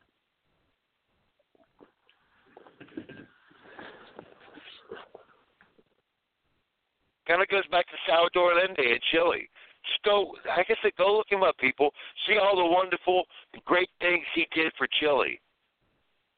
Kind 7.27 7.41
of 7.41 7.47
goes 7.47 7.65
back 7.71 7.87
to 7.87 7.97
Salvador 8.07 8.53
Allende 8.53 8.81
in 8.81 8.99
Chile. 9.11 9.49
Just 9.85 10.03
go, 10.03 10.33
like 10.47 10.67
I 10.69 10.75
said, 10.81 10.91
go 10.97 11.15
look 11.15 11.29
him 11.29 11.43
up, 11.43 11.57
people. 11.57 11.91
See 12.27 12.37
all 12.37 12.55
the 12.55 12.65
wonderful, 12.65 13.23
great 13.65 13.89
things 13.99 14.23
he 14.33 14.47
did 14.53 14.71
for 14.77 14.87
Chile. 14.99 15.39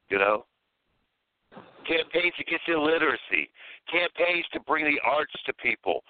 You 0.08 0.18
know, 0.18 0.44
campaigns 1.86 2.34
against 2.40 2.68
illiteracy, 2.68 3.50
campaigns 3.90 4.46
to 4.52 4.60
bring 4.60 4.84
the 4.84 5.00
arts 5.04 5.32
to 5.46 5.52
people. 5.54 6.02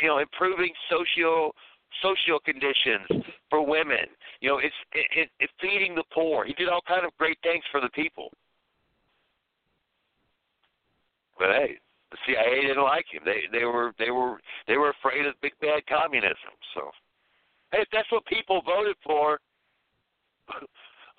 You 0.00 0.08
know, 0.08 0.18
improving 0.18 0.72
socio 0.90 1.52
social 2.02 2.38
conditions 2.40 3.24
for 3.48 3.64
women. 3.64 4.06
You 4.40 4.50
know, 4.50 4.58
it's 4.58 4.74
it, 4.92 5.06
it, 5.16 5.28
it 5.40 5.50
feeding 5.60 5.94
the 5.94 6.04
poor. 6.12 6.44
He 6.44 6.52
did 6.54 6.68
all 6.68 6.82
kind 6.86 7.06
of 7.06 7.16
great 7.18 7.38
things 7.42 7.64
for 7.70 7.80
the 7.80 7.88
people. 7.90 8.30
But 11.38 11.48
hey, 11.48 11.78
the 12.10 12.18
CIA 12.26 12.62
didn't 12.62 12.82
like 12.82 13.06
him. 13.10 13.22
They 13.24 13.50
they 13.50 13.64
were 13.64 13.92
they 13.98 14.10
were 14.10 14.38
they 14.68 14.76
were 14.76 14.90
afraid 14.90 15.26
of 15.26 15.34
big 15.42 15.52
bad 15.60 15.82
communism. 15.86 16.54
So, 16.74 16.90
hey, 17.72 17.82
if 17.82 17.88
that's 17.92 18.10
what 18.12 18.24
people 18.26 18.62
voted 18.62 18.96
for, 19.02 19.38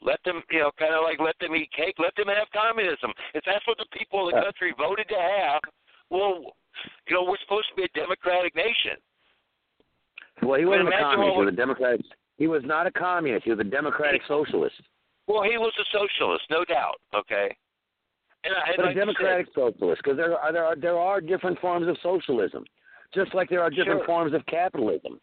let 0.02 0.20
them 0.24 0.42
you 0.52 0.60
know 0.60 0.72
kind 0.80 0.94
of 0.94 1.04
like 1.04 1.20
let 1.20 1.36
them 1.40 1.56
eat 1.56 1.72
cake. 1.76 1.96
Let 2.00 2.16
them 2.16 2.28
have 2.28 2.48
communism. 2.54 3.12
If 3.34 3.44
that's 3.46 3.66
what 3.68 3.78
the 3.78 3.90
people 3.92 4.28
of 4.28 4.36
the 4.36 4.42
country 4.42 4.74
voted 4.78 5.08
to 5.10 5.20
have, 5.20 5.62
well, 6.10 6.56
you 7.08 7.16
know 7.16 7.24
we're 7.24 7.42
supposed 7.44 7.68
to 7.70 7.76
be 7.76 7.84
a 7.84 7.94
democratic 8.00 8.56
nation. 8.56 8.96
Well, 10.42 10.60
he 10.60 10.66
wasn't 10.66 10.90
a 10.90 10.92
communist. 10.92 11.36
He 11.36 11.40
was 11.44 11.54
a 11.54 11.56
democratic. 11.56 12.06
He 12.38 12.48
was 12.48 12.62
not 12.64 12.86
a 12.88 12.92
communist. 12.92 13.44
He 13.44 13.50
was 13.50 13.60
a 13.60 13.66
democratic 13.66 14.22
socialist. 14.28 14.76
Well, 15.28 15.44
he 15.44 15.58
was 15.58 15.74
a 15.80 15.86
socialist, 15.92 16.46
no 16.50 16.64
doubt. 16.64 17.02
Okay. 17.14 17.56
And, 18.48 18.56
I, 18.56 18.68
and 18.72 18.78
But 18.78 18.86
like 18.86 18.96
a 18.96 19.00
democratic 19.00 19.48
socialist, 19.54 20.02
because 20.04 20.16
there 20.18 20.38
are 20.40 20.52
there 20.54 20.64
are 20.66 20.76
there 20.76 20.98
are 20.98 21.20
different 21.22 21.60
forms 21.60 21.88
of 21.88 21.98
socialism, 22.02 22.64
just 23.14 23.34
like 23.36 23.50
there 23.50 23.62
are 23.62 23.70
different 23.70 24.00
Sure. 24.02 24.06
forms 24.08 24.34
of 24.34 24.46
capitalism. 24.48 25.20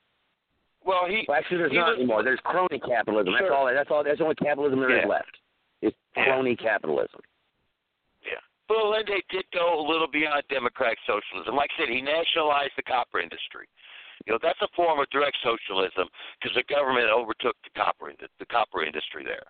well, 0.85 1.07
he 1.09 1.25
Well, 1.27 1.39
actually, 1.39 1.59
there's 1.59 1.73
he 1.73 1.79
not 1.79 1.89
was- 1.89 1.97
anymore. 1.99 2.23
There's 2.23 2.41
crony 2.45 2.79
capitalism. 2.79 3.33
That's 3.33 3.51
all. 3.51 3.65
That's 3.73 3.91
all. 3.91 4.05
That's 4.05 4.19
the 4.19 4.25
only 4.25 4.37
capitalism 4.37 4.81
there 4.81 4.91
is 4.93 5.03
Yeah. 5.03 5.09
left. 5.09 5.39
It's 5.81 5.97
Yeah. 6.17 6.25
crony 6.25 6.57
capitalism. 6.57 7.21
Yeah. 8.23 8.41
But 8.69 8.77
Allende 8.79 9.23
did 9.31 9.51
go 9.53 9.79
a 9.81 9.85
little 9.89 10.07
beyond 10.09 10.43
democratic 10.49 10.99
socialism. 11.07 11.55
Like 11.57 11.71
I 11.79 11.85
said, 11.85 11.89
he 11.89 12.03
nationalized 12.03 12.77
the 12.77 12.83
copper 12.83 13.19
industry. 13.21 13.67
You 14.27 14.33
know, 14.35 14.39
that's 14.43 14.61
a 14.63 14.69
form 14.69 14.99
of 15.01 15.09
direct 15.11 15.37
socialism 15.43 16.09
because 16.41 16.55
the 16.55 16.63
government 16.65 17.09
overtook 17.09 17.57
the 17.65 17.71
copper 17.71 18.11
ind- 18.11 18.29
the 18.39 18.47
copper 18.47 18.83
industry 18.85 19.25
there. 19.25 19.45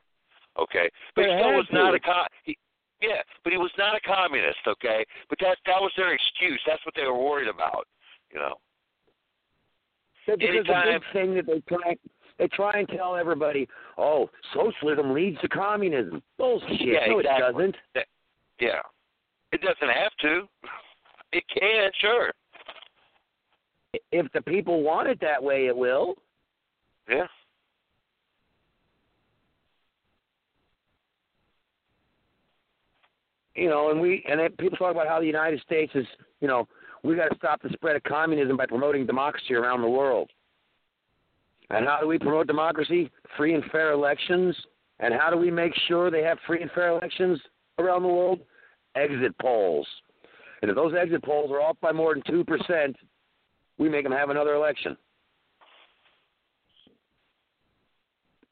Okay, 0.57 0.89
but 1.16 1.22
They 1.22 1.33
he 1.35 1.39
still 1.43 1.55
was 1.55 1.66
not 1.72 1.95
a 1.95 2.01
co- 2.01 2.27
he, 2.45 2.57
yeah, 3.09 3.22
but 3.42 3.52
he 3.52 3.59
was 3.59 3.70
not 3.78 3.96
a 3.96 4.00
communist. 4.00 4.59
Okay, 4.66 5.05
but 5.28 5.38
that 5.40 5.59
that 5.66 5.80
was 5.80 5.92
their 5.96 6.12
excuse. 6.14 6.61
That's 6.66 6.84
what 6.86 6.94
they 6.94 7.05
were 7.05 7.18
worried 7.18 7.48
about. 7.48 7.86
You 8.32 8.40
know. 8.40 8.55
So 10.26 10.36
because 10.36 10.64
the 10.66 10.74
Anytime- 10.74 11.00
big 11.00 11.12
thing 11.12 11.34
that 11.34 11.46
they 11.46 11.61
try 11.68 11.96
they 12.38 12.48
try 12.48 12.72
and 12.78 12.88
tell 12.88 13.14
everybody, 13.16 13.68
oh, 13.96 14.28
socialism 14.52 15.12
leads 15.12 15.40
to 15.40 15.48
communism. 15.48 16.22
Bullshit. 16.36 16.80
Yeah, 16.80 17.07
no, 17.07 17.18
exactly. 17.20 17.46
it 17.46 17.52
doesn't. 17.52 17.76
Yeah. 18.59 18.80
It 19.52 19.61
doesn't 19.61 19.94
have 19.94 20.12
to. 20.22 20.48
It 21.32 21.44
can, 21.48 21.90
sure. 22.00 22.32
If 24.11 24.32
the 24.32 24.42
people 24.42 24.82
want 24.82 25.09
it 25.09 25.20
that 25.20 25.40
way, 25.42 25.66
it 25.66 25.76
will. 25.76 26.16
Yeah. 27.09 27.26
You 33.55 33.68
know, 33.68 33.90
and 33.90 34.00
we 34.00 34.24
and 34.28 34.40
people 34.59 34.76
talk 34.76 34.90
about 34.90 35.07
how 35.07 35.20
the 35.20 35.26
United 35.26 35.61
States 35.61 35.92
is, 35.94 36.07
you 36.40 36.48
know, 36.48 36.66
we 37.05 37.14
got 37.14 37.28
to 37.28 37.36
stop 37.36 37.62
the 37.62 37.68
spread 37.70 37.96
of 37.96 38.02
communism 38.02 38.57
by 38.57 38.66
promoting 38.66 39.07
democracy 39.07 39.55
around 39.55 39.82
the 39.82 39.88
world. 39.88 40.30
And 41.70 41.86
how 41.86 41.98
do 42.00 42.07
we 42.07 42.18
promote 42.18 42.46
democracy? 42.46 43.11
Free 43.36 43.55
and 43.55 43.64
fair 43.70 43.92
elections. 43.92 44.57
And 45.00 45.14
how 45.14 45.30
do 45.30 45.36
we 45.36 45.50
make 45.50 45.72
sure 45.88 46.11
they 46.11 46.22
have 46.22 46.38
free 46.46 46.62
and 46.62 46.70
fair 46.72 46.90
elections 46.90 47.40
around 47.78 48.02
the 48.02 48.09
world? 48.09 48.40
Exit 48.96 49.36
polls. 49.40 49.86
And 50.62 50.70
if 50.70 50.76
those 50.76 50.94
exit 50.94 51.22
polls 51.22 51.50
are 51.50 51.61
off 51.61 51.76
by 51.80 51.92
more 51.92 52.14
than 52.14 52.22
2%, 52.22 52.94
we 53.78 53.88
make 53.88 54.05
them 54.05 54.12
have 54.12 54.30
another 54.30 54.55
election. 54.55 54.96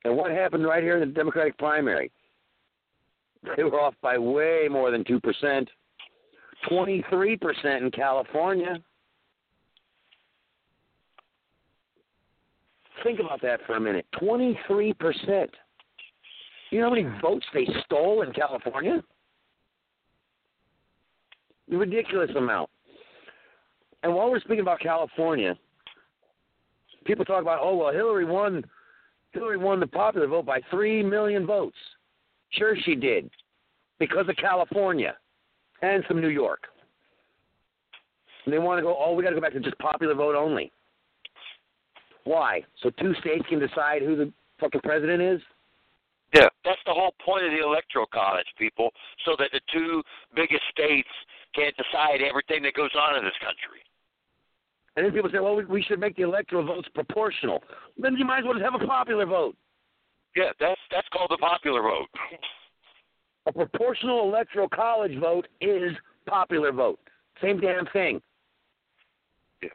And 0.04 0.16
what 0.16 0.30
happened 0.30 0.64
right 0.64 0.82
here 0.82 0.94
in 0.94 1.00
the 1.00 1.14
Democratic 1.14 1.56
primary? 1.58 2.10
They 3.56 3.64
were 3.64 3.80
off 3.80 3.94
by 4.02 4.18
way 4.18 4.68
more 4.70 4.90
than 4.90 5.04
2%. 5.04 5.66
23% 6.70 7.82
in 7.82 7.90
California. 7.90 8.78
Think 13.02 13.18
about 13.18 13.42
that 13.42 13.60
for 13.66 13.76
a 13.76 13.80
minute. 13.80 14.06
23%. 14.20 14.94
You 16.70 16.80
know 16.80 16.88
how 16.88 16.94
many 16.94 17.08
votes 17.20 17.44
they 17.52 17.66
stole 17.84 18.22
in 18.22 18.32
California? 18.32 19.02
A 21.72 21.76
ridiculous 21.76 22.30
amount. 22.36 22.70
And 24.02 24.14
while 24.14 24.30
we're 24.30 24.40
speaking 24.40 24.60
about 24.60 24.80
California, 24.80 25.56
people 27.04 27.24
talk 27.24 27.42
about, 27.42 27.58
oh 27.60 27.76
well, 27.76 27.92
Hillary 27.92 28.24
won. 28.24 28.64
Hillary 29.32 29.56
won 29.56 29.80
the 29.80 29.86
popular 29.86 30.26
vote 30.26 30.44
by 30.44 30.60
three 30.70 31.02
million 31.02 31.46
votes. 31.46 31.76
Sure, 32.52 32.76
she 32.84 32.94
did, 32.94 33.30
because 33.98 34.28
of 34.28 34.36
California 34.36 35.16
and 35.80 36.04
some 36.08 36.20
New 36.20 36.28
York. 36.28 36.64
And 38.44 38.52
they 38.52 38.58
want 38.58 38.78
to 38.78 38.82
go, 38.82 38.96
oh, 38.98 39.14
we 39.14 39.22
got 39.22 39.30
to 39.30 39.36
go 39.36 39.40
back 39.40 39.52
to 39.52 39.60
just 39.60 39.78
popular 39.78 40.14
vote 40.14 40.34
only. 40.34 40.72
Why? 42.24 42.62
So 42.82 42.90
two 42.90 43.14
states 43.20 43.44
can 43.48 43.58
decide 43.58 44.02
who 44.02 44.16
the 44.16 44.32
fucking 44.60 44.80
president 44.82 45.22
is? 45.22 45.40
Yeah. 46.34 46.48
That's 46.64 46.80
the 46.86 46.92
whole 46.92 47.14
point 47.24 47.44
of 47.44 47.50
the 47.50 47.62
electoral 47.62 48.06
college, 48.12 48.46
people, 48.58 48.90
so 49.24 49.36
that 49.38 49.50
the 49.52 49.60
two 49.72 50.02
biggest 50.34 50.62
states 50.70 51.08
can't 51.54 51.74
decide 51.76 52.22
everything 52.22 52.62
that 52.62 52.74
goes 52.74 52.90
on 52.98 53.18
in 53.18 53.24
this 53.24 53.36
country. 53.40 53.80
And 54.96 55.06
then 55.06 55.12
people 55.12 55.30
say, 55.32 55.40
well, 55.40 55.56
we, 55.56 55.64
we 55.64 55.82
should 55.82 56.00
make 56.00 56.16
the 56.16 56.22
electoral 56.22 56.64
votes 56.66 56.88
proportional. 56.94 57.62
Then 57.98 58.14
you 58.16 58.24
might 58.24 58.40
as 58.40 58.44
well 58.44 58.54
just 58.54 58.64
have 58.64 58.80
a 58.80 58.86
popular 58.86 59.26
vote. 59.26 59.56
Yeah, 60.34 60.52
that's 60.58 60.80
that's 60.90 61.08
called 61.08 61.30
the 61.30 61.38
popular 61.38 61.82
vote. 61.82 62.08
A 63.46 63.52
proportional 63.52 64.22
electoral 64.22 64.68
college 64.68 65.18
vote 65.18 65.48
is 65.60 65.92
popular 66.26 66.72
vote. 66.72 66.98
Same 67.42 67.60
damn 67.60 67.86
thing. 67.86 68.22
Yeah. 69.62 69.70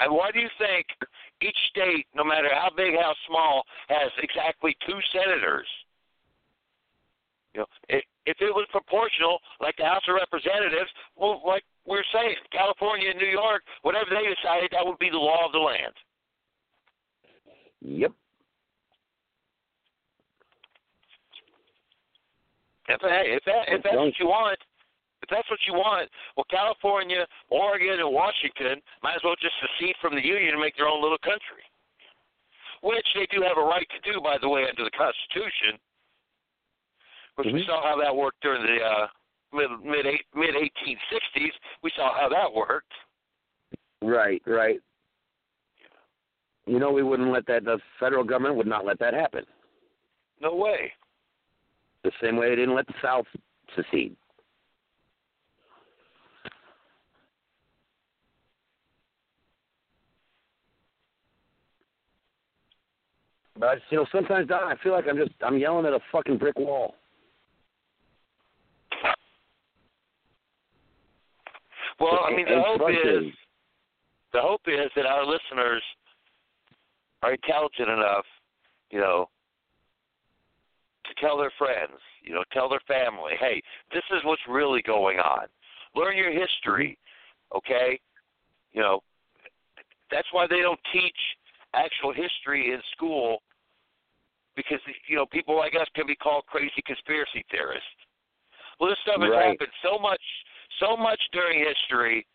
And 0.00 0.12
why 0.12 0.30
do 0.30 0.40
you 0.40 0.48
think 0.58 0.86
each 1.40 1.56
state, 1.70 2.06
no 2.14 2.22
matter 2.22 2.48
how 2.52 2.68
big, 2.76 2.94
how 2.94 3.14
small, 3.26 3.62
has 3.88 4.10
exactly 4.22 4.76
two 4.86 4.98
senators? 5.12 5.66
You 7.54 7.60
know, 7.60 7.66
if, 7.88 8.04
if 8.26 8.36
it 8.40 8.54
was 8.54 8.66
proportional, 8.70 9.38
like 9.60 9.76
the 9.78 9.84
House 9.84 10.02
of 10.06 10.14
Representatives, 10.14 10.90
well, 11.16 11.40
like 11.46 11.64
we're 11.86 12.04
saying, 12.12 12.36
California 12.52 13.08
and 13.10 13.18
New 13.18 13.26
York, 13.30 13.62
whatever 13.82 14.10
they 14.10 14.28
decided, 14.28 14.70
that 14.72 14.84
would 14.84 14.98
be 14.98 15.10
the 15.10 15.16
law 15.16 15.46
of 15.46 15.52
the 15.52 15.58
land. 15.58 15.94
Yep. 17.80 18.12
If, 22.88 23.00
hey, 23.02 23.36
if, 23.36 23.44
that, 23.44 23.68
if 23.68 23.82
that's 23.84 23.96
what 23.96 24.18
you 24.18 24.26
want, 24.26 24.58
if 25.22 25.28
that's 25.28 25.48
what 25.50 25.60
you 25.66 25.74
want, 25.74 26.08
well, 26.36 26.46
California, 26.48 27.26
Oregon, 27.50 28.00
and 28.00 28.12
Washington 28.12 28.80
might 29.02 29.16
as 29.16 29.22
well 29.24 29.36
just 29.40 29.54
secede 29.60 29.94
from 30.00 30.14
the 30.14 30.24
Union 30.24 30.56
and 30.56 30.60
make 30.60 30.76
their 30.76 30.88
own 30.88 31.02
little 31.02 31.20
country, 31.20 31.64
which 32.82 33.06
they 33.14 33.26
do 33.30 33.42
have 33.42 33.58
a 33.58 33.66
right 33.66 33.86
to 33.92 34.00
do, 34.12 34.20
by 34.20 34.36
the 34.40 34.48
way, 34.48 34.64
under 34.68 34.84
the 34.84 34.94
Constitution. 34.96 35.76
Which 37.36 37.52
we 37.52 37.62
Mhm. 37.62 37.66
saw 37.66 37.82
how 37.82 37.96
that 38.00 38.14
worked 38.14 38.40
during 38.40 38.62
the 38.62 38.82
uh, 38.82 39.08
mid 39.52 39.70
mid 39.84 40.06
mid 40.34 40.54
1860s. 40.56 41.52
We 41.82 41.90
saw 41.94 42.12
how 42.14 42.28
that 42.30 42.52
worked. 42.52 42.92
Right, 44.02 44.42
right. 44.46 44.80
You 46.66 46.78
know, 46.78 46.90
we 46.90 47.02
wouldn't 47.02 47.30
let 47.30 47.46
that, 47.46 47.64
the 47.64 47.80
federal 47.98 48.24
government 48.24 48.56
would 48.56 48.66
not 48.66 48.84
let 48.84 48.98
that 48.98 49.14
happen. 49.14 49.46
No 50.40 50.54
way. 50.54 50.92
The 52.08 52.26
same 52.26 52.36
way 52.38 52.48
they 52.48 52.56
didn't 52.56 52.74
let 52.74 52.86
the 52.86 52.94
South 53.02 53.26
secede. 53.76 54.16
But 63.58 63.68
I 63.68 63.74
just, 63.74 63.86
you 63.90 63.98
know, 63.98 64.06
sometimes 64.10 64.48
Don, 64.48 64.62
I 64.62 64.76
feel 64.82 64.92
like 64.92 65.04
I'm 65.06 65.18
just 65.18 65.32
I'm 65.42 65.58
yelling 65.58 65.84
at 65.84 65.92
a 65.92 66.00
fucking 66.10 66.38
brick 66.38 66.58
wall. 66.58 66.94
Well, 72.00 72.20
I 72.26 72.34
mean, 72.34 72.46
the 72.46 72.62
hope 72.64 72.90
is 72.90 73.34
the 74.32 74.40
hope 74.40 74.62
is 74.66 74.90
that 74.96 75.04
our 75.04 75.26
listeners 75.26 75.82
are 77.22 77.34
intelligent 77.34 77.90
enough, 77.90 78.24
you 78.90 78.98
know, 78.98 79.28
tell 81.20 81.36
their 81.36 81.52
friends, 81.58 81.98
you 82.22 82.34
know, 82.34 82.44
tell 82.52 82.68
their 82.68 82.82
family, 82.86 83.32
hey, 83.38 83.62
this 83.92 84.02
is 84.10 84.20
what's 84.24 84.42
really 84.48 84.82
going 84.82 85.18
on. 85.18 85.46
Learn 85.94 86.16
your 86.16 86.32
history, 86.32 86.98
okay? 87.54 87.98
You 88.72 88.82
know, 88.82 89.00
that's 90.10 90.28
why 90.32 90.46
they 90.48 90.60
don't 90.60 90.80
teach 90.92 91.16
actual 91.74 92.12
history 92.12 92.72
in 92.72 92.80
school 92.92 93.42
because 94.56 94.80
you 95.06 95.14
know 95.16 95.26
people 95.26 95.56
like 95.56 95.74
us 95.80 95.86
can 95.94 96.06
be 96.06 96.16
called 96.16 96.44
crazy 96.46 96.82
conspiracy 96.84 97.44
theorists. 97.50 97.86
Well, 98.80 98.90
this 98.90 98.98
stuff 99.02 99.20
has 99.22 99.30
Right. 99.30 99.50
happened 99.50 99.72
so 99.82 99.98
much, 99.98 100.22
so 100.80 100.96
much 100.96 101.20
during 101.32 101.58
history. 101.64 102.26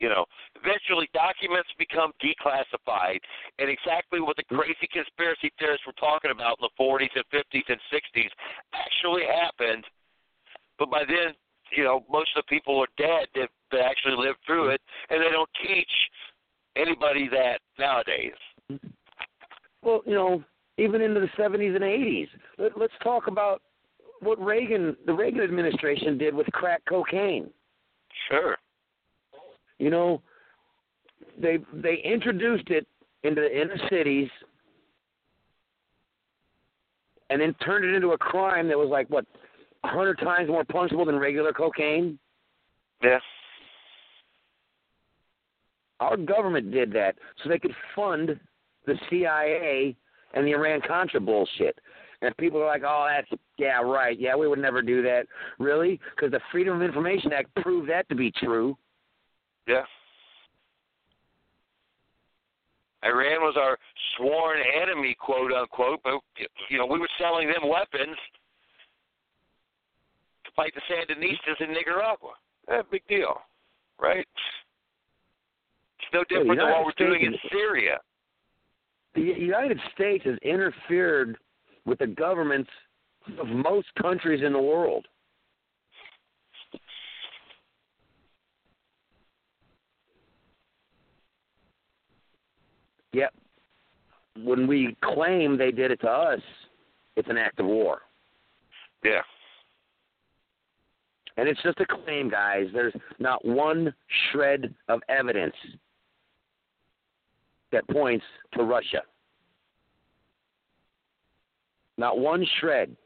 You 0.00 0.08
know, 0.08 0.24
eventually 0.56 1.08
documents 1.12 1.68
become 1.78 2.12
declassified, 2.24 3.20
and 3.58 3.68
exactly 3.68 4.20
what 4.20 4.36
the 4.36 4.44
crazy 4.44 4.88
conspiracy 4.90 5.52
theorists 5.58 5.86
were 5.86 6.00
talking 6.00 6.30
about 6.30 6.56
in 6.58 6.66
the 6.66 6.74
40s 6.80 7.12
and 7.14 7.24
50s 7.28 7.68
and 7.68 7.80
60s 7.92 8.30
actually 8.72 9.22
happened. 9.28 9.84
But 10.78 10.90
by 10.90 11.04
then, 11.06 11.34
you 11.76 11.84
know, 11.84 12.04
most 12.10 12.30
of 12.34 12.42
the 12.42 12.48
people 12.48 12.80
are 12.80 12.88
dead 12.96 13.28
that, 13.34 13.50
that 13.72 13.80
actually 13.80 14.16
lived 14.16 14.38
through 14.46 14.70
it, 14.70 14.80
and 15.10 15.22
they 15.22 15.30
don't 15.30 15.50
teach 15.62 15.92
anybody 16.76 17.28
that 17.28 17.60
nowadays. 17.78 18.40
Well, 19.82 20.00
you 20.06 20.14
know, 20.14 20.42
even 20.78 21.02
into 21.02 21.20
the 21.20 21.28
70s 21.38 21.76
and 21.76 21.84
80s. 21.84 22.28
Let, 22.58 22.78
let's 22.78 22.92
talk 23.02 23.26
about 23.26 23.62
what 24.20 24.42
Reagan, 24.42 24.96
the 25.06 25.12
Reagan 25.12 25.42
administration 25.42 26.16
did 26.18 26.34
with 26.34 26.46
crack 26.48 26.82
cocaine. 26.88 27.50
Sure. 28.30 28.56
You 29.80 29.88
know, 29.88 30.22
they 31.40 31.58
they 31.72 31.96
introduced 32.04 32.68
it 32.68 32.86
into 33.24 33.40
the 33.40 33.60
inner 33.60 33.78
cities 33.88 34.28
and 37.30 37.40
then 37.40 37.54
turned 37.64 37.86
it 37.86 37.94
into 37.94 38.10
a 38.10 38.18
crime 38.18 38.68
that 38.68 38.78
was 38.78 38.90
like 38.90 39.08
what 39.08 39.24
a 39.82 39.88
hundred 39.88 40.18
times 40.18 40.48
more 40.48 40.64
punishable 40.64 41.06
than 41.06 41.18
regular 41.18 41.52
cocaine. 41.52 42.18
Yeah. 43.02 43.18
Our 46.00 46.18
government 46.18 46.70
did 46.70 46.92
that 46.92 47.16
so 47.42 47.48
they 47.48 47.58
could 47.58 47.74
fund 47.96 48.38
the 48.86 48.94
CIA 49.08 49.96
and 50.34 50.46
the 50.46 50.52
Iran 50.52 50.82
Contra 50.86 51.20
bullshit. 51.20 51.78
And 52.22 52.36
people 52.36 52.60
are 52.60 52.66
like, 52.66 52.82
"Oh, 52.86 53.08
that's 53.08 53.40
yeah, 53.56 53.80
right. 53.80 54.18
Yeah, 54.18 54.36
we 54.36 54.46
would 54.46 54.58
never 54.58 54.82
do 54.82 55.00
that." 55.02 55.26
Really? 55.58 55.98
Because 56.14 56.32
the 56.32 56.40
Freedom 56.52 56.76
of 56.76 56.82
Information 56.82 57.32
Act 57.32 57.54
proved 57.62 57.88
that 57.88 58.06
to 58.10 58.14
be 58.14 58.30
true. 58.30 58.76
Yeah. 59.66 59.84
Iran 63.02 63.40
was 63.40 63.56
our 63.58 63.78
sworn 64.16 64.58
enemy, 64.82 65.16
quote 65.18 65.52
unquote, 65.52 66.00
but 66.04 66.14
you 66.68 66.78
know 66.78 66.86
we 66.86 66.98
were 66.98 67.08
selling 67.18 67.48
them 67.48 67.68
weapons 67.68 68.16
to 70.44 70.50
fight 70.54 70.72
the 70.74 70.82
Sandinistas 70.92 71.60
in 71.60 71.72
Nicaragua. 71.72 72.32
Eh, 72.68 72.82
big 72.90 73.02
deal, 73.08 73.40
right? 73.98 74.26
It's 75.98 76.12
no 76.12 76.24
different 76.28 76.58
than 76.58 76.68
what 76.70 76.84
we're 76.84 77.06
doing 77.06 77.22
in 77.22 77.34
Syria. 77.50 77.98
the 79.14 79.22
United 79.22 79.80
States 79.94 80.24
has 80.24 80.36
interfered 80.42 81.38
with 81.84 81.98
the 81.98 82.06
governments 82.06 82.70
of 83.38 83.46
most 83.48 83.88
countries 84.00 84.42
in 84.44 84.52
the 84.52 84.60
world. 84.60 85.06
Yet, 93.12 93.32
when 94.42 94.66
we 94.66 94.96
claim 95.02 95.56
they 95.56 95.70
did 95.70 95.90
it 95.90 96.00
to 96.02 96.08
us, 96.10 96.40
it's 97.16 97.28
an 97.28 97.36
act 97.36 97.60
of 97.60 97.66
war. 97.66 98.02
Yeah. 99.04 99.22
And 101.36 101.48
it's 101.48 101.62
just 101.62 101.80
a 101.80 101.86
claim, 101.86 102.28
guys. 102.28 102.66
There's 102.72 102.94
not 103.18 103.44
one 103.44 103.94
shred 104.30 104.74
of 104.88 105.00
evidence 105.08 105.54
that 107.72 107.88
points 107.88 108.24
to 108.54 108.62
Russia. 108.62 109.02
Not 111.96 112.18
one 112.18 112.46
shred. 112.60 112.96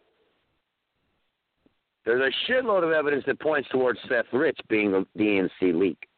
There's 2.05 2.33
a 2.33 2.51
shitload 2.51 2.85
of 2.85 2.93
evidence 2.93 3.25
that 3.27 3.41
points 3.41 3.69
towards 3.71 3.99
Seth 4.09 4.27
Rich 4.33 4.59
being 4.69 4.93
the 4.93 5.07
DNC 5.19 5.75
leak, 5.79 6.09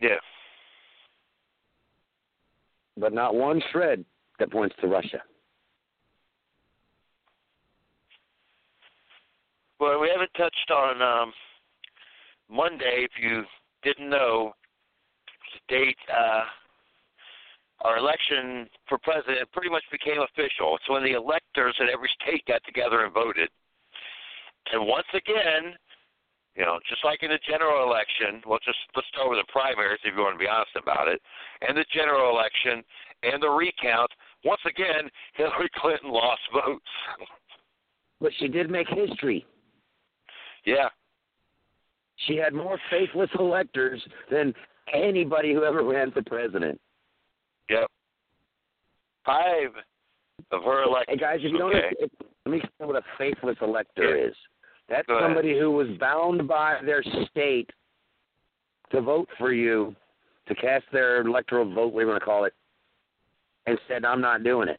Yeah. 0.00 0.16
But 2.96 3.12
not 3.12 3.34
one 3.34 3.60
shred 3.72 4.04
that 4.38 4.50
points 4.50 4.74
to 4.80 4.88
Russia. 4.88 5.22
Well, 9.80 10.00
we 10.00 10.08
haven't 10.08 10.30
touched 10.36 10.70
on 10.70 11.02
um, 11.02 11.32
Monday. 12.48 13.06
If 13.06 13.10
you 13.20 13.42
didn't 13.82 14.08
know, 14.08 14.54
date 15.68 15.96
uh, 16.10 16.44
our 17.82 17.98
election 17.98 18.68
for 18.88 18.98
president 18.98 19.50
pretty 19.52 19.70
much 19.70 19.84
became 19.92 20.20
official. 20.20 20.76
It's 20.76 20.88
when 20.88 21.04
the 21.04 21.12
electors 21.12 21.76
in 21.80 21.88
every 21.92 22.10
state 22.22 22.44
got 22.46 22.62
together 22.64 23.04
and 23.04 23.12
voted. 23.12 23.48
And 24.72 24.86
once 24.86 25.06
again, 25.12 25.74
you 26.56 26.64
know, 26.64 26.78
just 26.88 27.04
like 27.04 27.22
in 27.22 27.30
the 27.30 27.38
general 27.48 27.82
election, 27.88 28.42
well, 28.46 28.58
just 28.64 28.78
let's 28.94 29.08
start 29.08 29.28
with 29.30 29.38
the 29.44 29.50
primaries 29.52 29.98
if 30.04 30.14
you 30.16 30.22
want 30.22 30.34
to 30.38 30.42
be 30.42 30.48
honest 30.48 30.70
about 30.80 31.08
it, 31.08 31.20
and 31.66 31.76
the 31.76 31.84
general 31.92 32.30
election 32.30 32.82
and 33.22 33.42
the 33.42 33.48
recount. 33.48 34.10
Once 34.44 34.60
again, 34.66 35.10
Hillary 35.34 35.70
Clinton 35.76 36.10
lost 36.10 36.42
votes. 36.52 36.84
But 38.20 38.32
she 38.38 38.48
did 38.48 38.70
make 38.70 38.86
history. 38.88 39.44
yeah, 40.64 40.88
She 42.26 42.36
had 42.36 42.52
more 42.54 42.78
faithless 42.90 43.30
electors 43.38 44.00
than 44.30 44.54
anybody 44.92 45.52
who 45.52 45.64
ever 45.64 45.82
ran 45.82 46.10
for 46.12 46.22
president. 46.22 46.80
Yep. 47.70 47.90
Five 49.24 49.70
of 50.52 50.62
her 50.62 50.82
electors. 50.84 51.14
Hey 51.14 51.16
guys, 51.16 51.38
if 51.42 51.52
you 51.52 51.58
don't 51.58 51.74
okay. 51.74 51.90
Let 52.46 52.52
me 52.52 52.58
explain 52.58 52.88
what 52.88 52.96
a 52.96 53.02
faithless 53.18 53.56
elector 53.62 54.16
Yeah. 54.18 54.28
is. 54.28 54.36
That's 54.88 55.08
somebody 55.08 55.58
who 55.58 55.70
was 55.70 55.88
bound 55.98 56.46
by 56.46 56.78
their 56.84 57.02
state 57.30 57.70
to 58.92 59.00
vote 59.00 59.28
for 59.38 59.52
you, 59.52 59.94
to 60.46 60.54
cast 60.54 60.84
their 60.92 61.20
electoral 61.22 61.64
vote, 61.72 61.92
whatever 61.92 62.00
you 62.02 62.06
want 62.08 62.20
to 62.20 62.24
call 62.24 62.44
it, 62.44 62.52
and 63.66 63.78
said, 63.88 64.04
I'm 64.04 64.20
not 64.20 64.44
doing 64.44 64.68
it. 64.68 64.78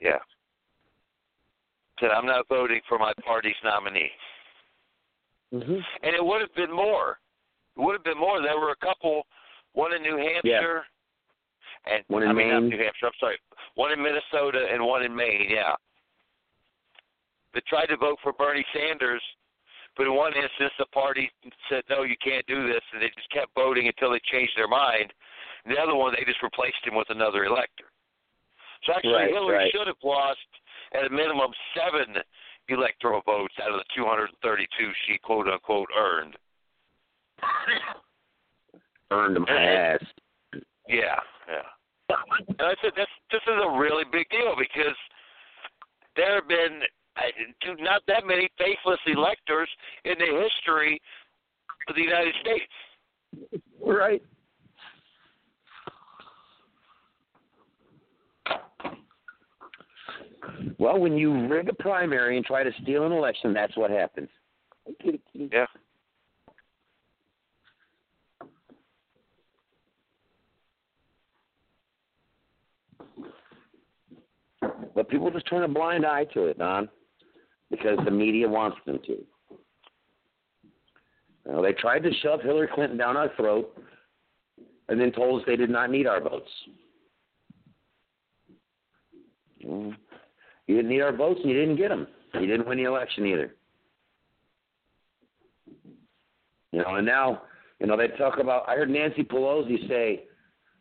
Yeah. 0.00 0.18
Said 2.00 2.10
I'm 2.10 2.26
not 2.26 2.48
voting 2.48 2.80
for 2.88 2.98
my 2.98 3.12
party's 3.24 3.54
nominee. 3.62 4.10
Mm-hmm. 5.52 5.74
And 6.02 6.14
it 6.14 6.24
would 6.24 6.40
have 6.40 6.54
been 6.54 6.74
more. 6.74 7.18
It 7.76 7.80
would 7.80 7.92
have 7.94 8.04
been 8.04 8.18
more. 8.18 8.40
There 8.40 8.58
were 8.58 8.70
a 8.70 8.76
couple, 8.86 9.22
one 9.74 9.92
in 9.94 10.02
New 10.02 10.16
Hampshire, 10.16 10.84
Yeah. 11.86 11.94
and 11.94 12.04
One 12.08 12.22
in 12.22 12.28
I 12.28 12.32
mean 12.32 12.48
Maine. 12.48 12.68
New 12.70 12.78
Hampshire. 12.78 13.06
I'm 13.06 13.12
sorry, 13.20 13.38
one 13.74 13.92
in 13.92 14.02
Minnesota 14.02 14.66
and 14.72 14.84
one 14.84 15.02
in 15.02 15.14
Maine. 15.14 15.46
Yeah, 15.50 15.72
that 17.54 17.66
tried 17.66 17.86
to 17.86 17.96
vote 17.96 18.18
for 18.22 18.32
Bernie 18.32 18.66
Sanders, 18.74 19.22
but 19.96 20.06
in 20.06 20.14
one 20.14 20.32
instance 20.34 20.72
the 20.78 20.86
party 20.92 21.30
said 21.68 21.82
no, 21.90 22.02
you 22.02 22.16
can't 22.22 22.46
do 22.46 22.66
this, 22.68 22.82
and 22.92 23.02
they 23.02 23.10
just 23.16 23.30
kept 23.30 23.54
voting 23.54 23.88
until 23.88 24.12
they 24.12 24.20
changed 24.30 24.52
their 24.56 24.68
mind. 24.68 25.12
And 25.64 25.74
the 25.74 25.80
other 25.80 25.94
one, 25.94 26.14
they 26.14 26.24
just 26.24 26.42
replaced 26.42 26.84
him 26.84 26.94
with 26.94 27.10
another 27.10 27.44
elector. 27.44 27.90
So 28.86 28.92
actually, 28.94 29.12
Right, 29.12 29.30
Hillary 29.32 29.56
right. 29.56 29.72
should 29.72 29.86
have 29.88 30.00
lost 30.04 30.38
at 30.94 31.04
a 31.04 31.10
minimum 31.10 31.50
seven 31.74 32.22
electoral 32.68 33.22
votes 33.26 33.54
out 33.62 33.72
of 33.72 33.78
the 33.78 33.84
232 33.96 34.92
she 35.06 35.18
quote 35.18 35.48
unquote 35.48 35.88
earned. 35.98 36.36
Earned 39.10 39.38
my 39.40 39.52
ass. 39.52 40.04
Yeah, 40.86 41.18
yeah. 41.48 42.16
And 42.48 42.62
I 42.62 42.74
said 42.82 42.92
this 42.96 43.08
this 43.30 43.42
is 43.46 43.58
a 43.62 43.78
really 43.78 44.04
big 44.10 44.28
deal 44.30 44.54
because 44.56 44.96
there 46.16 46.36
have 46.36 46.48
been 46.48 46.80
uh, 47.18 47.74
not 47.78 48.02
that 48.06 48.26
many 48.26 48.48
faithless 48.58 49.00
electors 49.06 49.68
in 50.04 50.14
the 50.18 50.42
history 50.42 51.00
of 51.88 51.94
the 51.94 52.02
United 52.02 52.34
States. 52.40 53.52
Right. 53.84 54.22
Well, 60.78 60.98
when 60.98 61.16
you 61.16 61.48
rig 61.48 61.68
a 61.68 61.74
primary 61.74 62.36
and 62.36 62.46
try 62.46 62.62
to 62.62 62.70
steal 62.82 63.04
an 63.04 63.12
election, 63.12 63.52
that's 63.52 63.76
what 63.76 63.90
happens. 63.90 64.28
Yeah. 65.34 65.66
But 74.94 75.08
people 75.08 75.30
just 75.30 75.48
turn 75.48 75.62
a 75.62 75.68
blind 75.68 76.04
eye 76.04 76.24
to 76.34 76.46
it, 76.46 76.58
Don, 76.58 76.88
because 77.70 77.98
the 78.04 78.10
media 78.10 78.48
wants 78.48 78.78
them 78.86 78.98
to. 79.06 79.24
Know, 81.46 81.62
they 81.62 81.72
tried 81.72 82.02
to 82.02 82.12
shove 82.22 82.42
Hillary 82.42 82.68
Clinton 82.74 82.98
down 82.98 83.16
our 83.16 83.30
throat 83.36 83.74
and 84.88 85.00
then 85.00 85.12
told 85.12 85.40
us 85.40 85.46
they 85.46 85.56
did 85.56 85.70
not 85.70 85.90
need 85.90 86.06
our 86.06 86.20
votes. 86.20 86.50
You 89.60 89.94
didn't 90.66 90.88
need 90.88 91.00
our 91.00 91.16
votes 91.16 91.40
and 91.42 91.50
you 91.50 91.58
didn't 91.58 91.76
get 91.76 91.88
them. 91.88 92.06
You 92.34 92.46
didn't 92.46 92.68
win 92.68 92.78
the 92.78 92.84
election 92.84 93.26
either. 93.26 93.54
You 96.72 96.82
know, 96.82 96.96
and 96.96 97.06
now, 97.06 97.42
you 97.80 97.86
know, 97.86 97.96
they 97.96 98.08
talk 98.08 98.38
about, 98.38 98.68
I 98.68 98.74
heard 98.74 98.90
Nancy 98.90 99.24
Pelosi 99.24 99.88
say 99.88 100.24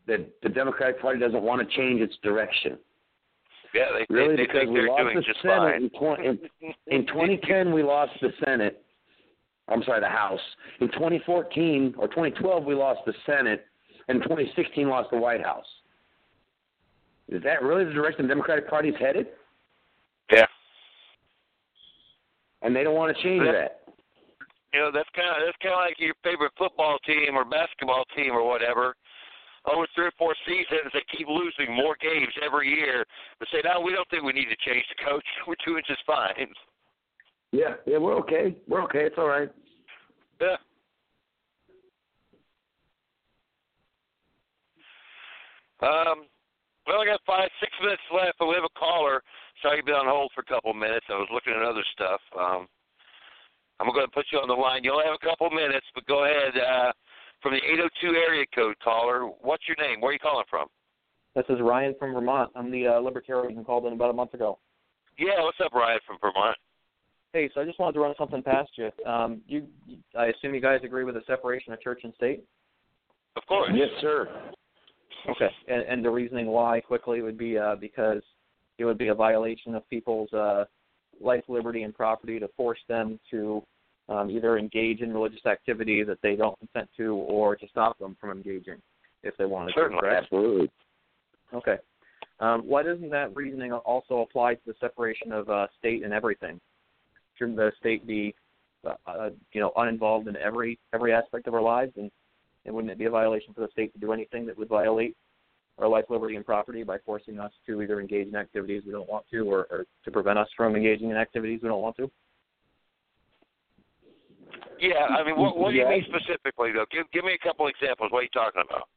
that 0.07 0.29
the 0.43 0.49
Democratic 0.49 1.01
Party 1.01 1.19
doesn't 1.19 1.41
want 1.41 1.67
to 1.67 1.75
change 1.77 2.01
its 2.01 2.15
direction. 2.23 2.77
Yeah, 3.73 3.85
they, 3.93 4.13
Really, 4.13 4.35
they, 4.35 4.43
they 4.43 4.43
because 4.43 4.61
think 4.61 4.71
we 4.71 4.79
they're 4.79 4.89
lost 4.89 5.03
doing 5.03 5.15
the 5.15 5.21
just 5.21 5.41
Senate 5.41 5.75
in, 5.81 5.89
20, 5.89 6.27
in, 6.27 6.39
in 6.87 7.07
2010. 7.07 7.73
We 7.73 7.83
lost 7.83 8.11
the 8.21 8.29
Senate. 8.43 8.83
I'm 9.67 9.83
sorry, 9.83 9.99
the 9.99 10.07
House. 10.07 10.39
In 10.79 10.87
2014 10.91 11.95
or 11.97 12.07
2012, 12.07 12.63
we 12.63 12.73
lost 12.75 13.01
the 13.05 13.13
Senate, 13.25 13.65
and 14.07 14.21
2016, 14.23 14.87
lost 14.87 15.11
the 15.11 15.17
White 15.17 15.43
House. 15.43 15.65
Is 17.29 17.43
that 17.43 17.61
really 17.61 17.83
the 17.83 17.91
direction 17.91 18.23
the 18.23 18.29
Democratic 18.29 18.69
Party 18.69 18.89
is 18.89 18.95
headed? 18.99 19.27
Yeah. 20.31 20.45
And 22.61 22.75
they 22.75 22.83
don't 22.83 22.95
want 22.95 23.15
to 23.15 23.23
change 23.23 23.43
that. 23.43 23.81
You 24.73 24.79
know, 24.79 24.91
that's 24.93 25.09
kind 25.15 25.29
of 25.29 25.35
that's 25.45 25.57
kind 25.61 25.73
of 25.73 25.79
like 25.79 25.95
your 25.99 26.13
favorite 26.23 26.51
football 26.57 26.97
team 27.05 27.35
or 27.35 27.45
basketball 27.45 28.03
team 28.15 28.31
or 28.31 28.45
whatever. 28.47 28.95
Over 29.67 29.85
three 29.95 30.07
or 30.07 30.15
four 30.17 30.33
seasons, 30.47 30.91
they 30.93 31.03
keep 31.11 31.27
losing 31.27 31.75
more 31.75 31.97
games 31.99 32.31
every 32.43 32.69
year. 32.69 33.05
But 33.39 33.49
say, 33.51 33.59
no, 33.63 33.81
we 33.81 33.91
don't 33.91 34.07
think 34.09 34.23
we 34.23 34.31
need 34.31 34.47
to 34.47 34.59
change 34.63 34.85
the 34.87 35.03
coach. 35.03 35.25
We're 35.47 35.59
doing 35.65 35.83
just 35.87 36.03
fine. 36.05 36.47
Yeah, 37.51 37.75
yeah, 37.85 37.97
we're 37.97 38.15
okay. 38.19 38.55
We're 38.67 38.83
okay. 38.83 39.07
It's 39.07 39.15
all 39.17 39.27
right. 39.27 39.49
Yeah. 40.41 40.59
Um, 45.79 46.27
well, 46.85 46.99
I 46.99 47.05
got 47.05 47.21
five, 47.25 47.47
six 47.59 47.71
minutes 47.81 48.03
left, 48.11 48.35
but 48.39 48.47
we 48.47 48.55
have 48.55 48.67
a 48.67 48.79
caller. 48.79 49.23
Sorry 49.61 49.77
you've 49.77 49.85
been 49.85 49.95
on 49.95 50.07
hold 50.07 50.31
for 50.35 50.41
a 50.41 50.51
couple 50.51 50.71
of 50.71 50.77
minutes. 50.77 51.05
I 51.09 51.15
was 51.15 51.29
looking 51.31 51.53
at 51.55 51.63
other 51.63 51.83
stuff. 51.95 52.19
Um, 52.37 52.67
I'm 53.79 53.87
going 53.93 54.05
to 54.05 54.11
put 54.11 54.25
you 54.31 54.39
on 54.39 54.47
the 54.47 54.57
line. 54.57 54.83
You 54.83 54.91
only 54.91 55.05
have 55.05 55.19
a 55.21 55.25
couple 55.25 55.47
of 55.47 55.53
minutes, 55.53 55.85
but 55.95 56.05
go 56.07 56.25
ahead. 56.25 56.57
Uh, 56.57 56.91
from 57.41 57.53
the 57.53 57.57
802 57.57 58.15
area 58.15 58.45
code 58.53 58.75
caller, 58.83 59.25
what's 59.41 59.63
your 59.67 59.77
name? 59.79 60.01
Where 60.01 60.09
are 60.09 60.13
you 60.13 60.19
calling 60.19 60.45
from? 60.49 60.67
This 61.35 61.45
is 61.49 61.57
Ryan 61.61 61.93
from 61.99 62.13
Vermont. 62.13 62.51
I'm 62.55 62.71
the 62.71 62.87
uh, 62.87 62.99
libertarian 62.99 63.55
who 63.55 63.63
called 63.63 63.85
in 63.85 63.93
about 63.93 64.09
a 64.09 64.13
month 64.13 64.33
ago. 64.33 64.57
Yeah, 65.19 65.41
what's 65.43 65.57
up, 65.63 65.71
Ryan 65.73 65.99
from 66.05 66.17
Vermont? 66.21 66.57
Hey, 67.33 67.49
so 67.53 67.61
I 67.61 67.65
just 67.65 67.79
wanted 67.79 67.93
to 67.93 67.99
run 67.99 68.15
something 68.17 68.41
past 68.41 68.71
you. 68.75 68.89
Um, 69.05 69.41
you, 69.47 69.67
I 70.17 70.27
assume 70.27 70.55
you 70.55 70.61
guys 70.61 70.79
agree 70.83 71.03
with 71.03 71.15
the 71.15 71.21
separation 71.27 71.73
of 71.73 71.81
church 71.81 72.01
and 72.03 72.13
state. 72.15 72.43
Of 73.35 73.45
course. 73.45 73.69
Yes, 73.73 73.89
sir. 74.01 74.27
Okay. 75.29 75.49
And, 75.67 75.81
and 75.83 76.05
the 76.05 76.09
reasoning 76.09 76.47
why 76.47 76.79
quickly 76.79 77.21
would 77.21 77.37
be 77.37 77.57
uh, 77.57 77.75
because 77.75 78.21
it 78.77 78.85
would 78.85 78.97
be 78.97 79.09
a 79.09 79.13
violation 79.15 79.75
of 79.75 79.87
people's 79.89 80.31
uh, 80.33 80.65
life, 81.19 81.43
liberty, 81.47 81.83
and 81.83 81.93
property 81.93 82.39
to 82.39 82.47
force 82.55 82.79
them 82.87 83.19
to 83.31 83.61
um, 84.09 84.29
either 84.29 84.57
engage 84.57 85.01
in 85.01 85.13
religious 85.13 85.45
activity 85.45 86.03
that 86.03 86.21
they 86.21 86.35
don't 86.35 86.57
consent 86.59 86.89
to, 86.97 87.15
or 87.15 87.55
to 87.55 87.67
stop 87.69 87.97
them 87.99 88.15
from 88.19 88.31
engaging 88.31 88.81
if 89.23 89.35
they 89.37 89.45
wanted 89.45 89.73
Certainly. 89.75 89.97
to. 89.97 90.01
Correct? 90.01 90.23
Absolutely. 90.23 90.71
Okay. 91.53 91.77
Um, 92.39 92.61
why 92.61 92.83
doesn't 92.83 93.09
that 93.09 93.35
reasoning 93.35 93.71
also 93.73 94.19
apply 94.19 94.55
to 94.55 94.61
the 94.65 94.75
separation 94.79 95.31
of 95.31 95.49
uh, 95.49 95.67
state 95.79 96.03
and 96.03 96.13
everything? 96.13 96.59
Shouldn't 97.37 97.57
the 97.57 97.71
state 97.79 98.05
be, 98.05 98.35
uh, 98.85 98.93
uh, 99.07 99.29
you 99.53 99.61
know, 99.61 99.71
uninvolved 99.77 100.27
in 100.27 100.35
every 100.37 100.79
every 100.93 101.13
aspect 101.13 101.47
of 101.47 101.53
our 101.53 101.61
lives, 101.61 101.93
and, 101.97 102.11
and 102.65 102.75
wouldn't 102.75 102.91
it 102.91 102.97
be 102.97 103.05
a 103.05 103.09
violation 103.09 103.53
for 103.53 103.61
the 103.61 103.69
state 103.71 103.91
to 103.93 103.99
do 103.99 104.13
anything 104.13 104.45
that 104.45 104.57
would 104.57 104.69
violate 104.69 105.15
our 105.79 105.87
life, 105.87 106.05
liberty, 106.09 106.35
and 106.35 106.45
property 106.45 106.83
by 106.83 106.97
forcing 107.05 107.39
us 107.39 107.51
to 107.65 107.81
either 107.81 107.99
engage 107.99 108.27
in 108.27 108.35
activities 108.35 108.83
we 108.85 108.91
don't 108.91 109.09
want 109.09 109.25
to, 109.31 109.41
or, 109.41 109.67
or 109.69 109.85
to 110.03 110.11
prevent 110.11 110.39
us 110.39 110.47
from 110.55 110.75
engaging 110.75 111.09
in 111.09 111.17
activities 111.17 111.59
we 111.61 111.69
don't 111.69 111.81
want 111.81 111.95
to? 111.97 112.09
Yeah, 114.79 115.05
I 115.05 115.23
mean, 115.23 115.37
what, 115.37 115.57
what 115.57 115.71
do 115.71 115.77
you 115.77 115.87
mean 115.87 116.05
specifically, 116.07 116.71
though? 116.71 116.85
Give, 116.91 117.09
give 117.11 117.23
me 117.23 117.33
a 117.33 117.47
couple 117.47 117.67
examples. 117.67 118.11
What 118.11 118.19
are 118.19 118.23
you 118.23 118.29
talking 118.29 118.63
about? 118.67 118.87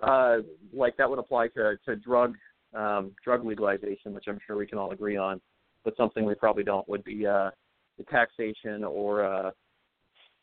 Uh, 0.00 0.42
like 0.72 0.96
that 0.96 1.10
would 1.10 1.18
apply 1.18 1.48
to 1.48 1.76
to 1.84 1.96
drug 1.96 2.36
um, 2.74 3.12
drug 3.24 3.44
legalization, 3.44 4.14
which 4.14 4.24
I'm 4.28 4.38
sure 4.46 4.56
we 4.56 4.66
can 4.66 4.78
all 4.78 4.92
agree 4.92 5.16
on. 5.16 5.40
But 5.84 5.96
something 5.96 6.24
we 6.24 6.34
probably 6.34 6.62
don't 6.62 6.88
would 6.88 7.02
be 7.02 7.26
uh, 7.26 7.50
the 7.96 8.04
taxation 8.04 8.84
or 8.84 9.24
uh, 9.24 9.50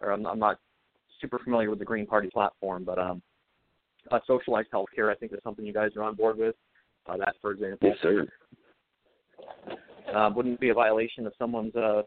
or 0.01 0.11
I'm, 0.11 0.25
I'm 0.25 0.39
not 0.39 0.59
super 1.21 1.39
familiar 1.39 1.69
with 1.69 1.79
the 1.79 1.85
Green 1.85 2.05
Party 2.05 2.29
platform, 2.29 2.83
but 2.83 2.99
um, 2.99 3.21
uh, 4.11 4.19
socialized 4.27 4.69
healthcare 4.73 5.11
I 5.11 5.15
think 5.15 5.31
is 5.31 5.39
something 5.43 5.65
you 5.65 5.73
guys 5.73 5.91
are 5.95 6.03
on 6.03 6.15
board 6.15 6.37
with. 6.37 6.55
Uh, 7.07 7.17
that, 7.17 7.35
for 7.39 7.51
example, 7.51 7.87
Yes, 7.87 7.97
sir. 8.01 8.27
uh, 10.13 10.29
wouldn't 10.35 10.59
be 10.59 10.69
a 10.69 10.73
violation 10.73 11.27
of 11.27 11.33
someone's 11.37 11.75
uh, 11.75 12.01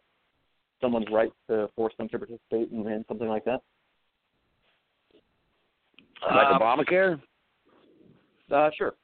someone's 0.80 1.06
right 1.10 1.32
to 1.48 1.68
force 1.74 1.94
them 1.98 2.08
to 2.10 2.18
participate 2.18 2.70
in, 2.70 2.86
in 2.86 3.04
something 3.08 3.28
like 3.28 3.44
that? 3.44 3.60
Like 6.22 6.48
Um, 6.48 6.60
Obamacare? 6.60 7.20
Uh, 8.50 8.70
sure. 8.76 8.94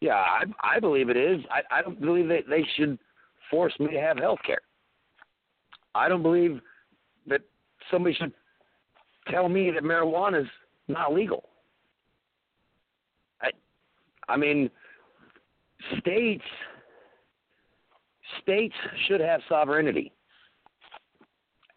Yeah, 0.00 0.14
I 0.16 0.44
I 0.62 0.80
believe 0.80 1.10
it 1.10 1.16
is. 1.16 1.40
I 1.50 1.78
I 1.78 1.82
don't 1.82 2.00
believe 2.00 2.28
that 2.28 2.48
they 2.48 2.64
should 2.76 2.98
force 3.50 3.72
me 3.78 3.88
to 3.92 4.00
have 4.00 4.18
health 4.18 4.40
care. 4.44 4.60
I 5.94 6.08
don't 6.08 6.22
believe 6.22 6.60
that 7.28 7.42
somebody 7.90 8.14
should 8.16 8.32
tell 9.28 9.48
me 9.48 9.70
that 9.70 9.84
marijuana 9.84 10.42
is 10.42 10.48
not 10.88 11.14
legal. 11.14 11.48
I 13.40 13.50
I 14.28 14.36
mean 14.36 14.70
states 16.00 16.44
states 18.42 18.74
should 19.06 19.20
have 19.20 19.40
sovereignty. 19.48 20.12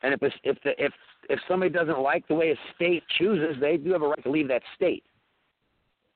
And 0.04 0.14
if 0.14 0.22
it's, 0.22 0.36
if 0.44 0.58
the 0.64 0.72
if 0.84 0.92
if 1.30 1.40
somebody 1.48 1.72
doesn't 1.72 2.00
like 2.00 2.28
the 2.28 2.36
way 2.36 2.52
a 2.52 2.56
state 2.76 3.04
chooses, 3.18 3.56
they 3.60 3.78
do 3.78 3.92
have 3.92 4.02
a 4.02 4.08
right 4.08 4.24
to 4.24 4.30
leave 4.30 4.48
that 4.50 4.62
state 4.76 5.04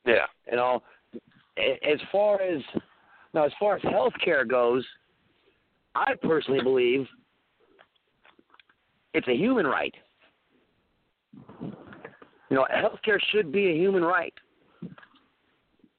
yeah. 0.06 0.26
you 0.50 0.58
know, 0.58 0.82
as 1.58 2.00
far 2.12 2.41
as 2.41 2.62
Now, 3.34 3.45
as 3.45 3.52
far 3.60 3.76
as 3.76 3.82
health 3.84 4.14
care 4.24 4.45
goes, 4.45 4.86
I 5.95 6.14
personally 6.22 6.62
believe 6.62 7.08
it's 9.14 9.28
a 9.28 9.36
human 9.36 9.66
right. 9.66 9.93
You 11.62 12.56
know, 12.56 12.66
health 12.70 13.00
care 13.04 13.20
should 13.32 13.52
be 13.52 13.68
a 13.68 13.76
human 13.76 14.04
right. 14.04 14.34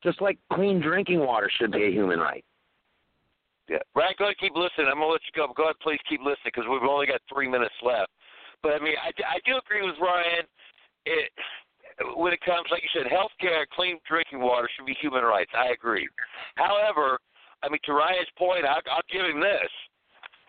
Just 0.03 0.21
like 0.21 0.39
clean 0.53 0.81
drinking 0.81 1.21
water 1.21 1.51
should 1.59 1.73
be 1.73 1.85
a 1.85 1.91
human 1.91 2.19
right. 2.19 2.45
Yeah, 3.71 3.79
Ryan, 3.95 4.19
go 4.19 4.25
ahead, 4.27 4.43
keep 4.43 4.59
listening. 4.59 4.91
I'm 4.91 4.99
gonna 4.99 5.15
let 5.15 5.23
you 5.23 5.35
go. 5.39 5.47
Go 5.55 5.71
ahead, 5.71 5.79
please 5.79 6.03
keep 6.11 6.19
listening 6.27 6.51
because 6.51 6.67
we've 6.67 6.83
only 6.83 7.07
got 7.07 7.23
three 7.31 7.47
minutes 7.47 7.79
left. 7.87 8.11
But 8.67 8.75
I 8.75 8.83
mean, 8.83 8.99
I, 8.99 9.15
I 9.23 9.39
do 9.47 9.55
agree 9.63 9.87
with 9.87 9.95
Ryan. 10.03 10.43
It, 11.07 11.31
when 12.19 12.35
it 12.35 12.43
comes, 12.43 12.67
like 12.75 12.83
you 12.83 12.91
said, 12.91 13.07
health 13.07 13.31
care, 13.39 13.63
clean 13.71 14.03
drinking 14.11 14.43
water 14.43 14.69
should 14.75 14.91
be 14.91 14.99
human 14.99 15.23
rights. 15.23 15.55
I 15.55 15.71
agree. 15.71 16.09
However, 16.59 17.23
I 17.63 17.71
mean, 17.71 17.79
to 17.87 17.95
Ryan's 17.95 18.35
point, 18.37 18.67
I, 18.67 18.83
I'll 18.91 19.07
give 19.07 19.23
him 19.23 19.39
this. 19.39 19.71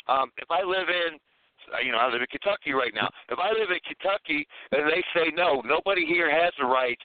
Um, 0.10 0.34
if 0.42 0.50
I 0.50 0.66
live 0.66 0.90
in, 0.90 1.22
you 1.86 1.92
know, 1.92 2.00
I 2.02 2.10
live 2.10 2.26
in 2.26 2.32
Kentucky 2.34 2.74
right 2.74 2.94
now. 2.96 3.08
If 3.30 3.38
I 3.38 3.54
live 3.54 3.70
in 3.70 3.80
Kentucky 3.86 4.48
and 4.72 4.90
they 4.90 5.04
say 5.14 5.30
no, 5.36 5.62
nobody 5.62 6.10
here 6.10 6.32
has 6.32 6.52
the 6.58 6.66
right 6.66 6.98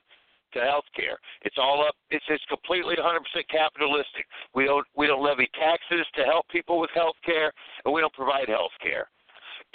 to 0.57 0.65
health 0.65 0.89
care. 0.97 1.19
It's 1.43 1.57
all 1.61 1.85
up. 1.87 1.95
It's 2.11 2.25
it's 2.29 2.45
completely 2.49 2.97
100% 2.97 3.21
capitalistic. 3.53 4.25
We 4.55 4.65
don't 4.65 4.87
we 4.97 5.07
don't 5.07 5.23
levy 5.23 5.49
taxes 5.55 6.07
to 6.17 6.25
help 6.25 6.49
people 6.49 6.81
with 6.81 6.91
health 6.95 7.17
care, 7.25 7.53
and 7.85 7.93
we 7.95 8.01
don't 8.01 8.13
provide 8.13 8.49
health 8.49 8.75
care. 8.83 9.09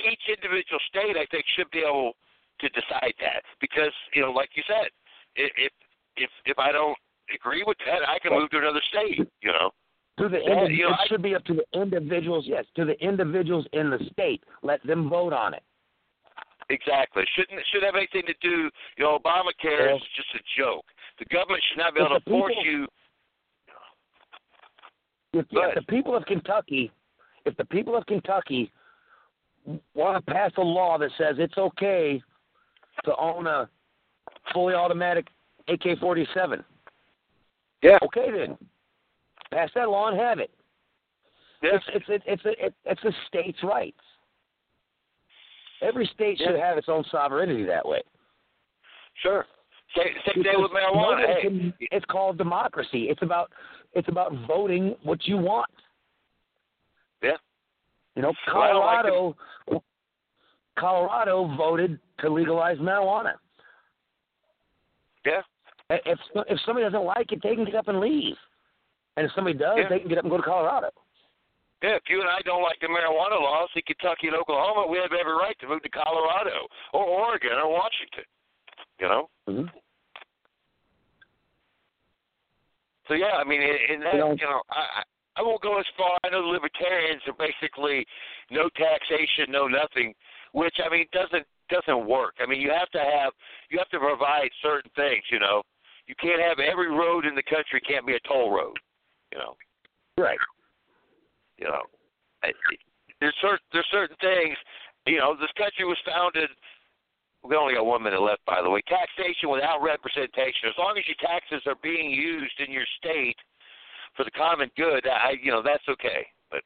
Each 0.02 0.22
individual 0.28 0.80
state, 0.90 1.16
I 1.18 1.26
think, 1.30 1.46
should 1.56 1.70
be 1.72 1.80
able 1.80 2.14
to 2.60 2.70
decide 2.70 3.14
that 3.22 3.44
because 3.60 3.94
you 4.14 4.22
know, 4.22 4.32
like 4.32 4.50
you 4.56 4.64
said, 4.68 4.90
if 5.36 5.72
if 6.18 6.30
if 6.46 6.58
I 6.60 6.72
don't 6.72 6.98
agree 7.34 7.64
with 7.66 7.78
that, 7.86 8.08
I 8.08 8.20
can 8.20 8.34
move 8.34 8.50
to 8.52 8.58
another 8.58 8.82
state. 8.90 9.20
You 9.42 9.52
know. 9.52 9.72
To 10.20 10.28
the 10.28 10.40
Yeah, 10.44 10.50
indiv- 10.56 10.76
you 10.76 10.84
know, 10.84 10.90
it 10.90 11.00
I- 11.00 11.08
should 11.08 11.22
be 11.22 11.34
up 11.36 11.44
to 11.46 11.54
the 11.54 11.66
individuals. 11.74 12.46
Yes, 12.46 12.66
to 12.76 12.86
the 12.86 13.00
individuals 13.04 13.66
in 13.74 13.90
the 13.90 14.00
state. 14.12 14.44
Let 14.62 14.86
them 14.86 15.10
vote 15.10 15.34
on 15.34 15.54
it. 15.54 15.64
Exactly. 16.72 17.24
Shouldn't 17.36 17.60
should 17.72 17.84
have 17.84 17.96
anything 17.96 18.24
to 18.28 18.34
do. 18.42 18.70
You 18.98 19.04
know, 19.04 19.20
Obamacare 19.20 19.90
Yeah. 19.90 19.96
is 19.96 20.02
just 20.16 20.30
a 20.36 20.40
joke. 20.58 20.86
The 21.20 21.26
government 21.26 21.62
should 21.70 21.78
not 21.80 21.94
be 21.94 22.00
If 22.02 22.06
able 22.06 22.16
to 22.16 22.22
people- 22.22 22.40
force 22.40 22.56
you. 22.64 22.88
If, 25.34 25.46
if 25.52 25.76
the 25.76 25.82
people 25.84 26.16
of 26.16 26.26
Kentucky, 26.26 26.92
if 27.46 27.56
the 27.58 27.66
people 27.66 27.96
of 27.96 28.06
Kentucky 28.06 28.72
want 29.94 30.24
to 30.26 30.32
pass 30.34 30.52
a 30.58 30.62
law 30.62 30.98
that 30.98 31.12
says 31.18 31.36
it's 31.40 31.58
okay 31.58 32.22
to 33.06 33.16
own 33.18 33.48
a 33.48 33.70
fully 34.54 34.74
automatic 34.74 35.28
AK-47, 35.70 36.64
Yeah. 37.82 37.98
okay 38.04 38.30
then, 38.32 38.58
pass 39.52 39.70
that 39.76 39.90
law 39.90 40.10
and 40.10 40.20
have 40.20 40.40
it. 40.40 40.52
Yeah. 41.62 41.76
It's 41.76 41.86
it's 41.94 42.06
it's 42.10 42.24
it's 42.28 42.46
a, 42.46 42.66
it, 42.66 42.74
it's 42.86 43.04
a 43.04 43.12
state's 43.28 43.62
rights. 43.64 44.01
Every 45.82 46.10
state 46.14 46.38
should 46.38 46.56
have 46.58 46.78
its 46.78 46.88
own 46.90 47.04
sovereignty 47.12 47.64
that 47.66 47.86
way. 47.88 48.02
Sure. 49.22 49.46
Same, 49.96 50.06
same 50.26 50.44
Because 50.44 50.56
with 50.60 50.72
marijuana. 50.72 51.26
Hey, 51.36 51.42
can- 51.42 51.74
it's 51.80 52.06
called 52.06 52.38
democracy. 52.38 53.08
It's 53.10 53.22
about 53.22 53.52
it's 53.94 54.08
about 54.08 54.32
voting 54.48 54.96
what 55.04 55.26
you 55.28 55.38
want. 55.38 55.70
Yeah. 57.22 57.32
You 58.16 58.22
know, 58.22 58.34
Well, 58.54 58.80
like 58.80 59.04
Colorado 59.04 59.36
Colorado 60.78 61.56
voted 61.58 62.00
to 62.20 62.30
legalize 62.30 62.78
marijuana. 62.78 63.34
yeah. 65.26 65.42
If 65.90 66.20
if 66.48 66.60
somebody 66.66 66.86
doesn't 66.86 67.04
like 67.04 67.32
it, 67.34 67.40
they 67.44 67.56
can 67.56 67.66
get 67.66 67.76
up 67.76 67.88
and 67.90 68.00
leave. 68.00 68.36
And 69.18 69.26
if 69.26 69.32
somebody 69.34 69.58
does, 69.58 69.78
Yeah. 69.78 69.90
they 69.90 70.00
can 70.00 70.08
get 70.08 70.18
up 70.20 70.24
and 70.24 70.32
go 70.32 70.38
to 70.38 70.44
Colorado. 70.44 70.90
Yeah, 71.82 71.98
if 71.98 72.04
you 72.10 72.22
and 72.22 72.30
I 72.30 72.42
don't 72.46 72.62
like 72.62 72.78
the 72.80 72.88
marijuana 72.88 73.42
laws 73.42 73.70
in 73.76 73.82
Kentucky 73.88 74.28
and 74.28 74.36
Oklahoma, 74.36 74.86
we 74.86 74.98
have 75.02 75.12
every 75.18 75.34
right 75.34 75.58
to 75.62 75.68
move 75.68 75.82
to 75.82 75.90
Colorado 75.90 76.70
or 76.94 77.06
Oregon 77.06 77.58
or 77.58 77.72
Washington. 77.72 78.26
You 79.00 79.08
know. 79.08 79.30
Mm-hmm. 79.50 79.68
So 83.08 83.16
yeah, 83.16 83.42
I 83.42 83.44
mean, 83.44 83.62
in 83.62 84.00
that, 84.02 84.14
You 84.16 84.46
know- 84.46 84.62
I 84.70 85.02
I 85.02 85.04
I 85.38 85.42
won't 85.42 85.62
go 85.62 85.80
as 85.80 85.86
far. 85.98 86.18
I 86.24 86.30
know 86.30 86.42
the 86.44 86.48
libertarians 86.50 87.22
are 87.26 87.34
basically 87.34 88.06
no 88.52 88.70
taxation, 88.76 89.48
no 89.50 89.66
nothing, 89.66 90.14
which 90.52 90.76
I 90.86 90.90
mean 90.90 91.08
doesn't 91.14 91.48
doesn't 91.70 92.06
work. 92.06 92.36
I 92.40 92.46
mean, 92.46 92.62
you 92.62 92.70
have 92.70 92.90
to 92.92 93.00
have 93.00 93.34
you 93.70 93.80
have 93.80 93.90
to 93.90 94.00
provide 94.00 94.52
certain 94.62 94.92
things. 94.96 95.24
You 95.32 95.40
know, 95.40 95.64
you 96.06 96.16
can't 96.22 96.42
have 96.42 96.60
every 96.60 96.90
road 96.92 97.26
in 97.26 97.34
the 97.34 97.44
country 97.44 97.82
can't 97.82 98.06
be 98.06 98.16
a 98.16 98.20
toll 98.28 98.52
road. 98.52 98.78
You 99.32 99.40
know. 99.40 99.56
Right. 100.18 100.38
You 101.62 101.68
know, 101.68 101.84
I- 102.44 102.54
there's 103.20 103.36
certain 103.40 103.66
there's 103.72 103.88
certain 103.92 104.18
things. 104.18 104.58
You 105.06 105.20
know, 105.20 105.36
this 105.36 105.52
country 105.54 105.86
was 105.86 105.98
founded. 106.06 106.50
We 107.44 107.56
only 107.56 107.74
got 107.76 107.86
one 107.86 108.04
minute 108.04 108.22
left, 108.22 108.44
by 108.46 108.62
the 108.62 108.70
way. 108.70 108.82
Taxation 108.82 109.50
without 109.50 109.82
representation. 109.82 110.70
As 110.70 110.78
long 110.78 110.98
as 110.98 111.08
your 111.08 111.16
taxes 111.22 111.62
are 111.66 111.78
being 111.82 112.12
used 112.12 112.60
in 112.60 112.72
your 112.72 112.86
state 112.98 113.38
for 114.16 114.24
the 114.24 114.32
common 114.32 114.70
good, 114.76 115.08
I 115.08 115.32
you 115.42 115.52
know 115.52 115.62
that's 115.62 115.88
okay. 115.88 116.28
But 116.50 116.64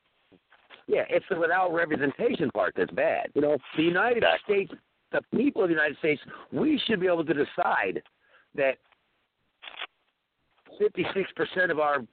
Yeah, 0.87 1.05
it's 1.09 1.25
the 1.29 1.37
without 1.37 1.73
representation 1.73 2.49
part 2.51 2.73
that's 2.75 2.91
bad. 2.91 3.31
You 3.35 3.41
know, 3.41 3.57
the 3.75 3.83
United 3.83 4.23
Exactly. 4.23 4.67
States, 4.67 4.81
the 5.11 5.21
people 5.37 5.63
of 5.63 5.69
the 5.69 5.75
United 5.75 5.97
States, 5.97 6.21
we 6.51 6.77
should 6.79 6.99
be 6.99 7.07
able 7.07 7.25
to 7.25 7.33
decide 7.33 8.01
that 8.55 8.77
56% 10.79 11.71
of 11.71 11.79
our 11.79 12.05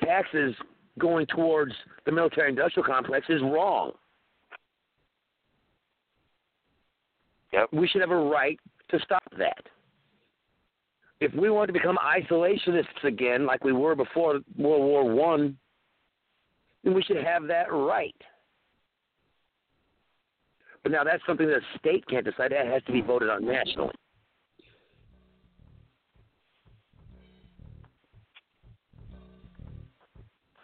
taxes 0.00 0.54
going 0.98 1.26
towards 1.26 1.72
the 2.04 2.12
military 2.12 2.48
industrial 2.50 2.86
complex 2.86 3.26
is 3.28 3.42
wrong. 3.42 3.92
Yep. 7.52 7.68
We 7.72 7.88
should 7.88 8.00
have 8.00 8.10
a 8.10 8.16
right 8.16 8.58
to 8.90 8.98
stop 9.00 9.24
that. 9.38 9.64
If 11.20 11.32
we 11.34 11.48
want 11.48 11.68
to 11.68 11.72
become 11.72 11.96
isolationists 11.96 13.04
again, 13.04 13.46
like 13.46 13.64
we 13.64 13.72
were 13.72 13.94
before 13.94 14.40
World 14.58 14.82
War 14.82 15.04
One, 15.04 15.56
then 16.84 16.94
we 16.94 17.02
should 17.02 17.16
have 17.16 17.46
that 17.46 17.72
right. 17.72 18.14
But 20.82 20.92
now 20.92 21.04
that's 21.04 21.22
something 21.26 21.46
that 21.46 21.56
a 21.56 21.78
state 21.78 22.06
can't 22.06 22.24
decide. 22.24 22.52
That 22.52 22.66
has 22.66 22.82
to 22.84 22.92
be 22.92 23.00
voted 23.00 23.30
on 23.30 23.44
nationally. 23.44 23.94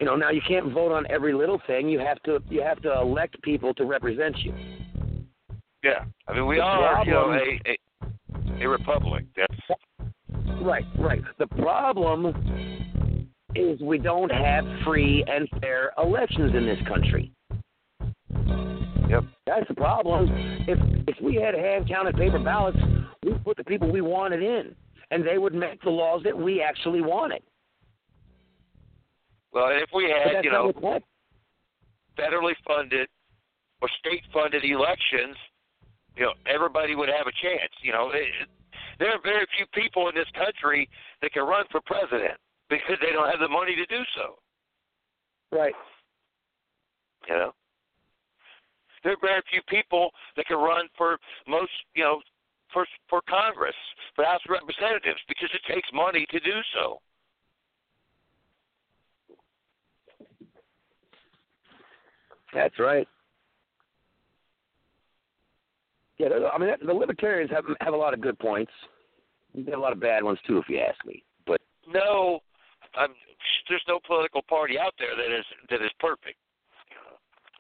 You 0.03 0.07
know, 0.07 0.17
now 0.17 0.31
you 0.31 0.41
can't 0.49 0.73
vote 0.73 0.91
on 0.91 1.07
every 1.09 1.33
little 1.33 1.63
thing. 1.65 1.89
You 1.89 2.01
have 2.01 2.21
to 2.25 2.41
you 2.51 2.61
have 2.61 2.83
to 2.83 2.93
elect 2.93 3.41
people 3.43 3.73
to 3.75 3.85
represent 3.85 4.37
you. 4.39 4.53
yeah, 5.85 6.07
I 6.27 6.33
mean 6.33 6.49
we 6.49 6.57
The 6.57 6.63
are 6.63 7.05
you 7.05 7.13
know 7.13 7.31
a 7.31 7.61
a, 7.71 8.65
a 8.65 8.69
republic. 8.69 9.27
That's 9.37 9.55
Right, 10.61 10.85
right. 10.99 11.21
The 11.39 11.47
problem 11.47 12.35
is 13.55 13.81
we 13.81 13.99
don't 13.99 14.33
have 14.33 14.65
free 14.85 15.25
and 15.29 15.49
fair 15.61 15.93
elections 15.97 16.53
in 16.57 16.67
this 16.67 16.81
country. 16.89 17.31
Yep. 19.09 19.23
That's 19.47 19.69
the 19.69 19.75
problem. 19.77 20.29
If 20.67 20.81
if 21.07 21.23
we 21.23 21.37
had 21.37 21.55
hand 21.55 21.87
counted 21.87 22.17
paper 22.17 22.41
ballots, 22.41 22.79
we'd 23.25 23.45
put 23.45 23.57
the 23.57 23.63
people 23.63 23.89
we 23.89 24.01
wanted 24.01 24.43
in, 24.43 24.75
and 25.13 25.25
they 25.25 25.39
would 25.39 25.55
make 25.55 25.81
the 25.83 25.91
laws 25.91 26.23
that 26.25 26.37
we 26.37 26.61
actually 26.61 27.03
wanted. 27.03 27.43
Well, 29.53 29.69
if 29.71 29.91
we 29.95 30.11
had 30.11 30.45
you 30.45 30.51
know 30.51 30.73
federally 32.19 32.55
funded 32.67 33.09
or 33.81 33.89
state 33.99 34.23
funded 34.33 34.65
elections, 34.65 35.37
you 36.17 36.25
know, 36.25 36.33
everybody 36.47 36.95
would 36.95 37.09
have 37.09 37.27
a 37.27 37.37
chance. 37.43 37.73
You 37.83 37.93
know, 37.93 38.11
it, 38.13 38.49
there 38.99 39.11
are 39.11 39.21
very 39.23 39.47
few 39.57 39.67
people 39.75 40.09
in 40.09 40.15
this 40.15 40.29
country 40.35 40.89
that 41.21 41.33
can 41.33 41.45
run 41.45 41.65
for 41.71 41.81
president 41.85 42.39
because 42.71 42.97
they 43.01 43.13
don't 43.13 43.29
have 43.29 43.41
the 43.41 43.49
money 43.49 43.75
to 43.77 43.87
do 43.87 44.03
so. 44.17 44.39
Right. 45.55 45.75
You 47.29 47.35
know, 47.35 47.53
there 49.05 49.13
are 49.13 49.23
very 49.23 49.43
few 49.51 49.61
people 49.69 50.11
that 50.37 50.47
can 50.47 50.57
run 50.57 50.89
for 50.97 51.19
most, 51.47 51.71
you 51.95 52.03
know, 52.03 52.21
for 52.73 52.87
for 53.09 53.21
Congress, 53.29 53.77
for 54.17 54.25
House 54.25 54.41
of 54.49 54.51
Representatives, 54.51 55.21
because 55.29 55.51
it 55.53 55.63
takes 55.73 55.89
money 55.93 56.27
to 56.31 56.41
do 56.41 56.59
so. 56.75 57.01
That's 62.53 62.79
right. 62.79 63.09
Yeah, 66.19 66.29
I 66.53 66.59
mean 66.59 66.71
the 66.85 66.93
libertarians 66.93 67.51
have 67.51 67.65
have 67.81 67.95
a 67.95 67.97
lot 67.97 68.15
of 68.15 68.21
good 68.21 68.39
points. 68.39 68.73
They 69.55 69.71
have 69.71 69.79
a 69.79 69.83
lot 69.83 69.93
of 69.93 70.01
bad 70.01 70.23
ones 70.23 70.39
too, 70.47 70.59
if 70.59 70.69
you 70.69 70.79
ask 70.79 71.05
me. 71.05 71.23
But 71.47 71.61
No, 71.87 72.41
um, 72.99 73.15
there's 73.69 73.83
no 73.89 73.99
political 74.07 74.43
party 74.43 74.79
out 74.79 74.95
there 74.99 75.17
that 75.17 75.37
is 75.37 75.45
that 75.71 75.83
is 75.83 75.91
perfect. 75.99 76.37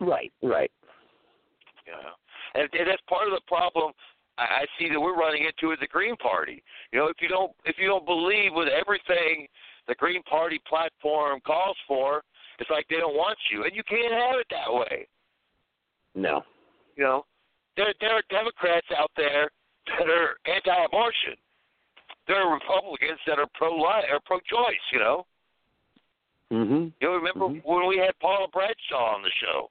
right, 0.00 0.32
right. 0.42 0.70
You 1.86 1.92
know, 1.92 2.14
and, 2.54 2.68
and 2.72 2.88
that's 2.88 3.02
part 3.08 3.26
of 3.26 3.34
the 3.34 3.40
problem 3.46 3.92
I, 4.38 4.42
I 4.42 4.66
see 4.78 4.88
that 4.88 5.00
we're 5.00 5.16
running 5.16 5.44
into 5.44 5.68
with 5.70 5.80
the 5.80 5.86
Green 5.86 6.16
Party. 6.16 6.62
You 6.92 6.98
know, 7.00 7.08
if 7.08 7.16
you 7.20 7.28
don't 7.28 7.52
if 7.64 7.76
you 7.78 7.88
don't 7.88 8.06
believe 8.06 8.52
with 8.54 8.68
everything 8.68 9.46
the 9.88 9.94
Green 9.96 10.22
Party 10.22 10.60
platform 10.68 11.40
calls 11.44 11.76
for, 11.88 12.22
It's 12.62 12.70
like 12.70 12.86
they 12.88 13.02
don't 13.02 13.18
want 13.18 13.36
you, 13.50 13.64
and 13.66 13.74
you 13.74 13.82
can't 13.82 14.14
have 14.14 14.38
it 14.38 14.46
that 14.54 14.70
way. 14.72 15.08
No. 16.14 16.42
You 16.94 17.02
know, 17.02 17.26
there 17.76 17.92
there 18.00 18.14
are 18.14 18.22
Democrats 18.30 18.86
out 18.96 19.10
there 19.16 19.50
that 19.98 20.06
are 20.08 20.38
anti-abortion. 20.46 21.34
There 22.28 22.36
are 22.38 22.54
Republicans 22.54 23.18
that 23.26 23.40
are 23.42 23.50
pro-life 23.58 24.04
or 24.12 24.20
pro-choice. 24.24 24.86
You 24.92 25.00
know, 25.00 25.26
Mm-hmm. 26.52 26.92
you 27.00 27.08
know, 27.08 27.14
remember 27.16 27.46
Mhm. 27.48 27.64
when 27.64 27.88
we 27.88 27.96
had 27.96 28.12
Paula 28.20 28.46
Bradshaw 28.46 29.14
on 29.16 29.22
the 29.22 29.30
show, 29.40 29.70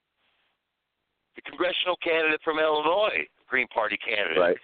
the 1.35 1.41
congressional 1.43 1.95
candidate 1.97 2.41
from 2.41 2.57
Illinois, 2.57 3.27
Green 3.47 3.67
Party 3.69 3.97
candidate. 3.97 4.39
Right. 4.39 4.57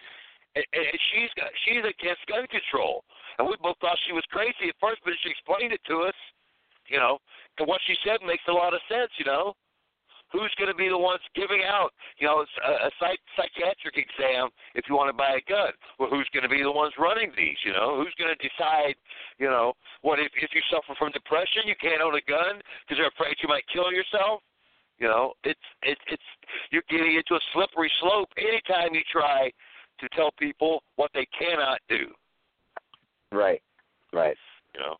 and, 0.56 0.66
and 0.74 1.00
she's 1.14 1.30
got 1.38 1.52
she's 1.64 1.86
against 1.86 2.26
gun 2.26 2.48
control, 2.48 3.06
and 3.38 3.48
we 3.48 3.56
both 3.62 3.78
thought 3.78 3.98
she 4.08 4.14
was 4.14 4.26
crazy 4.34 4.68
at 4.70 4.76
first, 4.82 5.00
but 5.06 5.14
she 5.22 5.30
explained 5.30 5.72
it 5.72 5.82
to 5.86 6.02
us, 6.10 6.16
you 6.88 6.98
know, 6.98 7.20
and 7.60 7.68
what 7.68 7.82
she 7.86 7.96
said 8.06 8.26
makes 8.26 8.44
a 8.48 8.54
lot 8.54 8.74
of 8.74 8.82
sense, 8.90 9.12
you 9.18 9.26
know. 9.26 9.54
Who's 10.34 10.52
going 10.60 10.68
to 10.68 10.76
be 10.76 10.90
the 10.92 10.98
ones 10.98 11.24
giving 11.40 11.64
out, 11.64 11.96
you 12.20 12.28
know, 12.28 12.44
a, 12.44 12.72
a 12.88 12.92
psych, 13.00 13.20
psychiatric 13.40 13.96
exam 13.96 14.52
if 14.76 14.84
you 14.90 14.96
want 14.96 15.08
to 15.08 15.16
buy 15.16 15.40
a 15.40 15.44
gun? 15.48 15.72
Well, 16.00 16.12
who's 16.12 16.28
going 16.36 16.44
to 16.44 16.52
be 16.52 16.62
the 16.62 16.72
ones 16.72 16.92
running 17.00 17.32
these? 17.32 17.56
You 17.64 17.72
know, 17.72 17.96
who's 17.96 18.12
going 18.20 18.36
to 18.36 18.42
decide? 18.44 19.00
You 19.40 19.48
know, 19.48 19.72
what 20.02 20.20
if 20.20 20.28
if 20.36 20.52
you 20.52 20.60
suffer 20.68 20.92
from 21.00 21.16
depression, 21.16 21.64
you 21.64 21.80
can't 21.80 22.04
own 22.04 22.12
a 22.20 22.26
gun 22.28 22.60
because 22.84 23.00
you're 23.00 23.08
afraid 23.08 23.40
you 23.40 23.48
might 23.48 23.64
kill 23.72 23.88
yourself? 23.88 24.44
You 25.00 25.08
know, 25.08 25.32
it's 25.48 25.64
it's 25.84 26.02
it's 26.12 26.30
you're 26.72 26.84
getting 26.90 27.16
into 27.16 27.36
a 27.36 27.44
slippery 27.54 27.92
slope 28.04 28.28
anytime 28.36 28.94
you 28.94 29.08
try 29.10 29.48
to 30.00 30.10
tell 30.12 30.32
people 30.36 30.84
what 30.98 31.10
they 31.14 31.28
cannot 31.40 31.80
do. 31.88 32.12
Right. 33.32 33.62
Right. 34.12 34.36
You 34.76 34.82
know, 34.82 34.96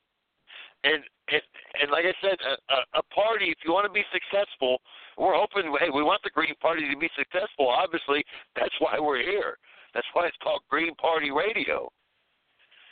and 0.84 1.04
and 1.32 1.42
and 1.82 1.92
like 1.92 2.06
I 2.06 2.14
said, 2.22 2.38
a, 2.42 2.54
a, 2.74 3.00
a 3.00 3.04
party. 3.14 3.46
If 3.50 3.58
you 3.66 3.74
want 3.74 3.86
to 3.86 3.92
be 3.92 4.04
successful, 4.12 4.80
we're 5.18 5.36
hoping. 5.36 5.74
Hey, 5.80 5.90
we 5.94 6.04
want 6.04 6.22
the 6.24 6.30
Green 6.30 6.56
Party 6.62 6.90
to 6.90 6.98
be 6.98 7.10
successful. 7.18 7.68
Obviously, 7.68 8.24
that's 8.56 8.74
why 8.80 9.00
we're 9.00 9.22
here. 9.22 9.58
That's 9.94 10.08
why 10.14 10.28
it's 10.28 10.38
called 10.44 10.62
Green 10.70 10.94
Party 10.96 11.32
Radio. 11.32 11.90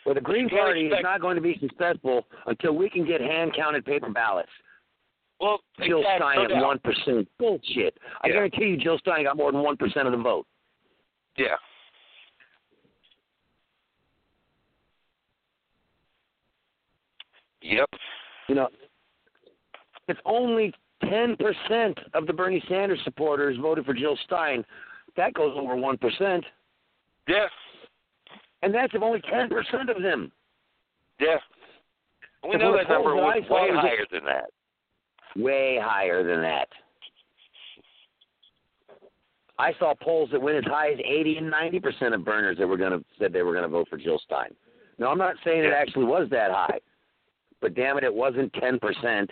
Well, 0.05 0.15
the 0.15 0.21
Green 0.21 0.49
Party 0.49 0.88
is 0.88 0.93
not 1.01 1.19
going 1.19 1.36
to 1.36 1.41
be 1.41 1.57
successful 1.59 2.27
until 2.45 2.73
we 2.73 2.89
can 2.89 3.05
get 3.07 3.21
hand 3.21 3.53
counted 3.55 3.86
paper 3.86 4.09
ballots. 4.09 4.49
Well, 5.39 5.59
Jill 5.83 5.99
exactly, 5.99 6.27
Stein 6.33 6.47
no 6.49 6.55
at 6.55 6.63
one 6.63 6.79
percent. 6.79 7.27
Bullshit. 7.39 7.97
I 8.21 8.27
Yeah. 8.27 8.33
guarantee 8.33 8.65
you, 8.65 8.77
Jill 8.77 8.97
Stein 8.99 9.23
got 9.23 9.36
more 9.36 9.51
than 9.51 9.61
one 9.61 9.77
percent 9.77 10.07
of 10.07 10.11
the 10.11 10.17
vote. 10.21 10.45
Yeah. 11.38 11.55
Yep. 17.61 17.89
You 18.47 18.55
know, 18.55 18.69
if 20.07 20.17
only 20.25 20.73
ten 21.09 21.35
percent 21.37 21.97
of 22.13 22.27
the 22.27 22.33
Bernie 22.33 22.63
Sanders 22.69 22.99
supporters 23.03 23.57
voted 23.61 23.85
for 23.85 23.93
Jill 23.93 24.17
Stein, 24.25 24.63
that 25.17 25.33
goes 25.33 25.55
over 25.57 25.75
one 25.75 25.97
percent, 25.97 26.43
Yeah. 27.27 27.47
and 28.61 28.73
that's 28.73 28.93
if 28.93 29.01
only 29.01 29.21
ten 29.21 29.49
percent 29.49 29.89
of 29.89 30.01
them. 30.01 30.31
Yeah. 31.19 31.37
We 32.43 32.57
know 32.57 32.77
that 32.77 32.89
number 32.89 33.15
was 33.15 33.43
way 33.49 33.69
higher 33.73 34.05
than 34.11 34.25
that. 34.25 34.51
Way 35.35 35.79
higher 35.81 36.23
than 36.23 36.41
that. 36.41 36.67
I 39.57 39.73
saw 39.79 39.93
polls 39.95 40.29
that 40.31 40.41
went 40.41 40.57
as 40.57 40.65
high 40.65 40.91
as 40.91 40.99
eighty 40.99 41.37
and 41.37 41.49
ninety 41.49 41.79
percent 41.79 42.13
of 42.13 42.23
Berners 42.25 42.57
that 42.57 42.67
were 42.67 42.77
going 42.77 42.91
to 42.91 43.03
said 43.17 43.33
they 43.33 43.41
were 43.41 43.53
going 43.53 43.63
to 43.63 43.69
vote 43.69 43.87
for 43.89 43.97
Jill 43.97 44.19
Stein. 44.19 44.53
Now 44.99 45.07
I'm 45.07 45.17
not 45.17 45.35
saying 45.43 45.63
it 45.63 45.73
actually 45.73 46.05
was 46.05 46.27
that 46.31 46.51
high, 46.51 46.79
but 47.62 47.74
damn 47.76 47.97
it, 47.97 48.03
it 48.03 48.14
wasn't 48.14 48.53
ten 48.53 48.80
percent. 48.80 49.30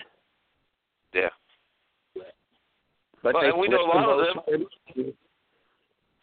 Yeah. 1.13 1.29
But 3.21 3.35
Well, 3.35 3.45
and 3.45 3.57
we 3.59 3.67
know 3.67 3.81
a 3.81 3.87
lot 3.87 4.09
of 4.09 4.35
votes. 4.35 5.15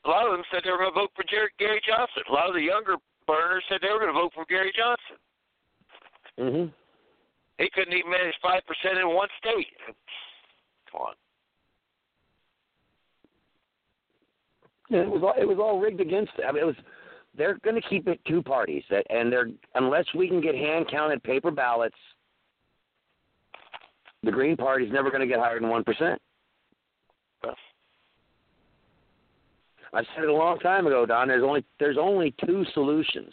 A 0.04 0.08
lot 0.08 0.26
of 0.26 0.32
them 0.32 0.42
said 0.50 0.62
they 0.64 0.70
were 0.70 0.78
going 0.78 0.90
to 0.90 1.00
vote 1.00 1.10
for 1.14 1.24
Jer- 1.24 1.52
Gary 1.58 1.80
Johnson. 1.86 2.22
A 2.28 2.32
lot 2.32 2.48
of 2.48 2.54
the 2.54 2.62
younger 2.62 2.96
Berners 3.26 3.62
said 3.68 3.78
they 3.82 3.88
were 3.92 4.00
going 4.00 4.12
to 4.12 4.20
vote 4.20 4.32
for 4.34 4.44
Gary 4.46 4.72
Johnson. 4.76 5.16
Mhm. 6.38 6.72
He 7.58 7.68
couldn't 7.70 7.92
even 7.92 8.10
manage 8.10 8.34
five 8.42 8.62
percent 8.66 8.98
in 8.98 9.08
one 9.08 9.28
state. 9.38 9.68
Come 10.90 11.00
on. 11.02 11.14
Yeah, 14.88 15.02
it 15.02 15.10
was 15.10 15.22
all 15.22 15.34
it 15.38 15.46
was 15.46 15.58
all 15.58 15.78
rigged 15.78 16.00
against. 16.00 16.32
I 16.46 16.50
mean, 16.52 16.62
it 16.62 16.66
was. 16.66 16.76
They're 17.40 17.58
going 17.64 17.80
to 17.80 17.88
keep 17.88 18.06
it 18.06 18.20
two 18.26 18.42
parties, 18.42 18.84
that- 18.90 19.06
and 19.08 19.32
they're 19.32 19.48
unless 19.74 20.04
we 20.14 20.28
can 20.28 20.42
get 20.42 20.54
hand 20.54 20.90
counted 20.90 21.22
paper 21.22 21.50
ballots, 21.50 21.96
the 24.22 24.30
Green 24.30 24.58
Party's 24.58 24.92
never 24.92 25.10
going 25.10 25.22
to 25.22 25.26
get 25.26 25.38
higher 25.38 25.58
than 25.58 25.70
one 25.70 25.82
percent. 25.82 26.20
I 27.42 27.54
said 30.14 30.24
it 30.24 30.28
a 30.28 30.34
long 30.34 30.58
time 30.58 30.86
ago, 30.86 31.06
Don. 31.06 31.28
There's 31.28 31.42
only 31.42 31.64
there's 31.78 31.96
only 31.98 32.34
two 32.44 32.66
solutions: 32.74 33.32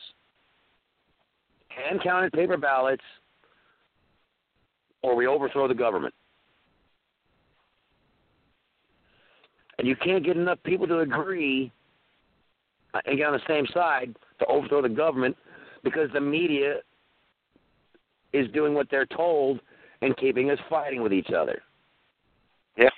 hand 1.67 1.99
counted 2.01 2.31
paper 2.31 2.55
ballots, 2.55 3.03
or 5.01 5.17
we 5.17 5.27
overthrow 5.27 5.67
the 5.67 5.75
government. 5.75 6.13
And 9.79 9.85
you 9.85 9.97
can't 9.97 10.23
get 10.23 10.37
enough 10.37 10.63
people 10.63 10.87
to 10.87 10.99
agree 10.99 11.73
and 13.05 13.17
get 13.17 13.27
on 13.27 13.33
the 13.33 13.47
same 13.47 13.65
side 13.73 14.15
to 14.39 14.45
overthrow 14.47 14.81
the 14.81 14.89
government 14.89 15.35
because 15.83 16.09
the 16.13 16.21
media 16.21 16.75
is 18.33 18.47
doing 18.51 18.73
what 18.73 18.87
they're 18.89 19.05
told 19.05 19.59
and 20.01 20.15
keeping 20.17 20.51
us 20.51 20.59
fighting 20.69 21.01
with 21.01 21.13
each 21.13 21.31
other. 21.35 21.61
Yeah. 22.77 22.89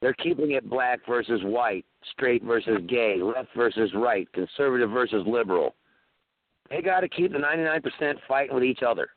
They're 0.00 0.14
keeping 0.14 0.52
it 0.52 0.68
black 0.68 1.00
versus 1.06 1.40
white, 1.44 1.84
straight 2.12 2.42
versus 2.42 2.78
gay, 2.88 3.16
left 3.20 3.48
versus 3.56 3.90
right, 3.94 4.30
conservative 4.32 4.90
versus 4.90 5.22
liberal. 5.26 5.74
They 6.70 6.82
got 6.82 7.00
to 7.00 7.08
keep 7.08 7.32
the 7.32 7.38
99% 7.38 8.14
fighting 8.26 8.54
with 8.54 8.64
each 8.64 8.82
other. 8.82 9.08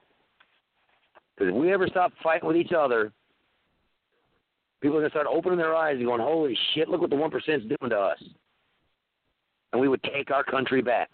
Because 1.35 1.53
if 1.53 1.59
we 1.59 1.73
ever 1.73 1.87
stop 1.87 2.11
fighting 2.21 2.47
with 2.47 2.57
each 2.57 2.73
other, 2.73 3.11
people 4.81 4.97
are 4.97 5.01
going 5.01 5.11
to 5.11 5.13
start 5.13 5.27
opening 5.29 5.57
their 5.57 5.75
eyes 5.75 5.95
and 5.97 6.05
going, 6.05 6.21
holy 6.21 6.57
shit, 6.73 6.89
look 6.89 7.01
what 7.01 7.09
the 7.09 7.15
1% 7.15 7.33
is 7.33 7.63
doing 7.63 7.89
to 7.89 7.97
us. 7.97 8.21
And 9.71 9.81
we 9.81 9.87
would 9.87 10.01
take 10.03 10.31
our 10.31 10.43
country 10.43 10.81
back. 10.81 11.09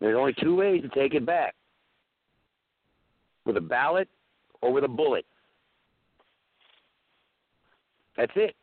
There's 0.00 0.16
only 0.16 0.34
two 0.40 0.54
ways 0.54 0.82
to 0.82 0.88
take 0.88 1.14
it 1.14 1.24
back 1.24 1.54
with 3.46 3.56
a 3.56 3.60
ballot 3.60 4.08
or 4.60 4.72
with 4.72 4.84
a 4.84 4.88
bullet. 4.88 5.24
That's 8.16 8.32
it. 8.36 8.54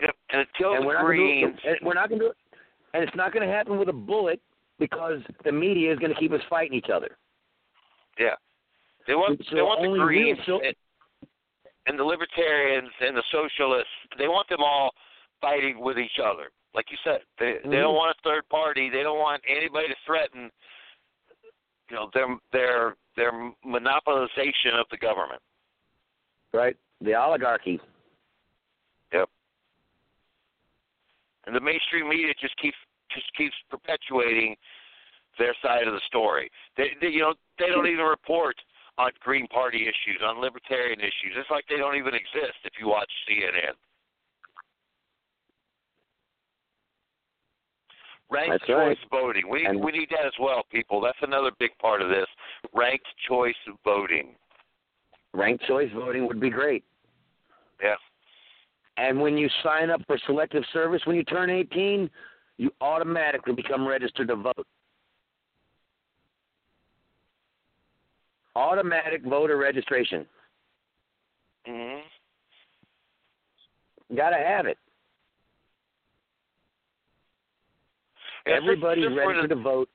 Yep. 0.00 0.14
And 0.32 0.46
until 0.54 0.74
and 0.74 0.86
we're 0.86 0.94
not 0.94 1.02
gonna 1.02 1.14
do 1.14 1.22
Greens, 1.22 1.58
it, 1.64 1.78
we're 1.82 1.94
not 1.94 2.08
going 2.08 2.20
to 2.20 2.26
do 2.26 2.30
it. 2.30 2.36
And 2.94 3.02
it's 3.04 3.14
not 3.14 3.32
going 3.32 3.46
to 3.46 3.52
happen 3.52 3.78
with 3.78 3.88
a 3.88 3.92
bullet 3.92 4.40
because 4.78 5.20
the 5.44 5.52
media 5.52 5.92
is 5.92 5.98
going 5.98 6.12
to 6.12 6.18
keep 6.18 6.32
us 6.32 6.40
fighting 6.48 6.76
each 6.76 6.88
other. 6.92 7.16
yeah, 8.18 8.34
they 9.06 9.14
want 9.14 9.38
So 9.50 9.54
they 9.56 9.62
want 9.62 9.82
the 9.82 9.86
only 9.88 10.00
real 10.00 10.06
Greens 10.06 10.38
so- 10.46 10.60
and, 11.90 11.98
the 11.98 12.04
Libertarians 12.04 12.90
and 13.00 13.16
the 13.16 13.22
Socialists. 13.30 13.90
They 14.18 14.28
want 14.28 14.48
them 14.48 14.60
all 14.60 14.90
fighting 15.40 15.80
with 15.80 15.98
each 15.98 16.18
other. 16.22 16.50
Like 16.74 16.86
you 16.90 16.98
said, 17.02 17.20
they 17.38 17.54
they 17.64 17.76
Mhm. 17.76 17.82
don't 17.82 17.94
want 17.96 18.16
a 18.16 18.22
third 18.22 18.48
party. 18.48 18.88
They 18.90 19.02
don't 19.02 19.18
want 19.18 19.42
anybody 19.46 19.88
to 19.88 19.96
threaten, 20.06 20.52
you 21.88 21.96
know, 21.96 22.10
their 22.14 22.38
their 22.52 22.96
their 23.16 23.32
monopolization 23.64 24.74
of 24.74 24.88
the 24.90 24.96
government. 24.96 25.42
Right? 26.52 26.76
The 27.00 27.14
oligarchy. 27.14 27.80
Yep. 29.12 29.28
And 31.46 31.56
the 31.56 31.60
mainstream 31.60 32.08
media 32.08 32.34
just 32.34 32.56
keeps 32.58 32.78
just 33.10 33.32
keeps 33.34 33.56
perpetuating 33.68 34.56
their 35.38 35.54
side 35.62 35.88
of 35.88 35.94
the 35.94 36.00
story. 36.06 36.50
They, 36.76 36.90
they 37.00 37.08
you 37.08 37.20
know 37.20 37.34
they 37.58 37.68
don't 37.68 37.86
even 37.88 38.04
report 38.04 38.56
on 39.00 39.10
Green 39.20 39.46
Party 39.48 39.82
issues, 39.82 40.20
on 40.22 40.40
libertarian 40.40 41.00
issues. 41.00 41.32
It's 41.36 41.50
like 41.50 41.64
they 41.68 41.76
don't 41.76 41.96
even 41.96 42.14
exist 42.14 42.60
if 42.64 42.72
you 42.78 42.88
watch 42.88 43.10
CNN. 43.28 43.72
Ranked 48.30 48.50
That's 48.52 48.66
choice 48.66 48.98
right. 49.10 49.10
voting. 49.10 49.48
We 49.48 49.66
And- 49.66 49.82
we 49.82 49.90
need 49.90 50.10
that 50.10 50.24
as 50.24 50.38
well, 50.38 50.62
people. 50.64 51.00
That's 51.00 51.20
another 51.22 51.50
big 51.58 51.76
part 51.78 52.00
of 52.00 52.10
this. 52.10 52.28
Ranked 52.72 53.06
choice 53.26 53.56
voting. 53.84 54.36
Ranked 55.32 55.64
choice 55.64 55.90
voting 55.92 56.26
would 56.26 56.38
be 56.38 56.50
great. 56.50 56.84
Yeah. 57.82 57.96
And 58.98 59.20
when 59.20 59.36
you 59.38 59.48
sign 59.62 59.90
up 59.90 60.04
for 60.06 60.18
selective 60.18 60.64
service 60.66 61.04
when 61.06 61.16
you 61.16 61.24
turn 61.24 61.48
18, 61.50 62.10
you 62.58 62.70
automatically 62.80 63.54
become 63.54 63.86
registered 63.86 64.28
to 64.28 64.36
vote. 64.36 64.66
Automatic 68.56 69.22
voter 69.22 69.56
registration. 69.56 70.26
Mhm. 71.66 72.02
Got 74.16 74.30
to 74.30 74.36
have 74.38 74.66
it. 74.66 74.78
Yeah, 78.46 78.56
just- 78.56 78.64
Everybody's 78.64 79.04
just 79.04 79.14
for 79.14 79.20
the- 79.20 79.26
registered 79.28 79.50
to 79.50 79.56
vote. 79.56 79.88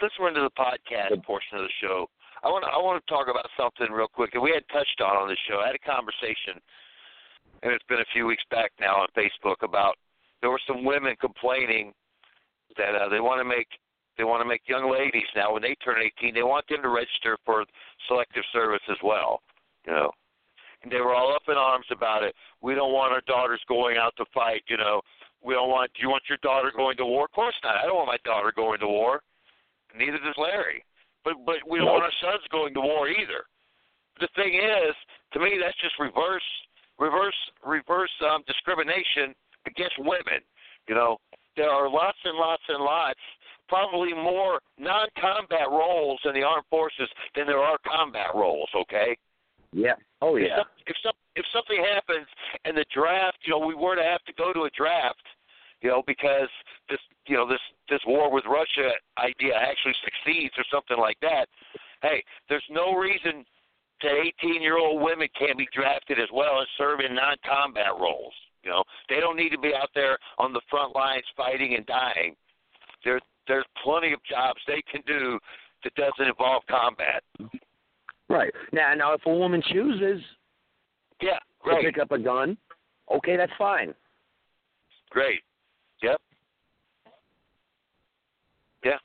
since 0.00 0.12
we're 0.18 0.28
into 0.28 0.42
the 0.42 0.50
podcast 0.50 1.22
portion 1.24 1.56
of 1.56 1.62
the 1.64 1.70
show, 1.80 2.10
I 2.42 2.48
want 2.50 2.64
to 2.64 2.70
I 2.70 2.76
want 2.76 3.00
to 3.04 3.10
talk 3.10 3.28
about 3.28 3.48
something 3.56 3.90
real 3.90 4.08
quick 4.08 4.32
that 4.32 4.40
we 4.40 4.50
had 4.52 4.68
touched 4.68 5.00
on 5.00 5.16
on 5.16 5.28
the 5.28 5.36
show. 5.48 5.60
I 5.60 5.66
had 5.66 5.74
a 5.74 5.78
conversation, 5.78 6.60
and 7.62 7.72
it's 7.72 7.84
been 7.86 8.00
a 8.00 8.04
few 8.12 8.26
weeks 8.26 8.44
back 8.50 8.72
now 8.78 8.96
on 9.00 9.08
Facebook 9.16 9.62
about 9.62 9.96
there 10.42 10.50
were 10.50 10.60
some 10.66 10.84
women 10.84 11.16
complaining 11.16 11.94
that 12.76 12.94
uh, 12.94 13.08
they 13.08 13.20
want 13.20 13.38
to 13.40 13.44
make 13.44 13.68
they 14.22 14.30
want 14.30 14.38
to 14.40 14.46
make 14.48 14.62
young 14.70 14.86
ladies 14.86 15.26
now 15.34 15.52
when 15.52 15.62
they 15.62 15.74
turn 15.82 15.98
18 15.98 16.30
they 16.32 16.46
want 16.46 16.62
them 16.70 16.78
to 16.82 16.88
register 16.94 17.36
for 17.44 17.66
selective 18.06 18.44
service 18.52 18.86
as 18.88 18.96
well, 19.02 19.42
you 19.84 19.90
know. 19.90 20.12
And 20.82 20.92
they 20.92 21.02
were 21.02 21.12
all 21.14 21.34
up 21.34 21.42
in 21.48 21.58
arms 21.58 21.86
about 21.90 22.22
it. 22.22 22.32
We 22.62 22.74
don't 22.78 22.94
want 22.94 23.10
our 23.12 23.22
daughters 23.26 23.60
going 23.66 23.96
out 23.98 24.14
to 24.18 24.24
fight, 24.32 24.62
you 24.68 24.76
know. 24.76 25.02
We 25.42 25.54
don't 25.54 25.70
want. 25.70 25.90
Do 25.94 26.02
you 26.02 26.10
want 26.10 26.22
your 26.28 26.38
daughter 26.38 26.70
going 26.70 26.96
to 26.98 27.04
war? 27.04 27.24
Of 27.26 27.32
course 27.32 27.54
not. 27.64 27.74
I 27.82 27.86
don't 27.86 27.96
want 27.98 28.14
my 28.14 28.22
daughter 28.24 28.52
going 28.54 28.78
to 28.78 28.86
war. 28.86 29.22
Neither 29.98 30.18
does 30.22 30.38
Larry. 30.38 30.84
But 31.24 31.34
but 31.44 31.58
we 31.66 31.78
don't 31.78 31.90
Nope. 31.90 31.98
want 31.98 32.06
our 32.06 32.18
sons 32.22 32.46
going 32.50 32.74
to 32.74 32.80
war 32.80 33.08
either. 33.08 33.42
The 34.22 34.28
thing 34.38 34.54
is, 34.54 34.94
to 35.34 35.40
me, 35.40 35.58
that's 35.58 35.78
just 35.82 35.98
reverse 35.98 36.46
reverse 36.98 37.38
reverse 37.66 38.14
um, 38.30 38.42
discrimination 38.46 39.34
against 39.66 39.98
women. 39.98 40.46
You 40.86 40.94
know, 40.94 41.18
there 41.56 41.70
are 41.70 41.90
lots 41.90 42.18
and 42.24 42.38
lots 42.38 42.62
and 42.68 42.82
lots, 42.82 43.20
probably 43.72 44.12
more 44.12 44.60
non-combat 44.78 45.70
roles 45.70 46.20
in 46.26 46.34
the 46.34 46.42
armed 46.42 46.68
forces 46.68 47.08
than 47.34 47.46
there 47.46 47.64
are 47.64 47.78
combat 47.88 48.28
roles. 48.34 48.68
Okay. 48.76 49.16
Yeah. 49.72 49.96
Oh 50.20 50.36
If, 50.36 50.48
yeah. 50.48 50.58
some, 50.58 50.66
if 50.86 50.96
some 51.02 51.16
if 51.36 51.46
something 51.54 51.82
happens 51.82 52.26
and 52.66 52.76
the 52.76 52.84
draft, 52.92 53.38
you 53.46 53.52
know, 53.52 53.64
we 53.64 53.74
were 53.74 53.96
to 53.96 54.02
have 54.02 54.22
to 54.24 54.32
go 54.34 54.52
to 54.52 54.64
a 54.64 54.70
draft, 54.76 55.24
you 55.80 55.88
know, 55.88 56.02
because 56.06 56.52
this, 56.90 57.00
you 57.26 57.34
know, 57.34 57.48
this 57.48 57.64
this 57.88 58.00
war 58.06 58.30
with 58.30 58.44
Russia 58.44 58.92
idea 59.16 59.56
actually 59.56 59.96
succeeds 60.04 60.52
or 60.58 60.64
something 60.70 60.98
like 60.98 61.16
that. 61.22 61.48
Hey, 62.02 62.22
there's 62.50 62.68
no 62.68 62.92
reason 62.92 63.42
that 64.02 64.12
18 64.44 64.60
year 64.60 64.76
old 64.76 65.00
women 65.00 65.28
can't 65.38 65.56
be 65.56 65.68
drafted 65.72 66.20
as 66.20 66.28
well 66.34 66.58
and 66.58 66.68
serve 66.76 67.00
in 67.00 67.14
non-combat 67.14 67.96
roles. 67.98 68.34
You 68.64 68.70
know, 68.70 68.84
they 69.08 69.16
don't 69.16 69.38
need 69.38 69.50
to 69.50 69.58
be 69.58 69.72
out 69.74 69.88
there 69.94 70.18
on 70.36 70.52
the 70.52 70.60
front 70.68 70.94
lines 70.94 71.24
fighting 71.34 71.74
and 71.74 71.86
dying. 71.86 72.36
There, 73.04 73.18
there's 73.48 73.64
plenty 73.84 74.12
of 74.12 74.20
jobs 74.28 74.60
they 74.66 74.82
can 74.90 75.02
do 75.06 75.38
that 75.84 75.94
doesn't 75.94 76.26
involve 76.28 76.62
combat. 76.68 77.22
Right. 78.28 78.52
Now, 78.72 78.94
now, 78.94 79.12
if 79.14 79.20
a 79.26 79.34
woman 79.34 79.62
chooses 79.72 80.22
Yeah, 81.20 81.34
to 81.34 81.38
great. 81.60 81.84
pick 81.84 81.98
up 81.98 82.12
a 82.12 82.18
gun, 82.18 82.56
okay, 83.14 83.36
that's 83.36 83.52
fine. 83.58 83.94
Great. 85.10 85.40
Yep. 86.02 86.20
Yeah. 88.84 88.98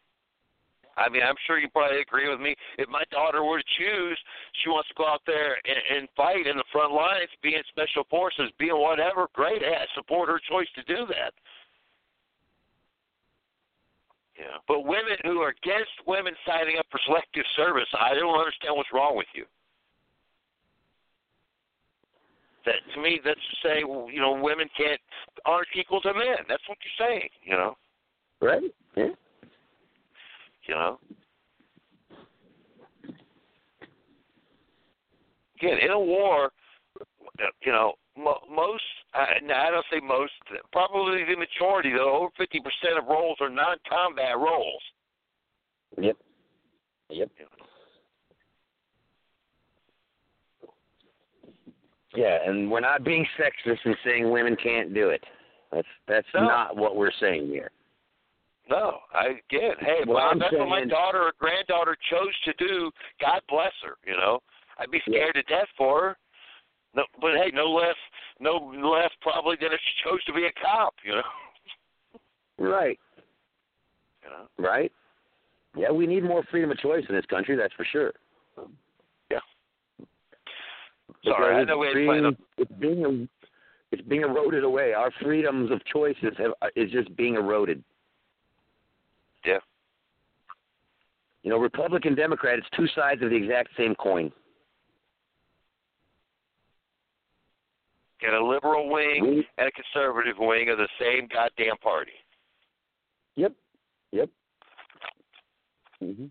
I 0.96 1.10
mean, 1.10 1.22
I'm 1.22 1.36
sure 1.46 1.60
you 1.60 1.70
probably 1.70 2.02
agree 2.02 2.30
with 2.30 2.40
me. 2.40 2.56
If 2.78 2.90
my 2.90 3.04
daughter 3.12 3.44
were 3.44 3.60
to 3.60 3.66
choose, 3.78 4.18
she 4.64 4.70
wants 4.70 4.88
to 4.90 4.96
go 4.98 5.06
out 5.06 5.22
there 5.28 5.58
and, 5.66 5.98
and 6.00 6.10
fight 6.16 6.48
in 6.48 6.58
the 6.58 6.64
front 6.72 6.94
lines, 6.94 7.30
be 7.44 7.56
in 7.56 7.62
special 7.70 8.04
forces, 8.10 8.50
be 8.58 8.70
in 8.70 8.78
whatever. 8.78 9.28
Great. 9.34 9.62
I 9.62 9.86
support 9.94 10.30
her 10.30 10.40
choice 10.50 10.68
to 10.76 10.84
do 10.84 11.06
that. 11.08 11.34
Yeah. 14.38 14.58
But 14.68 14.86
women 14.86 15.18
who 15.24 15.40
are 15.40 15.50
against 15.50 15.92
women 16.06 16.34
signing 16.46 16.78
up 16.78 16.86
for 16.92 17.00
selective 17.06 17.46
service, 17.56 17.90
I 18.00 18.14
don't 18.14 18.38
understand 18.38 18.76
what's 18.76 18.94
wrong 18.94 19.18
with 19.18 19.28
you. 19.34 19.46
That 22.66 22.76
to 22.94 23.02
me, 23.02 23.20
that's 23.24 23.40
to 23.40 23.68
say, 23.68 23.80
you 23.80 24.20
know, 24.20 24.38
women 24.40 24.70
can't 24.78 25.00
aren't 25.46 25.68
equal 25.76 26.02
to 26.02 26.14
men. 26.14 26.46
That's 26.48 26.64
what 26.68 26.78
you're 26.84 27.08
saying. 27.08 27.30
You 27.44 27.54
know. 27.54 27.78
Right? 28.42 28.62
Yeah. 28.96 29.16
You 30.68 30.76
know. 30.76 31.00
Again, 35.58 35.78
in 35.82 35.90
a 35.90 36.00
war, 36.00 36.52
you 37.66 37.72
know, 37.72 37.94
mo- 38.16 38.44
most, 38.54 38.84
no, 39.44 39.54
I 39.54 39.72
don't 39.72 39.86
say 39.92 40.00
most, 40.00 40.32
probably 40.72 41.24
the 41.24 41.36
majority, 41.36 41.92
though, 41.92 42.18
over 42.18 42.30
50% 42.40 42.98
of 42.98 43.08
roles 43.08 43.38
are 43.42 43.50
non-combat 43.50 44.38
roles. 44.38 44.82
Yep. 46.00 46.18
Yep. 47.10 47.32
Yeah, 52.16 52.40
and 52.46 52.70
we're 52.72 52.80
not 52.80 53.04
being 53.04 53.26
sexist 53.40 53.80
and 53.86 53.96
saying 54.04 54.30
women 54.32 54.56
can't 54.62 54.94
do 54.94 55.10
it. 55.10 55.24
That's 55.72 55.88
that's 56.08 56.28
No. 56.34 56.42
not 56.42 56.76
what 56.76 56.96
we're 56.96 57.12
saying 57.20 57.48
here. 57.48 57.72
No, 58.70 59.00
I 59.14 59.42
again, 59.50 59.76
hey, 59.80 60.04
well, 60.06 60.38
that's 60.38 60.52
what 60.54 60.68
my 60.68 60.84
daughter 60.86 61.24
or 61.24 61.34
granddaughter 61.38 61.96
chose 62.10 62.34
to 62.46 62.54
do. 62.54 62.92
God 63.22 63.42
bless 63.48 63.74
her. 63.84 63.98
You 64.06 64.18
know, 64.18 64.42
I'd 64.78 64.92
be 64.92 65.02
Yeah. 65.06 65.14
scared 65.20 65.36
to 65.36 65.44
death 65.44 65.70
for 65.78 66.02
her. 66.02 66.18
No, 66.98 67.04
but 67.22 67.34
hey, 67.36 67.52
no 67.54 67.70
less, 67.70 67.96
no 68.40 68.56
less 68.56 69.12
probably 69.22 69.56
than 69.62 69.72
if 69.72 69.80
she 69.80 70.10
chose 70.10 70.24
to 70.26 70.34
be 70.34 70.46
a 70.46 70.52
cop. 70.60 70.96
You 71.06 71.16
know, 71.16 71.22
Right. 72.58 73.00
you 74.24 74.30
know. 74.32 74.48
Right. 74.58 74.92
Yeah, 75.76 75.92
we 75.92 76.08
need 76.08 76.24
more 76.24 76.42
freedom 76.50 76.72
of 76.72 76.80
choice 76.80 77.06
in 77.08 77.14
this 77.14 77.26
country. 77.28 77.56
That's 77.56 77.74
for 77.76 77.86
sure. 77.86 78.14
Yeah. 79.30 79.40
Sorry, 81.24 81.56
I 81.56 81.64
know 81.66 81.78
we 81.78 81.88
had 81.88 81.94
being, 81.94 82.26
on- 82.26 82.38
it's 82.58 82.72
being 82.80 83.06
er, 83.06 83.28
it's 83.92 84.02
being 84.08 84.22
eroded 84.24 84.64
away. 84.64 84.94
Our 84.94 85.12
freedoms 85.22 85.70
of 85.70 85.86
choices 85.86 86.34
have 86.40 86.52
uh, 86.64 86.68
is 86.76 86.90
just 86.92 87.16
being 87.16 87.36
eroded. 87.36 87.84
Yeah. 89.46 89.60
You 91.44 91.52
know, 91.52 91.60
Republican, 91.60 92.16
Democrat, 92.16 92.58
it's 92.58 92.68
two 92.76 92.88
sides 92.96 93.22
of 93.22 93.30
the 93.30 93.36
exact 93.36 93.70
same 93.78 93.94
coin. 93.94 94.32
Get 98.20 98.34
a 98.34 98.44
liberal 98.44 98.90
wing 98.90 99.44
and 99.58 99.68
a 99.68 99.72
conservative 99.72 100.38
wing 100.40 100.70
of 100.70 100.78
the 100.78 100.88
same 101.00 101.28
goddamn 101.32 101.78
party. 101.78 102.12
Yep. 103.36 103.54
Yep. 104.12 104.30
hmm 106.00 106.26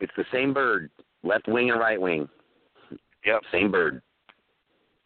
It's 0.00 0.12
the 0.16 0.24
same 0.32 0.54
bird, 0.54 0.90
left 1.22 1.46
wing 1.48 1.70
and 1.70 1.78
right 1.80 2.00
wing. 2.00 2.28
Yep. 3.26 3.42
Same 3.52 3.70
bird. 3.70 4.00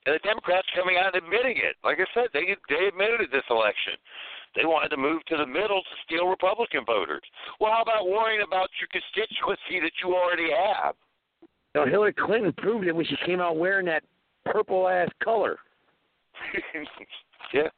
And 0.07 0.15
the 0.15 0.21
Democrats 0.21 0.67
coming 0.75 0.97
out 0.97 1.15
and 1.15 1.25
admitting 1.25 1.57
it. 1.59 1.77
Like 1.85 1.99
I 1.99 2.07
said, 2.15 2.29
they 2.33 2.57
they 2.69 2.87
admitted 2.87 3.21
it 3.21 3.33
this 3.33 3.45
election. 3.51 3.95
They 4.57 4.65
wanted 4.65 4.89
to 4.91 4.97
move 4.97 5.25
to 5.27 5.37
the 5.37 5.47
middle 5.47 5.83
to 5.83 5.95
steal 6.07 6.27
Republican 6.27 6.85
voters. 6.87 7.23
Well, 7.61 7.73
how 7.73 7.83
about 7.83 8.09
worrying 8.09 8.43
about 8.47 8.71
your 8.81 8.89
constituency 8.91 9.81
that 9.83 9.93
you 10.03 10.15
already 10.15 10.49
have? 10.51 10.95
Know, 11.75 11.85
Hillary 11.85 12.15
Clinton 12.15 12.53
proved 12.57 12.87
it 12.87 12.97
when 12.97 13.05
she 13.05 13.17
came 13.27 13.41
out 13.41 13.57
wearing 13.57 13.87
that 13.87 14.03
purple 14.53 14.89
ass 14.89 15.09
color. 15.23 15.59
yeah. 17.55 17.69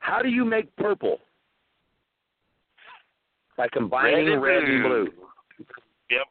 How 0.00 0.22
do 0.22 0.28
you 0.28 0.44
make 0.44 0.74
purple? 0.76 1.18
By 3.56 3.68
combining 3.72 4.26
Red 4.26 4.32
and 4.32 4.42
red 4.42 4.62
and 4.64 4.82
blue. 4.82 5.04
blue. 5.04 5.12
Yep. 6.10 6.26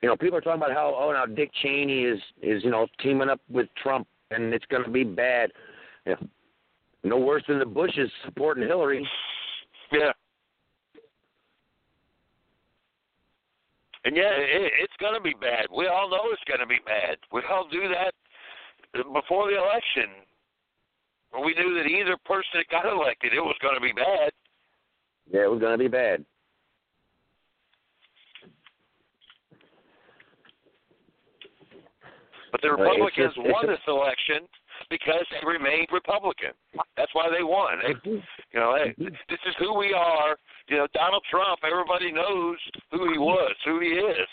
You 0.00 0.08
know, 0.08 0.16
people 0.16 0.38
are 0.38 0.40
talking 0.40 0.62
about 0.62 0.72
how 0.72 0.96
oh 0.98 1.12
now 1.12 1.26
Dick 1.26 1.50
Cheney 1.62 2.04
is 2.04 2.18
is 2.40 2.64
you 2.64 2.70
know 2.70 2.86
teaming 3.02 3.28
up 3.28 3.40
with 3.50 3.66
Trump 3.82 4.06
and 4.30 4.54
it's 4.54 4.64
going 4.66 4.84
to 4.84 4.90
be 4.90 5.04
bad. 5.04 5.50
Yeah. 6.06 6.14
No 7.04 7.18
worse 7.18 7.42
than 7.46 7.58
the 7.58 7.66
Bushes 7.66 8.10
supporting 8.24 8.66
Hillary. 8.66 9.06
Yeah. 9.92 10.12
And 14.08 14.16
yeah, 14.16 14.32
it, 14.32 14.72
it's 14.80 14.96
going 15.04 15.12
to 15.12 15.20
be 15.20 15.34
bad. 15.38 15.66
We 15.68 15.86
all 15.86 16.08
know 16.08 16.32
it's 16.32 16.40
going 16.48 16.60
to 16.60 16.66
be 16.66 16.80
bad. 16.86 17.18
We 17.30 17.42
all 17.44 17.68
knew 17.68 17.92
that 17.92 18.16
before 19.12 19.50
the 19.52 19.58
election. 19.60 20.24
We 21.44 21.52
knew 21.52 21.76
that 21.76 21.84
either 21.84 22.16
person 22.24 22.48
that 22.64 22.68
got 22.72 22.90
elected, 22.90 23.34
it 23.34 23.40
was 23.44 23.54
going 23.60 23.74
to 23.74 23.82
be 23.84 23.92
bad. 23.92 24.32
Yeah, 25.30 25.44
it 25.44 25.50
was 25.50 25.60
going 25.60 25.76
to 25.76 25.84
be 25.84 25.92
bad. 25.92 26.24
But 32.50 32.62
the 32.62 32.68
Uh, 32.68 32.72
it's 32.72 32.80
Republicans 32.80 33.34
just- 33.34 33.36
it's 33.44 33.52
won 33.52 33.66
this 33.66 33.84
election 33.86 34.48
because 34.90 35.24
they 35.30 35.46
remained 35.46 35.88
Republican. 35.92 36.52
That's 36.96 37.12
why 37.14 37.28
they 37.30 37.42
won. 37.42 37.78
They, 37.82 37.94
mm-hmm. 37.94 38.24
you 38.52 38.60
know, 38.60 38.76
hey, 38.76 38.94
mm-hmm. 38.98 39.14
this 39.28 39.42
is 39.46 39.54
who 39.58 39.76
we 39.76 39.92
are. 39.92 40.36
You 40.68 40.78
know, 40.78 40.86
Donald 40.94 41.24
Trump. 41.30 41.60
Everybody 41.64 42.12
knows 42.12 42.56
who 42.90 43.08
he 43.08 43.16
mm-hmm. 43.16 43.22
was, 43.22 43.54
who 43.64 43.80
he 43.80 43.88
is. 43.88 44.28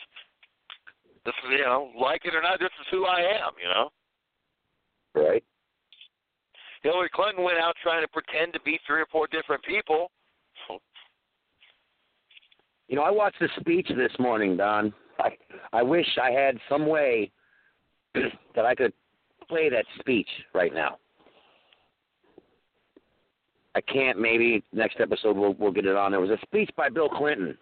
This 1.25 1.33
is, 1.45 1.57
you 1.57 1.65
know, 1.65 1.89
like 1.99 2.21
it 2.25 2.35
or 2.35 2.41
not, 2.41 2.59
this 2.59 2.73
is 2.79 2.87
who 2.91 3.05
I 3.05 3.19
am. 3.19 3.53
You 3.61 3.69
know, 3.69 3.89
Right. 5.15 5.43
Hillary 6.83 7.09
Clinton 7.13 7.43
went 7.43 7.57
out 7.57 7.73
trying 7.81 8.03
to 8.03 8.07
pretend 8.09 8.53
to 8.53 8.59
be 8.61 8.79
three 8.85 9.01
or 9.01 9.07
four 9.11 9.27
different 9.27 9.63
people. 9.63 10.11
You 12.87 12.95
know, 12.95 13.01
I 13.01 13.09
watched 13.09 13.39
the 13.39 13.49
speech 13.59 13.87
this 13.97 14.11
morning, 14.19 14.57
Don. 14.57 14.93
I 15.17 15.31
I 15.73 15.81
wish 15.81 16.05
I 16.21 16.29
had 16.29 16.55
some 16.69 16.85
way 16.85 17.31
that 18.13 18.63
I 18.63 18.75
could 18.75 18.93
play 19.47 19.69
that 19.69 19.85
speech 19.99 20.29
right 20.53 20.73
now. 20.73 20.97
I 23.75 23.81
can't. 23.81 24.19
Maybe 24.19 24.63
next 24.71 24.99
episode 24.99 25.35
we'll 25.35 25.53
we'll 25.59 25.71
get 25.71 25.85
it 25.85 25.95
on. 25.95 26.11
There 26.11 26.21
was 26.21 26.29
a 26.29 26.39
speech 26.43 26.69
by 26.77 26.89
Bill 26.89 27.09
Clinton 27.09 27.57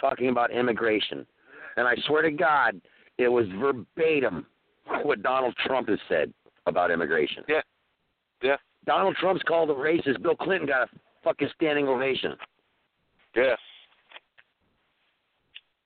talking 0.00 0.28
about 0.28 0.50
immigration, 0.52 1.26
and 1.76 1.88
I 1.88 1.94
swear 2.06 2.22
to 2.22 2.30
God, 2.30 2.80
it 3.18 3.28
was 3.28 3.46
verbatim 3.58 4.46
what 5.02 5.22
Donald 5.22 5.54
Trump 5.66 5.88
has 5.88 5.98
said 6.08 6.32
about 6.66 6.90
immigration. 6.90 7.44
Yeah. 7.48 7.62
Yeah. 8.42 8.56
Donald 8.84 9.16
Trump's 9.16 9.42
called 9.42 9.70
a 9.70 9.74
racist. 9.74 10.22
Bill 10.22 10.36
Clinton 10.36 10.68
got 10.68 10.82
a 10.82 10.86
fucking 11.24 11.48
standing 11.56 11.88
ovation. 11.88 12.34
Yeah. 13.34 13.56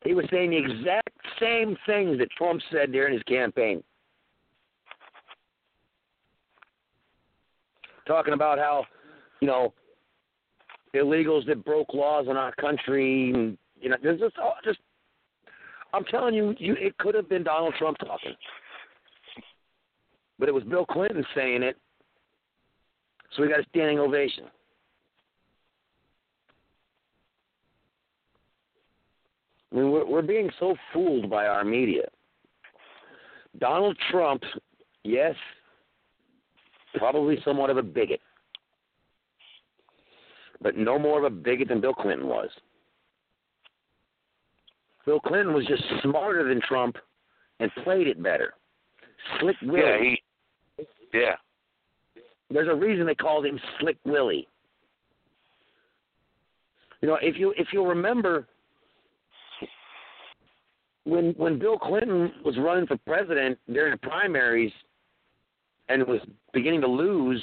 He 0.04 0.14
was 0.14 0.24
saying 0.30 0.50
the 0.50 0.56
exact 0.56 1.10
same 1.38 1.76
things 1.86 2.18
that 2.18 2.30
Trump 2.36 2.60
said 2.70 2.92
during 2.92 3.14
his 3.14 3.22
campaign. 3.24 3.82
Talking 8.10 8.34
about 8.34 8.58
how, 8.58 8.86
you 9.40 9.46
know, 9.46 9.72
illegals 10.96 11.46
that 11.46 11.64
broke 11.64 11.94
laws 11.94 12.26
in 12.28 12.36
our 12.36 12.52
country, 12.56 13.30
and 13.32 13.56
you 13.80 13.88
know, 13.88 13.96
there's 14.02 14.18
just, 14.18 14.34
oh, 14.42 14.54
just. 14.64 14.80
I'm 15.94 16.04
telling 16.06 16.34
you, 16.34 16.56
you, 16.58 16.74
it 16.74 16.98
could 16.98 17.14
have 17.14 17.28
been 17.28 17.44
Donald 17.44 17.72
Trump 17.78 17.98
talking, 17.98 18.34
but 20.40 20.48
it 20.48 20.52
was 20.52 20.64
Bill 20.64 20.84
Clinton 20.84 21.24
saying 21.36 21.62
it. 21.62 21.76
So 23.36 23.42
we 23.42 23.48
got 23.48 23.60
a 23.60 23.64
standing 23.68 24.00
ovation. 24.00 24.46
I 29.70 29.76
mean, 29.76 29.92
we're, 29.92 30.04
we're 30.04 30.22
being 30.22 30.50
so 30.58 30.74
fooled 30.92 31.30
by 31.30 31.46
our 31.46 31.62
media. 31.62 32.08
Donald 33.60 33.96
Trump, 34.10 34.42
yes, 35.04 35.36
probably 36.96 37.38
somewhat 37.44 37.70
of 37.70 37.76
a 37.76 37.82
bigot, 37.82 38.20
but 40.60 40.76
no 40.76 40.98
more 40.98 41.18
of 41.18 41.24
a 41.24 41.34
bigot 41.34 41.68
than 41.68 41.80
Bill 41.80 41.94
Clinton 41.94 42.26
was. 42.26 42.48
Bill 45.06 45.20
Clinton 45.20 45.54
was 45.54 45.66
just 45.66 45.82
smarter 46.02 46.48
than 46.48 46.60
Trump 46.60 46.96
and 47.58 47.70
played 47.84 48.06
it 48.06 48.22
better. 48.22 48.54
Slick 49.40 49.56
Willie. 49.62 50.20
Yeah. 50.78 50.84
He. 51.18 51.18
Yeah. 51.18 51.34
There's 52.50 52.68
a 52.68 52.74
reason 52.74 53.06
they 53.06 53.14
called 53.14 53.46
him 53.46 53.58
Slick 53.78 53.96
Willie. 54.04 54.46
You 57.00 57.08
know, 57.08 57.18
if 57.22 57.38
you 57.38 57.54
if 57.56 57.68
you'll 57.72 57.86
remember 57.86 58.46
when 61.04 61.32
when 61.36 61.58
Bill 61.58 61.78
Clinton 61.78 62.32
was 62.44 62.56
running 62.58 62.86
for 62.86 62.96
president 63.06 63.58
during 63.72 63.92
the 63.92 63.98
primaries 63.98 64.72
and 65.90 66.06
was 66.06 66.20
beginning 66.52 66.80
to 66.82 66.86
lose, 66.86 67.42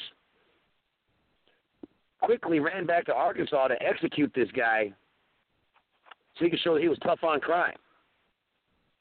quickly 2.22 2.60
ran 2.60 2.86
back 2.86 3.06
to 3.06 3.14
Arkansas 3.14 3.68
to 3.68 3.76
execute 3.84 4.32
this 4.36 4.50
guy 4.56 4.92
so 6.38 6.46
he 6.46 6.52
could 6.52 6.60
show 6.60 6.74
that 6.76 6.82
he 6.82 6.88
was 6.90 6.98
tough 7.04 7.24
on 7.24 7.40
crime. 7.40 7.76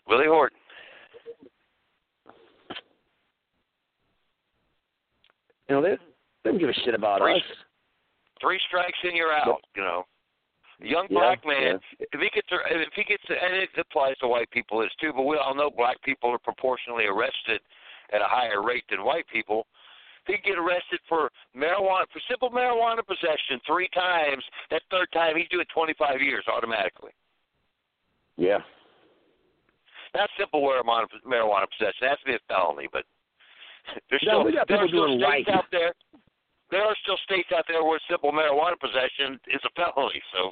Willie 0.09 0.27
Horton. 0.27 0.59
You 5.69 5.75
know, 5.77 5.83
they, 5.83 5.97
they 6.45 6.51
don't 6.51 6.59
give 6.59 6.69
a 6.69 6.75
shit 6.85 6.95
about 6.95 7.21
Three- 7.21 7.35
us. 7.37 7.43
Three 8.41 8.61
strikes 8.69 8.99
and 9.03 9.15
you're 9.17 9.33
out. 9.33 9.63
You 9.75 9.83
know. 9.83 10.05
Young 10.79 11.07
Yeah, 11.09 11.19
black 11.19 11.47
man, 11.47 11.81
yeah. 11.99 12.07
if 12.13 12.21
he 12.21 12.29
gets, 12.35 12.47
if 12.53 12.93
he 12.95 13.05
gets, 13.05 13.23
and 13.31 13.55
it 13.57 13.71
applies 13.81 14.15
to 14.19 14.29
white 14.29 14.51
people 14.51 14.83
as 14.83 14.91
too, 15.01 15.11
but 15.17 15.23
we 15.23 15.39
all 15.39 15.55
know 15.55 15.71
black 15.75 16.01
people 16.03 16.29
are 16.31 16.39
proportionally 16.39 17.07
arrested 17.07 17.63
at 18.13 18.21
a 18.21 18.27
higher 18.29 18.63
rate 18.63 18.85
than 18.91 19.05
white 19.05 19.27
people. 19.33 19.67
If 20.27 20.35
he 20.43 20.51
get 20.51 20.59
arrested 20.59 20.99
for 21.09 21.31
marijuana, 21.57 22.07
for 22.13 22.21
simple 22.29 22.51
marijuana 22.51 23.07
possession 23.07 23.61
three 23.67 23.89
times, 23.95 24.43
that 24.71 24.83
third 24.91 25.09
time 25.13 25.37
he's 25.37 25.49
doing 25.51 25.67
25 25.73 26.21
years 26.21 26.45
automatically. 26.53 27.13
Yeah. 28.37 28.59
Not 30.15 30.29
simple 30.39 30.61
marijuana 30.63 31.07
marijuana 31.27 31.67
possession. 31.71 32.03
It 32.03 32.09
has 32.09 32.19
to 32.21 32.25
be 32.27 32.35
a 32.35 32.39
felony, 32.49 32.89
but 32.93 33.05
there's 34.11 34.23
No, 34.27 34.43
still 34.51 34.65
there 34.67 34.79
are 34.83 34.89
still 34.89 35.09
states 35.19 35.23
right. 35.49 35.49
out 35.49 35.65
there. 35.71 35.93
There 36.73 36.83
are 36.83 36.97
still 37.05 37.19
states 37.25 37.49
out 37.57 37.65
there 37.69 37.85
where 37.85 38.01
simple 38.11 38.33
marijuana 38.33 38.75
possession 38.81 39.39
is 39.47 39.61
a 39.65 39.71
felony. 39.77 40.21
So 40.35 40.51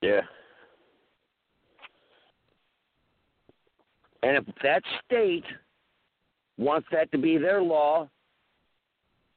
Yeah. 0.00 0.20
And 4.22 4.38
if 4.38 4.44
that 4.62 4.82
state 5.04 5.44
wants 6.56 6.88
that 6.92 7.10
to 7.12 7.18
be 7.18 7.36
their 7.38 7.62
law, 7.62 8.08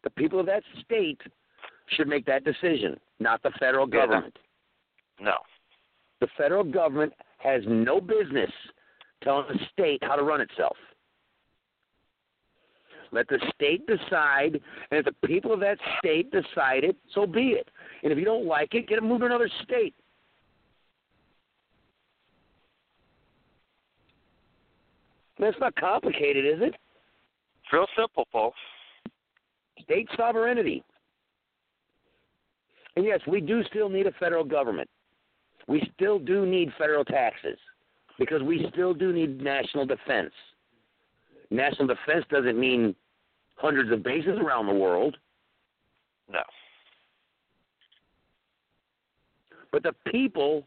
the 0.03 0.09
people 0.11 0.39
of 0.39 0.45
that 0.45 0.63
state 0.83 1.19
should 1.87 2.07
make 2.07 2.25
that 2.25 2.43
decision, 2.43 2.99
not 3.19 3.41
the 3.43 3.51
federal 3.51 3.87
Yeah. 3.87 4.05
government. 4.05 4.37
no. 5.19 5.37
The 6.19 6.27
federal 6.37 6.63
government 6.63 7.13
has 7.39 7.65
no 7.67 7.99
business 8.01 8.51
telling 9.21 9.47
the 9.47 9.65
state 9.65 10.03
how 10.03 10.15
to 10.15 10.23
run 10.23 10.41
itself. 10.41 10.77
Let 13.11 13.27
the 13.27 13.39
state 13.55 13.85
decide, 13.87 14.61
and 14.91 14.99
if 14.99 15.05
the 15.05 15.27
people 15.27 15.53
of 15.53 15.59
that 15.61 15.79
state 15.99 16.29
decide 16.31 16.83
it, 16.83 16.95
so 17.09 17.25
be 17.25 17.51
it. 17.51 17.69
And 18.03 18.11
if 18.11 18.17
you 18.17 18.25
don't 18.25 18.45
like 18.45 18.75
it, 18.75 18.87
get 18.87 18.97
it 18.97 19.03
moved 19.03 19.21
to 19.21 19.25
another 19.27 19.49
state. 19.63 19.95
That's 25.39 25.59
not 25.59 25.75
complicated, 25.75 26.45
is 26.45 26.61
it? 26.61 26.75
It's 27.67 27.73
real 27.73 27.87
simple, 27.97 28.25
folks. 28.31 28.57
State 29.83 30.07
sovereignty. 30.15 30.83
And 32.95 33.05
yes, 33.05 33.19
we 33.27 33.41
do 33.41 33.61
still 33.65 33.89
need 33.89 34.07
a 34.07 34.11
federal 34.13 34.45
government. 34.45 34.89
We 35.67 35.89
still 35.95 36.17
do 36.17 36.45
need 36.45 36.71
federal 36.77 37.03
taxes 37.03 37.57
because 38.17 38.41
we 38.41 38.65
still 38.71 38.93
do 38.93 39.11
need 39.11 39.41
national 39.41 39.85
defense. 39.85 40.31
National 41.51 41.87
defense 41.87 42.25
doesn't 42.31 42.57
mean 42.57 42.95
hundreds 43.55 43.91
of 43.91 44.01
bases 44.01 44.39
around 44.39 44.67
the 44.67 44.73
world, 44.73 45.17
No. 46.31 46.39
but 49.73 49.83
the 49.83 49.93
people 50.09 50.65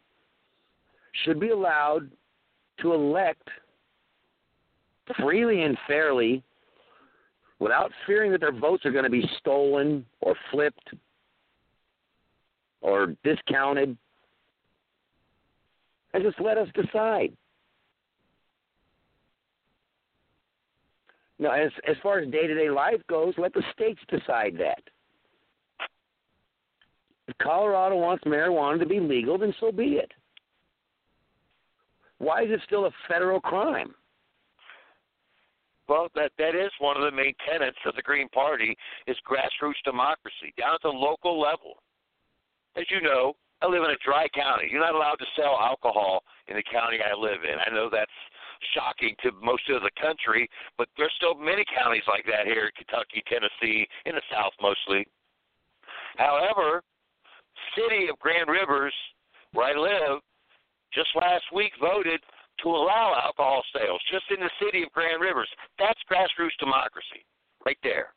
should 1.25 1.41
be 1.41 1.49
allowed 1.49 2.11
to 2.81 2.93
elect 2.93 3.49
freely 5.19 5.63
and 5.63 5.79
fairly 5.87 6.43
without 7.61 7.93
fearing 8.07 8.33
that 8.33 8.41
their 8.41 8.53
votes 8.53 8.85
are 8.85 8.91
going 8.91 9.05
to 9.05 9.11
be 9.11 9.29
stolen 9.39 10.05
or 10.23 10.35
flipped 10.51 10.95
or 12.81 13.15
discounted. 13.23 13.97
And 16.13 16.25
just 16.25 16.41
let 16.41 16.59
us 16.59 16.69
decide. 16.75 17.33
Now, 21.39 21.53
as 21.53 21.71
as 21.89 21.97
far 22.03 22.19
as 22.19 22.31
day 22.31 22.47
to 22.47 22.55
day 22.55 22.69
life 22.69 23.01
goes, 23.09 23.33
let 23.39 23.55
the 23.55 23.63
states 23.73 24.01
decide 24.09 24.57
that. 24.59 24.83
If 27.29 27.39
Colorado 27.39 27.97
wants 27.97 28.25
marijuana 28.25 28.81
to 28.81 28.87
be 28.87 28.99
legal, 28.99 29.39
then 29.39 29.55
so 29.61 29.71
be 29.71 29.93
it. 29.95 30.11
Why 32.19 32.43
is 32.43 32.51
it 32.51 32.61
still 32.67 32.87
a 32.87 32.91
federal 33.09 33.41
crime? 33.41 33.95
Well, 35.91 36.07
that 36.15 36.31
that 36.39 36.55
is 36.55 36.71
one 36.79 36.97
of 36.97 37.03
the 37.03 37.11
main 37.11 37.35
tenets 37.43 37.83
of 37.85 37.97
the 37.97 38.03
Green 38.07 38.29
Party 38.29 38.79
is 39.09 39.17
grassroots 39.27 39.83
democracy 39.85 40.55
down 40.57 40.79
at 40.79 40.83
the 40.87 40.89
local 40.89 41.35
level. 41.41 41.83
As 42.77 42.87
you 42.91 43.03
know, 43.03 43.35
I 43.61 43.67
live 43.67 43.83
in 43.83 43.91
a 43.91 43.99
dry 43.99 44.29
county. 44.31 44.69
You're 44.71 44.87
not 44.87 44.95
allowed 44.95 45.19
to 45.19 45.27
sell 45.35 45.59
alcohol 45.61 46.23
in 46.47 46.55
the 46.55 46.63
county 46.63 46.99
I 47.03 47.19
live 47.19 47.43
in. 47.43 47.59
I 47.59 47.75
know 47.75 47.91
that's 47.91 48.07
shocking 48.73 49.17
to 49.25 49.33
most 49.43 49.67
of 49.69 49.83
the 49.83 49.91
country, 50.01 50.49
but 50.79 50.87
there's 50.97 51.13
still 51.17 51.35
many 51.35 51.65
counties 51.77 52.07
like 52.07 52.25
that 52.27 52.47
here 52.47 52.71
in 52.71 52.75
Kentucky, 52.79 53.27
Tennessee, 53.27 53.89
in 54.07 54.15
the 54.15 54.23
South 54.31 54.55
mostly. 54.63 55.05
However, 56.19 56.85
city 57.75 58.07
of 58.07 58.17
Grand 58.21 58.49
Rivers, 58.49 58.95
where 59.55 59.67
I 59.67 59.75
live, 59.75 60.23
just 60.95 61.11
last 61.19 61.51
week 61.53 61.73
voted 61.81 62.23
to 62.63 62.69
allow 62.69 63.15
alcohol 63.25 63.63
sales 63.75 64.01
just 64.11 64.25
in 64.31 64.41
the 64.41 64.51
city 64.63 64.83
of 64.83 64.93
Grand 64.93 65.21
Rivers. 65.21 65.49
That's 65.79 65.99
grassroots 66.11 66.57
democracy 66.59 67.25
right 67.65 67.79
there. 67.83 68.13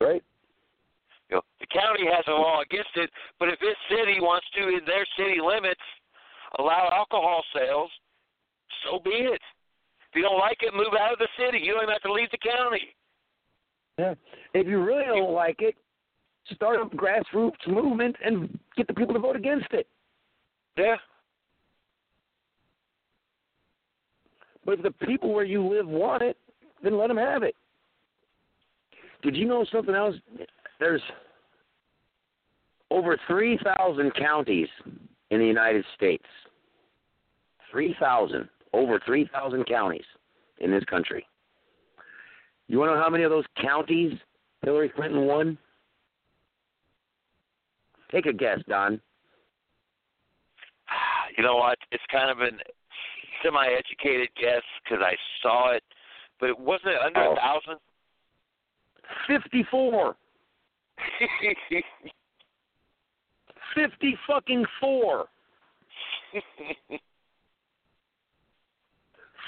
Right? 0.00 0.22
You 1.30 1.36
know, 1.36 1.42
the 1.60 1.66
county 1.66 2.04
has 2.04 2.24
a 2.28 2.32
law 2.32 2.60
against 2.60 2.92
it, 2.96 3.10
but 3.38 3.48
if 3.48 3.58
this 3.60 3.76
city 3.88 4.20
wants 4.20 4.46
to, 4.56 4.68
in 4.68 4.84
their 4.86 5.06
city 5.16 5.40
limits, 5.40 5.80
allow 6.58 6.90
alcohol 6.92 7.42
sales, 7.54 7.90
so 8.84 9.00
be 9.02 9.10
it. 9.10 9.40
If 10.10 10.16
you 10.16 10.22
don't 10.22 10.38
like 10.38 10.58
it, 10.60 10.74
move 10.74 10.94
out 11.00 11.12
of 11.12 11.18
the 11.18 11.28
city. 11.38 11.58
You 11.58 11.72
don't 11.72 11.84
even 11.84 11.92
have 11.92 12.02
to 12.02 12.12
leave 12.12 12.30
the 12.30 12.38
county. 12.38 12.94
Yeah. 13.98 14.14
If 14.52 14.66
you 14.66 14.82
really 14.82 15.06
don't 15.06 15.32
like 15.32 15.56
it, 15.60 15.74
start 16.52 16.78
a 16.80 16.84
grassroots 16.94 17.66
movement 17.66 18.16
and 18.24 18.58
get 18.76 18.86
the 18.86 18.94
people 18.94 19.14
to 19.14 19.20
vote 19.20 19.36
against 19.36 19.72
it. 19.72 19.86
Yeah. 20.76 20.96
But 24.64 24.74
if 24.74 24.82
the 24.82 25.06
people 25.06 25.32
where 25.32 25.44
you 25.44 25.66
live 25.66 25.86
want 25.86 26.22
it, 26.22 26.36
then 26.82 26.98
let 26.98 27.08
them 27.08 27.16
have 27.16 27.42
it. 27.42 27.54
Did 29.22 29.36
you 29.36 29.46
know 29.46 29.64
something 29.72 29.94
else? 29.94 30.14
There's 30.78 31.02
over 32.90 33.18
3,000 33.26 34.14
counties 34.14 34.68
in 35.30 35.38
the 35.38 35.46
United 35.46 35.84
States. 35.96 36.24
3,000. 37.70 38.48
Over 38.72 39.00
3,000 39.04 39.64
counties 39.66 40.04
in 40.60 40.70
this 40.70 40.84
country. 40.84 41.26
You 42.68 42.78
want 42.78 42.90
to 42.90 42.94
know 42.94 43.02
how 43.02 43.10
many 43.10 43.24
of 43.24 43.30
those 43.30 43.44
counties 43.60 44.12
Hillary 44.62 44.88
Clinton 44.88 45.26
won? 45.26 45.58
Take 48.10 48.26
a 48.26 48.32
guess, 48.32 48.58
Don. 48.68 49.00
You 51.36 51.42
know 51.42 51.56
what? 51.56 51.76
It's 51.90 52.04
kind 52.12 52.30
of 52.30 52.38
an 52.38 52.60
semi-educated 53.44 54.28
guess 54.40 54.62
because 54.82 55.04
I 55.04 55.14
saw 55.42 55.70
it, 55.72 55.82
but 56.40 56.48
it 56.48 56.58
wasn't 56.58 56.96
under 57.04 57.20
Oh. 57.20 57.32
a 57.32 57.36
thousand. 57.36 57.78
54. 59.26 60.16
50 63.74 64.18
fucking 64.26 64.64
four. 64.80 65.26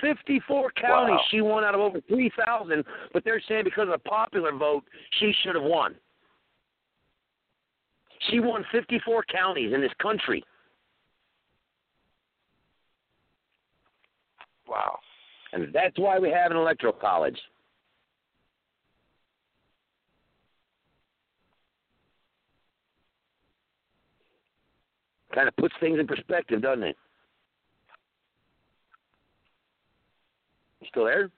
54 0.00 0.70
counties 0.72 1.14
Wow. 1.14 1.24
she 1.30 1.40
won 1.40 1.64
out 1.64 1.74
of 1.74 1.80
over 1.80 2.00
3,000, 2.02 2.84
but 3.12 3.24
they're 3.24 3.40
saying 3.40 3.64
because 3.64 3.84
of 3.84 3.90
the 3.90 3.98
popular 3.98 4.52
vote, 4.52 4.84
she 5.12 5.32
should 5.42 5.54
have 5.54 5.64
won. 5.64 5.96
She 8.30 8.40
won 8.40 8.64
54 8.72 9.24
counties 9.24 9.72
in 9.72 9.80
this 9.80 9.92
country. 9.94 10.44
Wow. 14.68 14.98
And 15.52 15.72
that's 15.72 15.98
why 15.98 16.18
we 16.18 16.30
have 16.30 16.50
an 16.50 16.56
electoral 16.56 16.92
college. 16.92 17.38
Kind 25.34 25.48
of 25.48 25.56
puts 25.56 25.74
things 25.80 25.98
in 25.98 26.06
perspective, 26.06 26.62
doesn't 26.62 26.84
it? 26.84 26.96
You 30.80 30.86
still 30.90 31.04
there? 31.04 31.30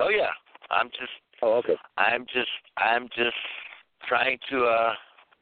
Oh 0.00 0.08
yeah. 0.08 0.30
I'm 0.70 0.88
just 0.88 1.10
Oh, 1.42 1.54
okay. 1.54 1.76
I'm 1.96 2.24
just 2.26 2.50
I'm 2.76 3.08
just 3.08 3.36
trying 4.08 4.38
to 4.50 4.64
uh 4.64 4.92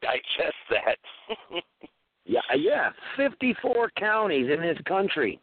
digest 0.01 0.55
that. 0.69 0.97
Yeah, 2.25 2.39
yeah. 2.57 2.91
54 3.17 3.91
counties 3.99 4.49
in 4.49 4.61
this 4.61 4.77
country. 4.87 5.33
It's 5.33 5.41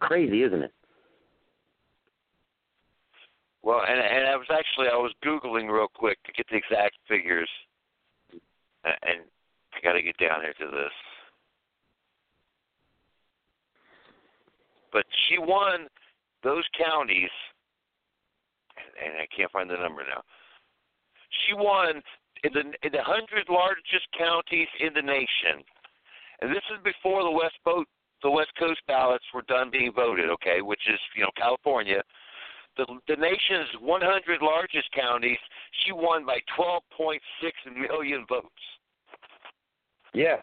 crazy, 0.00 0.42
isn't 0.42 0.62
it? 0.62 0.72
well, 3.66 3.82
and 3.82 3.98
and 3.98 4.28
I 4.28 4.36
was 4.36 4.46
actually 4.48 4.86
I 4.86 4.96
was 4.96 5.12
googling 5.26 5.68
real 5.68 5.88
quick 5.92 6.22
to 6.22 6.32
get 6.32 6.46
the 6.48 6.56
exact 6.56 6.94
figures, 7.08 7.50
and 8.84 9.26
I 9.74 9.78
got 9.82 9.94
to 9.94 10.02
get 10.02 10.16
down 10.18 10.42
here 10.42 10.54
to 10.60 10.70
this. 10.70 10.94
But 14.92 15.04
she 15.26 15.38
won 15.38 15.88
those 16.44 16.62
counties, 16.78 17.34
and 19.04 19.14
I 19.18 19.26
can't 19.36 19.50
find 19.50 19.68
the 19.68 19.74
number 19.74 20.02
now. 20.08 20.22
She 21.44 21.52
won 21.52 22.00
in 22.44 22.52
the 22.52 22.60
in 22.86 22.92
the 22.92 23.02
hundred 23.02 23.48
largest 23.50 24.06
counties 24.16 24.68
in 24.78 24.94
the 24.94 25.02
nation, 25.02 25.66
and 26.40 26.52
this 26.52 26.62
is 26.70 26.78
before 26.84 27.24
the 27.24 27.32
West 27.32 27.58
vote 27.64 27.88
the 28.22 28.30
West 28.30 28.50
Coast 28.58 28.80
ballots 28.86 29.24
were 29.34 29.42
done 29.42 29.70
being 29.70 29.92
voted. 29.94 30.30
Okay, 30.30 30.62
which 30.62 30.80
is 30.88 30.98
you 31.16 31.22
know 31.22 31.30
California. 31.36 32.02
The 32.76 32.86
the 33.08 33.16
nation's 33.16 33.68
100 33.80 34.42
largest 34.42 34.88
counties, 34.92 35.38
she 35.84 35.92
won 35.92 36.26
by 36.26 36.38
12.6 36.58 37.18
million 37.74 38.24
votes. 38.28 38.48
Yeah. 40.12 40.36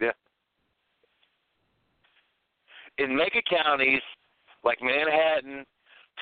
Yeah. 0.00 0.12
In 2.98 3.16
mega 3.16 3.40
counties 3.48 4.02
like 4.64 4.78
Manhattan, 4.82 5.64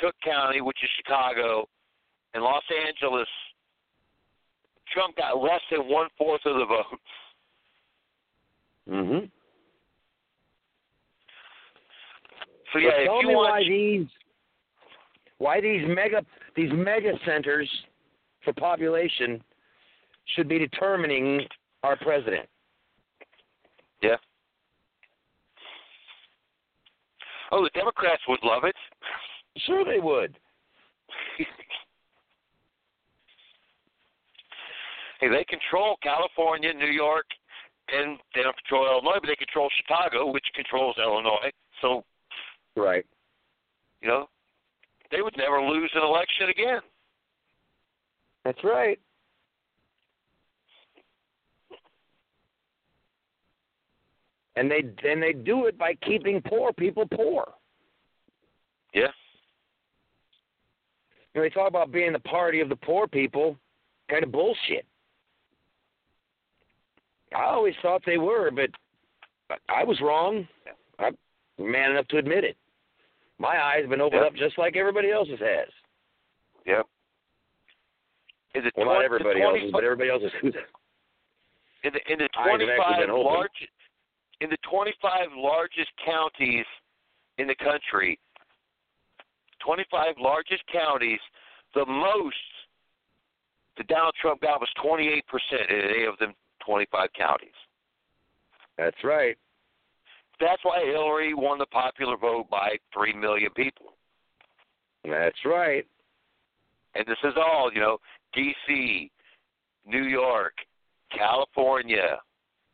Cook 0.00 0.14
County, 0.24 0.60
which 0.60 0.78
is 0.82 0.90
Chicago, 0.96 1.68
and 2.34 2.42
Los 2.42 2.62
Angeles, 2.86 3.28
Trump 4.92 5.16
got 5.16 5.40
less 5.40 5.60
than 5.70 5.88
one 5.88 6.08
fourth 6.16 6.40
of 6.46 6.56
the 6.56 6.66
votes. 6.66 7.02
Mm-hmm. 8.88 9.26
So 12.72 12.78
yeah, 12.78 12.88
Well, 12.88 12.98
if 12.98 13.06
tell 13.06 13.22
you 13.22 13.28
me 13.28 13.34
want, 13.34 13.50
why 13.50 13.62
these 13.68 14.06
why 15.38 15.60
these 15.60 15.82
mega 15.88 16.24
these 16.56 16.70
mega 16.72 17.12
centers 17.24 17.68
for 18.44 18.52
population 18.52 19.42
should 20.36 20.48
be 20.48 20.58
determining 20.58 21.46
our 21.82 21.96
president. 21.96 22.46
yeah. 24.02 24.16
Oh, 27.50 27.62
the 27.62 27.70
Democrats 27.70 28.20
would 28.28 28.40
love 28.42 28.64
it. 28.64 28.76
Sure 29.66 29.82
they 29.84 30.00
would. 30.00 30.36
hey, 35.20 35.28
they 35.28 35.44
control 35.44 35.96
California, 36.02 36.72
New 36.74 36.90
York, 36.92 37.24
and 37.90 38.18
they 38.34 38.42
don't 38.42 38.56
control 38.56 38.86
Illinois, 38.86 39.18
but 39.20 39.28
they 39.28 39.36
control 39.36 39.68
Chicago, 39.78 40.30
which 40.30 40.44
controls 40.54 40.96
Illinois. 40.98 41.50
So 41.80 42.04
Right. 42.78 43.04
you 44.00 44.08
know, 44.08 44.28
they 45.10 45.20
would 45.20 45.36
never 45.36 45.60
lose 45.60 45.90
an 45.94 46.02
election 46.02 46.48
again. 46.48 46.80
That's 48.44 48.62
right. 48.62 48.98
And 54.56 54.70
they 54.70 54.84
and 55.08 55.22
they 55.22 55.32
do 55.32 55.66
it 55.66 55.76
by 55.78 55.94
keeping 56.06 56.40
poor 56.42 56.72
people 56.72 57.04
poor. 57.06 57.52
Yeah. 58.94 59.08
You 61.34 61.40
know, 61.40 61.42
they 61.42 61.50
talk 61.50 61.68
about 61.68 61.92
being 61.92 62.12
the 62.12 62.18
party 62.20 62.60
of 62.60 62.68
the 62.68 62.76
poor 62.76 63.06
people, 63.06 63.56
kind 64.10 64.24
of 64.24 64.32
bullshit. 64.32 64.86
I 67.36 67.44
always 67.44 67.74
thought 67.82 68.02
they 68.06 68.18
were, 68.18 68.50
but 68.50 68.70
I 69.68 69.84
was 69.84 70.00
wrong. 70.00 70.48
I'm 70.98 71.16
man 71.58 71.92
enough 71.92 72.08
to 72.08 72.18
admit 72.18 72.44
it. 72.44 72.56
My 73.38 73.62
eyes 73.62 73.82
have 73.82 73.90
been 73.90 74.00
opened 74.00 74.22
Yeah. 74.22 74.26
up 74.28 74.34
just 74.34 74.58
like 74.58 74.76
everybody 74.76 75.10
else's 75.10 75.38
has. 75.40 75.68
Yep. 76.66 76.86
In 78.54 78.64
the 78.64 78.72
Well, 78.76 78.86
20 78.86 78.98
not 78.98 79.04
everybody 79.04 79.40
the 79.40 79.44
20 79.46 79.58
else's, 79.60 79.72
but 79.72 79.84
everybody 79.84 80.10
else's. 80.10 80.32
in 81.84 81.92
the 81.92 82.12
in 82.12 82.18
the 82.18 82.28
Eyes 82.36 82.60
have 82.60 82.60
actually 82.60 82.66
25 82.66 82.98
been 83.00 83.10
opened. 83.10 83.24
large 83.24 83.68
in 84.40 84.50
the 84.50 84.56
25 84.70 85.32
largest 85.36 85.90
counties 86.04 86.66
in 87.38 87.46
the 87.46 87.54
country, 87.54 88.18
25 89.60 90.16
largest 90.18 90.62
counties, 90.72 91.20
the 91.74 91.84
most 91.86 92.36
the 93.76 93.84
Donald 93.84 94.14
Trump 94.20 94.40
got 94.40 94.58
was 94.60 94.68
28% 94.84 95.22
in 95.70 95.80
any 95.90 96.04
of 96.04 96.18
them 96.18 96.34
25 96.64 97.12
counties. 97.12 97.54
That's 98.76 99.04
right. 99.04 99.36
That's 100.40 100.64
why 100.64 100.84
Hillary 100.84 101.34
won 101.34 101.58
the 101.58 101.66
popular 101.66 102.16
vote 102.16 102.48
by 102.50 102.76
3 102.94 103.14
million 103.14 103.50
people. 103.54 103.94
That's 105.04 105.38
right. 105.44 105.84
And 106.94 107.06
this 107.06 107.18
is 107.24 107.34
all, 107.36 107.70
you 107.72 107.80
know, 107.80 107.98
D.C., 108.34 109.10
New 109.86 110.04
York, 110.04 110.54
California, 111.16 112.18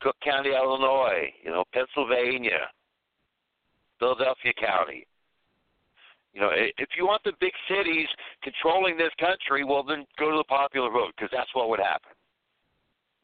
Cook 0.00 0.16
County, 0.22 0.50
Illinois, 0.50 1.32
you 1.42 1.50
know, 1.50 1.64
Pennsylvania, 1.72 2.68
Philadelphia 3.98 4.52
County. 4.60 5.06
You 6.34 6.40
know, 6.40 6.50
if 6.52 6.88
you 6.96 7.06
want 7.06 7.22
the 7.24 7.32
big 7.40 7.52
cities 7.68 8.08
controlling 8.42 8.96
this 8.96 9.12
country, 9.20 9.64
well, 9.64 9.84
then 9.84 10.04
go 10.18 10.32
to 10.32 10.36
the 10.36 10.44
popular 10.44 10.90
vote 10.90 11.12
because 11.16 11.30
that's 11.32 11.54
what 11.54 11.68
would 11.68 11.78
happen. 11.78 12.10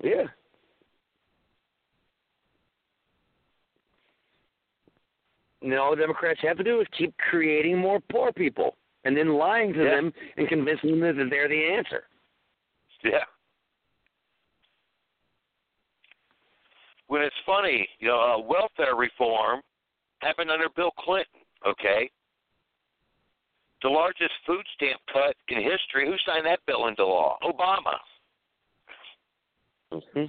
Yeah. 0.02 0.26
And 5.62 5.74
all 5.74 5.90
the 5.90 6.00
Democrats 6.00 6.40
have 6.42 6.56
to 6.56 6.64
do 6.64 6.80
is 6.80 6.86
keep 6.96 7.14
creating 7.18 7.78
more 7.78 8.00
poor 8.10 8.32
people 8.32 8.76
and 9.04 9.16
then 9.16 9.34
lying 9.34 9.72
to 9.74 9.84
Yeah. 9.84 9.90
them 9.96 10.14
and 10.36 10.48
convincing 10.48 11.00
them 11.00 11.16
that 11.18 11.30
they're 11.30 11.48
the 11.48 11.72
answer. 11.72 12.08
Yeah. 13.02 13.24
When 17.06 17.22
it's 17.22 17.36
funny, 17.44 17.88
you 17.98 18.08
know, 18.08 18.20
uh, 18.20 18.38
welfare 18.38 18.94
reform 18.94 19.62
happened 20.20 20.50
under 20.50 20.68
Bill 20.68 20.92
Clinton, 20.92 21.40
okay? 21.66 22.10
The 23.82 23.88
largest 23.88 24.32
food 24.46 24.64
stamp 24.74 25.00
cut 25.12 25.36
in 25.48 25.62
history. 25.62 26.06
Who 26.06 26.16
signed 26.18 26.46
that 26.46 26.64
bill 26.66 26.86
into 26.86 27.04
law? 27.04 27.38
Obama. 27.42 27.98
Mm-hmm. 29.92 30.24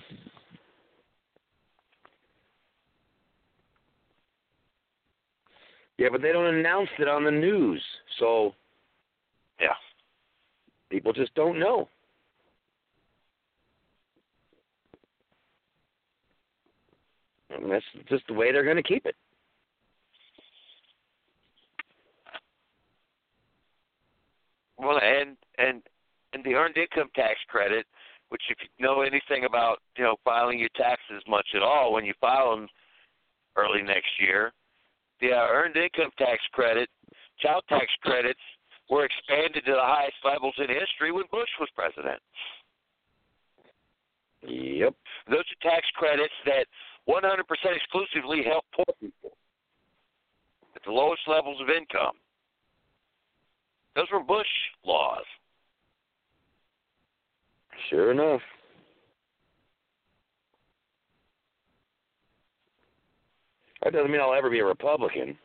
Yeah, 6.01 6.09
but 6.11 6.23
they 6.23 6.31
don't 6.31 6.55
announce 6.55 6.89
it 6.97 7.07
on 7.07 7.23
the 7.23 7.29
news, 7.29 7.79
so 8.17 8.55
Yeah. 9.59 9.75
people 10.89 11.13
just 11.13 11.31
don't 11.35 11.59
know. 11.59 11.87
And 17.51 17.71
that's 17.71 17.85
just 18.09 18.25
the 18.25 18.33
way 18.33 18.51
they're 18.51 18.63
going 18.63 18.77
to 18.77 18.83
keep 18.83 19.05
it. 19.05 19.15
Well, 24.77 24.97
and 24.97 25.37
and 25.59 25.83
and 26.33 26.43
the 26.43 26.55
earned 26.55 26.77
income 26.77 27.11
tax 27.13 27.39
credit, 27.47 27.85
which 28.29 28.41
if 28.49 28.57
you 28.59 28.83
know 28.83 29.01
anything 29.01 29.45
about 29.45 29.83
you 29.95 30.03
know 30.03 30.15
filing 30.23 30.57
your 30.57 30.69
taxes 30.69 31.21
much 31.27 31.53
at 31.53 31.61
all, 31.61 31.93
when 31.93 32.05
you 32.05 32.15
file 32.19 32.55
them 32.55 32.67
early 33.55 33.83
next 33.83 34.19
year, 34.19 34.51
the 35.21 35.31
uh, 35.31 35.47
earned 35.49 35.77
income 35.77 36.11
tax 36.17 36.41
credit, 36.51 36.89
child 37.39 37.63
tax 37.69 37.85
credits 38.01 38.39
were 38.89 39.05
expanded 39.05 39.63
to 39.65 39.71
the 39.71 39.81
highest 39.81 40.17
levels 40.25 40.55
in 40.57 40.67
history 40.67 41.11
when 41.11 41.23
Bush 41.31 41.49
was 41.59 41.69
president. 41.75 42.19
Yep. 44.43 44.95
Those 45.29 45.45
are 45.45 45.69
tax 45.69 45.85
credits 45.95 46.33
that 46.45 46.65
100% 47.07 47.43
exclusively 47.75 48.43
help 48.43 48.65
poor 48.75 48.85
people 48.99 49.37
at 50.75 50.81
the 50.83 50.91
lowest 50.91 51.21
levels 51.27 51.61
of 51.61 51.69
income. 51.69 52.17
Those 53.95 54.07
were 54.11 54.23
Bush 54.23 54.47
laws. 54.85 55.25
Sure 57.89 58.11
enough. 58.11 58.41
That 63.83 63.93
doesn't 63.93 64.11
mean 64.11 64.21
I'll 64.21 64.33
ever 64.33 64.49
be 64.49 64.59
a 64.59 64.65
Republican, 64.65 65.37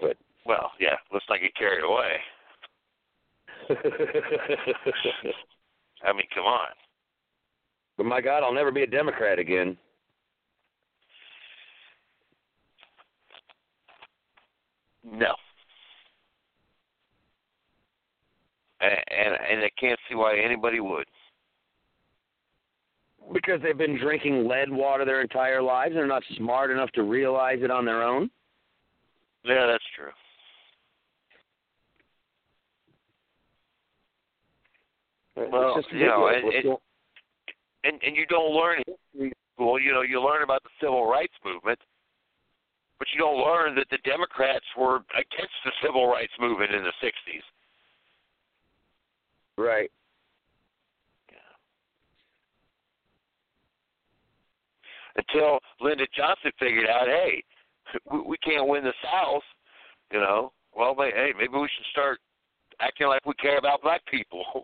but 0.00 0.16
Well, 0.46 0.72
yeah, 0.80 0.96
let's 1.12 1.24
not 1.28 1.40
get 1.40 1.54
carried 1.54 1.84
away. 1.84 2.16
I 6.04 6.12
mean, 6.12 6.26
come 6.34 6.44
on. 6.44 6.68
but 7.96 8.06
my 8.06 8.20
God, 8.20 8.42
I'll 8.42 8.52
never 8.52 8.72
be 8.72 8.82
a 8.82 8.86
Democrat 8.86 9.38
again. 9.38 9.76
No. 15.04 15.34
And 18.80 18.92
and, 18.92 19.34
and 19.50 19.64
I 19.64 19.70
can't 19.78 19.98
see 20.08 20.14
why 20.14 20.36
anybody 20.38 20.80
would. 20.80 21.06
Because 23.32 23.60
they've 23.62 23.76
been 23.76 23.98
drinking 23.98 24.46
lead 24.48 24.70
water 24.70 25.04
their 25.04 25.20
entire 25.20 25.62
lives 25.62 25.90
and 25.90 25.98
they're 25.98 26.06
not 26.06 26.22
smart 26.36 26.70
enough 26.70 26.90
to 26.92 27.02
realize 27.02 27.58
it 27.62 27.70
on 27.70 27.84
their 27.84 28.02
own. 28.02 28.30
Yeah, 29.44 29.66
that's 29.66 29.84
true. 29.96 30.10
Well, 35.50 35.82
you 35.90 36.06
know, 36.06 36.26
and- 36.28 36.52
and- 36.52 36.78
And 37.84 38.00
and 38.04 38.16
you 38.16 38.26
don't 38.26 38.54
learn 38.54 38.80
history. 38.86 39.32
You 39.58 39.92
know, 39.92 40.02
you 40.02 40.20
learn 40.22 40.42
about 40.42 40.62
the 40.62 40.70
civil 40.80 41.06
rights 41.06 41.34
movement, 41.44 41.80
but 42.98 43.08
you 43.12 43.18
don't 43.18 43.38
learn 43.38 43.74
that 43.74 43.88
the 43.90 43.98
Democrats 43.98 44.64
were 44.76 45.02
against 45.16 45.54
the 45.64 45.72
civil 45.82 46.06
rights 46.06 46.32
movement 46.38 46.72
in 46.72 46.84
the 46.84 46.92
'60s. 47.00 47.42
right. 49.56 49.90
Until 55.16 55.58
Lyndon 55.80 56.06
Johnson 56.16 56.52
figured 56.58 56.88
out, 56.88 57.06
hey, 57.06 57.42
we, 58.26 58.36
can't 58.38 58.68
win 58.68 58.84
the 58.84 58.94
South, 59.02 59.42
you 60.12 60.20
know. 60.20 60.52
Well, 60.74 60.94
hey, 60.98 61.32
maybe 61.36 61.52
we 61.52 61.68
should 61.76 61.86
start 61.90 62.18
acting 62.80 63.06
like 63.06 63.26
we 63.26 63.34
care 63.34 63.58
about 63.58 63.82
black 63.82 64.00
people. 64.06 64.44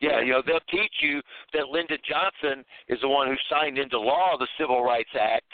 yeah, 0.00 0.20
you 0.20 0.32
know, 0.32 0.42
they'll 0.44 0.60
teach 0.70 0.94
you 1.00 1.20
that 1.52 1.68
Lyndon 1.68 1.98
Johnson 2.08 2.64
is 2.88 3.00
the 3.02 3.08
one 3.08 3.28
who 3.28 3.36
signed 3.50 3.78
into 3.78 3.98
law 3.98 4.36
the 4.38 4.48
Civil 4.58 4.82
Rights 4.82 5.10
Act, 5.18 5.52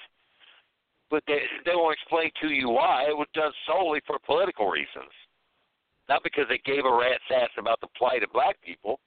but 1.10 1.22
they 1.26 1.40
they 1.64 1.74
won't 1.74 1.96
explain 2.00 2.30
to 2.42 2.48
you 2.48 2.70
why 2.70 3.04
it 3.08 3.16
was 3.16 3.28
done 3.34 3.52
solely 3.66 4.00
for 4.06 4.18
political 4.24 4.68
reasons, 4.68 5.10
not 6.08 6.22
because 6.22 6.44
they 6.48 6.60
gave 6.64 6.84
a 6.84 6.92
rat's 6.92 7.24
ass 7.34 7.50
about 7.58 7.80
the 7.80 7.88
plight 7.96 8.22
of 8.22 8.32
black 8.32 8.56
people. 8.62 9.00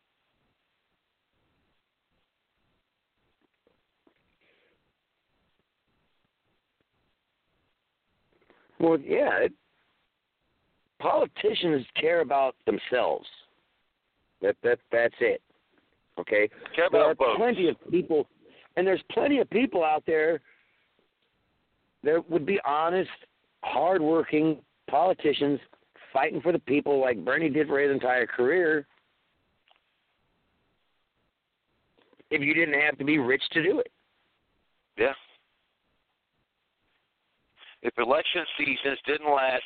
Well, 8.81 8.99
yeah. 8.99 9.43
It, 9.43 9.53
politicians 10.99 11.85
care 11.99 12.21
about 12.21 12.55
themselves. 12.65 13.27
That 14.41 14.55
that 14.63 14.79
that's 14.91 15.15
it. 15.19 15.41
Okay. 16.19 16.49
Care 16.75 16.87
there 16.91 17.03
are 17.03 17.15
plenty 17.37 17.69
of 17.69 17.75
people, 17.89 18.27
and 18.75 18.85
there's 18.85 19.01
plenty 19.11 19.39
of 19.39 19.49
people 19.49 19.83
out 19.83 20.03
there 20.05 20.41
that 22.03 22.29
would 22.29 22.45
be 22.45 22.59
honest, 22.65 23.09
hardworking 23.63 24.57
politicians 24.89 25.59
fighting 26.11 26.41
for 26.41 26.51
the 26.51 26.59
people 26.59 26.99
like 26.99 27.23
Bernie 27.23 27.49
did 27.49 27.67
for 27.67 27.79
his 27.79 27.91
entire 27.91 28.25
career. 28.25 28.85
If 32.31 32.41
you 32.41 32.53
didn't 32.53 32.79
have 32.79 32.97
to 32.97 33.03
be 33.03 33.19
rich 33.19 33.43
to 33.51 33.63
do 33.63 33.79
it. 33.79 33.91
Yeah. 34.97 35.13
If 37.83 37.93
election 37.97 38.45
seasons 38.57 38.99
didn't 39.07 39.27
last 39.27 39.63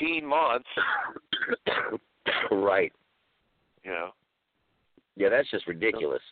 18 0.00 0.24
months, 0.24 0.68
right. 2.50 2.92
you 3.84 3.90
know, 3.90 4.10
Yeah, 5.16 5.28
that's 5.28 5.50
just 5.50 5.66
ridiculous. 5.66 6.22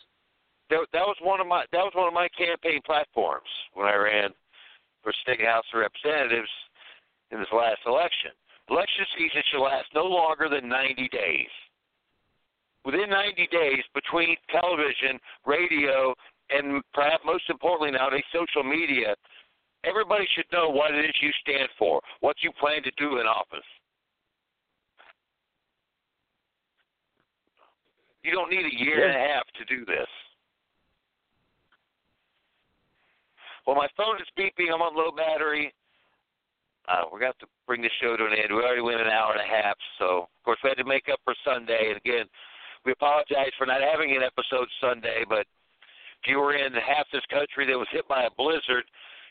that, 0.71 0.87
that 0.93 1.07
was 1.07 1.17
one 1.21 1.41
of 1.41 1.47
my 1.47 1.65
that 1.73 1.85
was 1.85 1.93
one 1.95 2.09
of 2.09 2.15
my 2.15 2.29
campaign 2.37 2.81
platforms 2.87 3.49
when 3.75 3.87
I 3.87 3.95
ran 3.95 4.31
for 5.03 5.13
state 5.23 5.45
house 5.45 5.65
of 5.75 5.81
representatives 5.81 6.51
in 7.31 7.39
this 7.39 7.53
last 7.53 7.81
election. 7.87 8.33
Election 8.69 9.05
season 9.17 9.43
should 9.51 9.63
last 9.63 9.87
no 9.95 10.05
longer 10.05 10.49
than 10.49 10.69
90 10.69 11.09
days. 11.09 11.53
Within 12.85 13.11
90 13.11 13.49
days, 13.51 13.83
between 13.95 14.37
television, 14.51 15.19
radio, 15.45 16.15
and 16.51 16.83
perhaps 16.95 17.23
most 17.25 17.45
importantly 17.49 17.91
nowadays, 17.93 18.25
social 18.33 18.63
media, 18.63 19.15
everybody 19.87 20.27
should 20.35 20.47
know 20.53 20.69
what 20.69 20.95
it 20.95 21.05
is 21.05 21.15
you 21.23 21.31
stand 21.41 21.69
for, 21.79 22.01
what 22.21 22.37
you 22.43 22.51
plan 22.61 22.83
to 22.83 22.91
do 22.99 23.19
in 23.19 23.27
office. 23.27 23.65
You 28.23 28.33
don't 28.33 28.51
need 28.51 28.67
a 28.67 28.85
year 28.85 29.07
and 29.07 29.15
a 29.17 29.35
half 29.35 29.45
to 29.59 29.65
do 29.65 29.85
this. 29.87 30.11
Well, 33.67 33.77
my 33.77 33.89
phone 33.97 34.17
is 34.17 34.27
beeping. 34.39 34.73
I'm 34.75 34.83
on 34.83 34.97
low 34.97 35.11
battery. 35.11 35.73
Uh, 36.89 37.03
we're 37.11 37.19
going 37.19 37.33
to 37.35 37.39
have 37.39 37.47
to 37.47 37.51
bring 37.67 37.83
the 37.83 37.91
show 38.01 38.17
to 38.17 38.27
an 38.27 38.33
end. 38.33 38.55
We 38.55 38.63
already 38.63 38.83
went 38.83 39.01
an 39.01 39.11
hour 39.11 39.35
and 39.35 39.43
a 39.43 39.51
half, 39.51 39.75
so 39.99 40.31
of 40.31 40.43
course 40.45 40.59
we 40.63 40.71
had 40.71 40.79
to 40.79 40.87
make 40.87 41.11
up 41.11 41.19
for 41.25 41.35
Sunday. 41.43 41.91
And 41.91 41.99
again, 41.99 42.27
we 42.85 42.93
apologize 42.93 43.51
for 43.59 43.67
not 43.67 43.83
having 43.83 44.15
an 44.15 44.23
episode 44.23 44.71
Sunday, 44.81 45.27
but 45.29 45.51
if 46.23 46.31
you 46.31 46.39
were 46.39 46.55
in 46.55 46.73
half 46.75 47.11
this 47.13 47.27
country 47.27 47.67
that 47.67 47.79
was 47.79 47.91
hit 47.91 48.07
by 48.07 48.23
a 48.23 48.31
blizzard, 48.39 48.87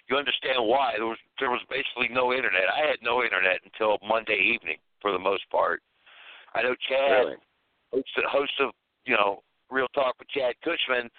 you 0.07 0.18
understand 0.18 0.57
why. 0.61 0.94
There 0.98 1.06
was 1.07 1.18
there 1.40 1.49
was 1.49 1.61
basically 1.69 2.10
no 2.14 2.32
internet. 2.34 2.69
I 2.69 2.86
had 2.88 2.99
no 3.02 3.23
internet 3.23 3.60
until 3.65 3.98
Monday 4.07 4.38
evening 4.53 4.77
for 5.02 5.11
the 5.11 5.19
most 5.19 5.49
part. 5.49 5.82
I 6.53 6.61
know 6.64 6.76
Chad, 6.88 7.11
Really? 7.11 7.36
host, 7.91 8.10
host 8.30 8.53
of 8.61 8.72
you 9.06 9.15
know 9.15 9.41
Real 9.69 9.88
Talk 9.94 10.15
with 10.19 10.30
Chad 10.30 10.53
Cushman. 10.64 11.10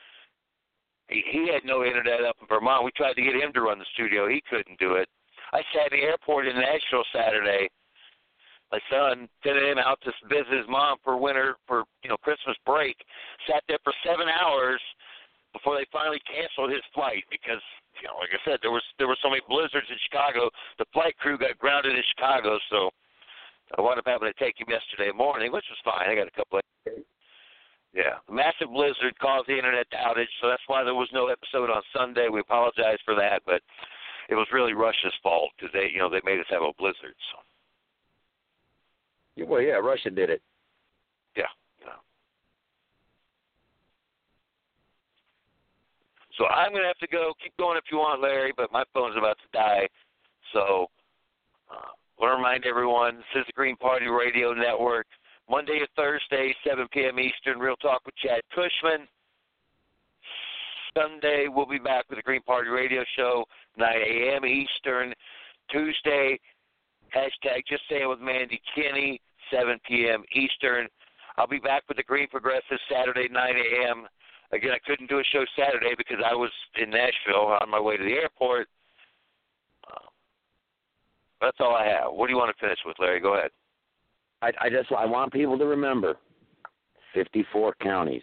He, 1.09 1.23
he 1.31 1.51
had 1.53 1.65
no 1.65 1.85
internet 1.85 2.25
up 2.25 2.37
in 2.41 2.47
Vermont. 2.49 2.85
We 2.85 2.91
tried 2.97 3.15
to 3.15 3.23
get 3.23 3.35
him 3.35 3.53
to 3.55 3.61
run 3.63 3.79
the 3.79 3.87
studio. 3.95 4.29
He 4.29 4.43
couldn't 4.51 4.79
do 4.79 4.95
it. 4.95 5.09
I 5.53 5.63
sat 5.75 5.93
in 5.93 6.01
the 6.01 6.05
airport 6.07 6.49
in 6.49 6.57
Nashville 6.57 7.07
Saturday. 7.15 7.69
My 8.73 8.81
son 8.91 9.29
sent 9.45 9.59
him 9.59 9.79
out 9.79 10.01
to 10.03 10.11
visit 10.29 10.51
his 10.51 10.67
mom 10.69 10.99
for 11.05 11.17
winter 11.17 11.57
for 11.67 11.85
you 12.03 12.11
know 12.11 12.17
Christmas 12.19 12.57
break. 12.67 12.97
Sat 13.47 13.63
there 13.69 13.79
for 13.85 13.93
seven 14.05 14.27
hours 14.29 14.81
before 15.57 15.81
they 15.81 15.89
finally 15.89 16.21
canceled 16.29 16.69
his 16.69 16.85
flight 16.93 17.25
because 17.33 17.65
you 17.97 18.13
know, 18.13 18.21
like 18.21 18.37
I 18.37 18.41
said, 18.45 18.61
there 18.61 18.75
was 18.75 18.85
there 19.01 19.09
were 19.09 19.17
so 19.25 19.33
many 19.33 19.41
blizzards 19.49 19.89
in 19.89 19.97
Chicago. 20.05 20.53
The 20.77 20.85
flight 20.93 21.17
crew 21.17 21.41
got 21.41 21.57
grounded 21.57 21.97
in 21.97 22.05
Chicago, 22.13 22.61
so 22.69 22.93
I 23.73 23.81
wound 23.81 23.99
up 23.99 24.07
having 24.07 24.29
to 24.29 24.37
take 24.37 24.61
him 24.61 24.69
yesterday 24.69 25.17
morning, 25.17 25.51
which 25.51 25.65
was 25.73 25.81
fine. 25.81 26.05
I 26.05 26.15
got 26.15 26.29
a 26.29 26.37
couple 26.37 26.61
of 26.61 26.65
yeah, 27.97 28.21
massive 28.29 28.69
blizzard 28.69 29.17
caused 29.19 29.49
the 29.49 29.57
internet 29.57 29.89
outage, 29.97 30.29
so 30.43 30.53
that's 30.53 30.63
why 30.67 30.85
there 30.85 30.95
was 30.95 31.09
no 31.17 31.29
episode 31.29 31.73
on 31.73 31.81
Sunday. 31.97 32.29
We 32.29 32.41
apologize 32.41 33.01
for 33.07 33.15
that, 33.15 33.41
but 33.47 33.63
it 34.29 34.35
was 34.35 34.47
really 34.53 34.75
Russia's 34.75 35.15
fault 35.23 35.51
because 35.57 35.73
they, 35.73 35.89
you 35.93 35.99
know, 35.99 36.11
they 36.11 36.21
made 36.23 36.39
us 36.39 36.45
have 36.51 36.61
a 36.61 36.73
blizzard. 36.79 37.17
So 37.33 37.39
Well, 39.47 39.63
yeah, 39.63 39.81
Russia 39.81 40.11
did 40.11 40.29
it. 40.29 40.43
yeah, 41.37 41.49
yeah. 41.81 41.97
So 46.39 46.47
I'm 46.47 46.71
going 46.71 46.83
to 46.83 46.89
have 46.89 46.99
to 46.99 47.09
go. 47.09 47.33
Keep 47.43 47.57
going 47.57 47.79
if 47.79 47.85
you 47.91 47.99
want, 47.99 48.21
Larry, 48.21 48.53
but 48.57 48.73
my 48.73 48.85
phone's 48.93 49.17
about 49.17 49.39
to 49.39 49.49
die. 49.53 49.89
So 50.53 50.87
uh, 51.71 51.91
I 51.93 52.23
want 52.23 52.33
to 52.33 52.37
remind 52.37 52.65
everyone 52.65 53.17
this 53.17 53.41
is 53.41 53.47
the 53.47 53.53
Green 53.53 53.77
Party 53.77 54.07
Radio 54.07 54.53
Network. 54.53 55.07
Monday 55.49 55.79
to 55.79 55.87
Thursday, 55.97 56.55
7 56.67 56.87
p.m. 56.93 57.19
Eastern, 57.21 57.59
Real 57.59 57.77
Talk 57.77 58.03
with 58.05 58.17
Chad 58.17 58.41
Cushman. 58.55 59.07
Sunday, 60.97 61.47
we'll 61.49 61.67
be 61.67 61.79
back 61.79 62.05
with 62.09 62.19
the 62.19 62.23
Green 62.23 62.43
Party 62.43 62.71
Radio 62.71 63.05
Show, 63.17 63.45
9 63.77 63.89
a.m. 63.89 64.45
Eastern. 64.45 65.13
Tuesday, 65.71 66.39
hashtag 67.15 67.63
Just 67.69 67.83
Saying 67.91 68.09
with 68.09 68.21
Mandy 68.21 68.61
Kinney, 68.75 69.21
7 69.53 69.79
p.m. 69.87 70.25
Eastern. 70.35 70.89
I'll 71.37 71.47
be 71.47 71.59
back 71.59 71.83
with 71.87 71.99
the 71.99 72.03
Green 72.03 72.29
Progressive 72.29 72.79
Saturday, 72.91 73.29
9 73.31 73.55
a.m. 73.57 74.07
Again, 74.53 74.71
I 74.73 74.79
couldn't 74.87 75.11
do 75.11 75.19
a 75.19 75.25
show 75.25 75.45
Saturday 75.59 75.95
because 75.97 76.23
I 76.25 76.35
was 76.35 76.51
in 76.81 76.91
Nashville 76.91 77.57
on 77.61 77.71
my 77.71 77.81
way 77.81 77.97
to 77.97 78.05
the 78.05 78.13
airport. 78.13 78.69
Uh, 79.91 80.07
that's 81.41 81.57
all 81.61 81.75
I 81.75 81.87
have. 81.87 82.13
What 82.13 82.27
do 82.27 82.33
you 82.33 82.39
want 82.39 82.57
to 82.57 82.65
finish 82.65 82.79
with, 82.87 82.97
Larry? 83.01 83.21
Go 83.21 83.35
ahead. 83.35 83.51
I, 84.43 84.53
I 84.61 84.71
just 84.71 84.93
I 84.93 85.07
want 85.07 85.33
people 85.33 85.59
to 85.59 85.67
remember 85.67 86.17
54 87.15 87.75
counties. 87.83 88.23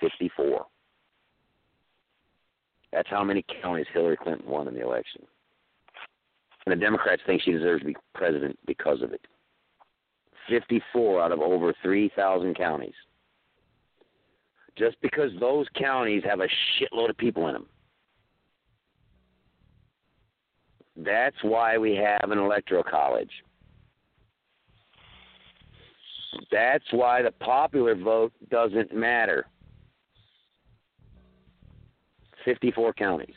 54. 0.00 0.64
That's 2.92 3.08
how 3.10 3.24
many 3.24 3.44
counties 3.60 3.86
Hillary 3.92 4.16
Clinton 4.16 4.48
won 4.48 4.68
in 4.68 4.74
the 4.74 4.82
election. 4.82 5.22
And 6.64 6.72
the 6.72 6.84
Democrats 6.84 7.22
think 7.26 7.42
she 7.42 7.52
deserves 7.52 7.82
to 7.82 7.86
be 7.86 7.96
president 8.14 8.58
because 8.66 9.02
of 9.02 9.12
it. 9.12 9.20
54 10.48 11.22
out 11.22 11.32
of 11.32 11.40
over 11.40 11.74
3,000 11.82 12.54
counties. 12.54 12.94
Just 14.78 15.00
because 15.02 15.30
those 15.40 15.66
counties 15.74 16.22
have 16.24 16.40
a 16.40 16.46
shitload 16.46 17.10
of 17.10 17.16
people 17.16 17.48
in 17.48 17.54
them. 17.54 17.66
That's 20.96 21.36
why 21.42 21.78
we 21.78 21.94
have 21.96 22.30
an 22.30 22.38
electoral 22.38 22.84
college. 22.84 23.30
That's 26.50 26.84
why 26.92 27.22
the 27.22 27.30
popular 27.30 27.94
vote 27.94 28.32
doesn't 28.50 28.94
matter. 28.94 29.46
54 32.44 32.92
counties. 32.94 33.34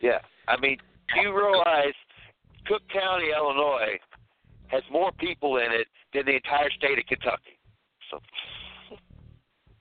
Yeah. 0.00 0.18
I 0.48 0.58
mean, 0.60 0.78
do 1.14 1.20
you 1.20 1.36
realize 1.36 1.94
Cook 2.66 2.82
County, 2.92 3.26
Illinois, 3.36 3.98
has 4.68 4.82
more 4.90 5.12
people 5.12 5.58
in 5.58 5.72
it 5.72 5.86
than 6.12 6.26
the 6.26 6.34
entire 6.34 6.70
state 6.70 6.98
of 6.98 7.06
Kentucky? 7.06 7.58
So. 8.10 8.20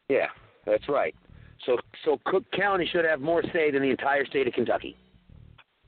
Yeah, 0.10 0.28
that's 0.66 0.88
right. 0.88 1.16
So, 1.66 1.78
so 2.04 2.20
Cook 2.26 2.44
County 2.52 2.88
should 2.92 3.06
have 3.06 3.22
more 3.22 3.42
say 3.54 3.72
than 3.72 3.82
the 3.82 3.90
entire 3.90 4.26
state 4.26 4.48
of 4.48 4.54
Kentucky. 4.54 4.96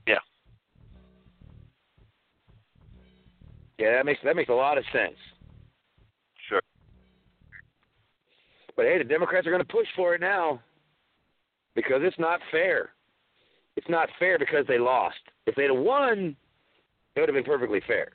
Yeah. 0.07 0.15
Yeah, 3.77 3.91
that 3.91 4.05
makes 4.05 4.19
that 4.23 4.35
makes 4.35 4.49
a 4.49 4.53
lot 4.53 4.77
of 4.77 4.83
sense. 4.91 5.17
Sure. 6.49 6.61
But 8.75 8.85
hey, 8.85 8.97
the 8.97 9.03
Democrats 9.03 9.45
are 9.45 9.51
going 9.51 9.63
to 9.63 9.71
push 9.71 9.87
for 9.95 10.15
it 10.15 10.21
now 10.21 10.61
because 11.75 12.01
it's 12.01 12.17
not 12.17 12.39
fair. 12.51 12.89
It's 13.75 13.89
not 13.89 14.09
fair 14.17 14.39
because 14.39 14.65
they 14.67 14.79
lost. 14.79 15.19
If 15.45 15.55
they'd 15.55 15.69
have 15.69 15.77
won, 15.77 16.35
it 17.15 17.19
would 17.19 17.29
have 17.29 17.35
been 17.35 17.43
perfectly 17.43 17.81
fair. 17.85 18.09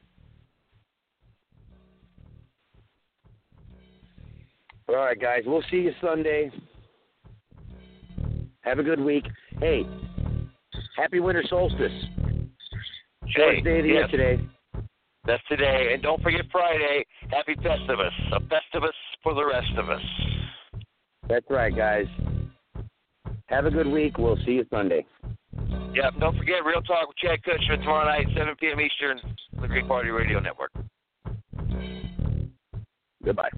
All 4.89 4.97
right, 4.97 5.21
guys, 5.21 5.43
we'll 5.47 5.63
see 5.71 5.79
you 5.79 5.93
Sunday. 6.01 6.51
Have 8.63 8.79
a 8.79 8.83
good 8.83 9.01
week. 9.01 9.25
Hey, 9.61 9.87
happy 10.97 11.21
winter 11.21 11.43
solstice. 11.49 11.93
Shortest 13.29 13.65
day 13.65 13.79
of 13.79 13.85
the 13.85 13.89
year 13.89 14.09
today. 14.09 14.41
That's 15.25 15.43
today. 15.49 15.91
And 15.93 16.03
don't 16.03 16.23
forget 16.23 16.43
Friday. 16.51 17.05
Happy 17.31 17.55
Festivus. 17.57 18.11
A 18.33 18.41
Festivus 18.41 18.91
for 19.23 19.35
the 19.35 19.45
rest 19.45 19.73
of 19.79 19.89
us. 19.89 20.03
That's 21.29 21.47
right, 21.49 21.75
guys. 21.75 22.07
Have 23.47 23.67
a 23.67 23.71
good 23.71 23.87
week. 23.87 24.19
We'll 24.19 24.39
see 24.45 24.53
you 24.53 24.67
Sunday. 24.71 25.07
Yep. 25.95 26.15
Don't 26.21 26.37
forget 26.37 26.65
Real 26.65 26.83
Talk 26.83 27.09
with 27.09 27.17
Chad 27.19 27.39
Kushman 27.43 27.81
tomorrow 27.81 28.07
night, 28.07 28.27
7 28.37 28.55
p.m. 28.59 28.81
Eastern, 28.81 29.21
the 29.61 29.69
Green 29.69 29.87
Party 29.87 30.11
Radio 30.11 30.41
Network. 30.41 30.73
Goodbye. 33.25 33.51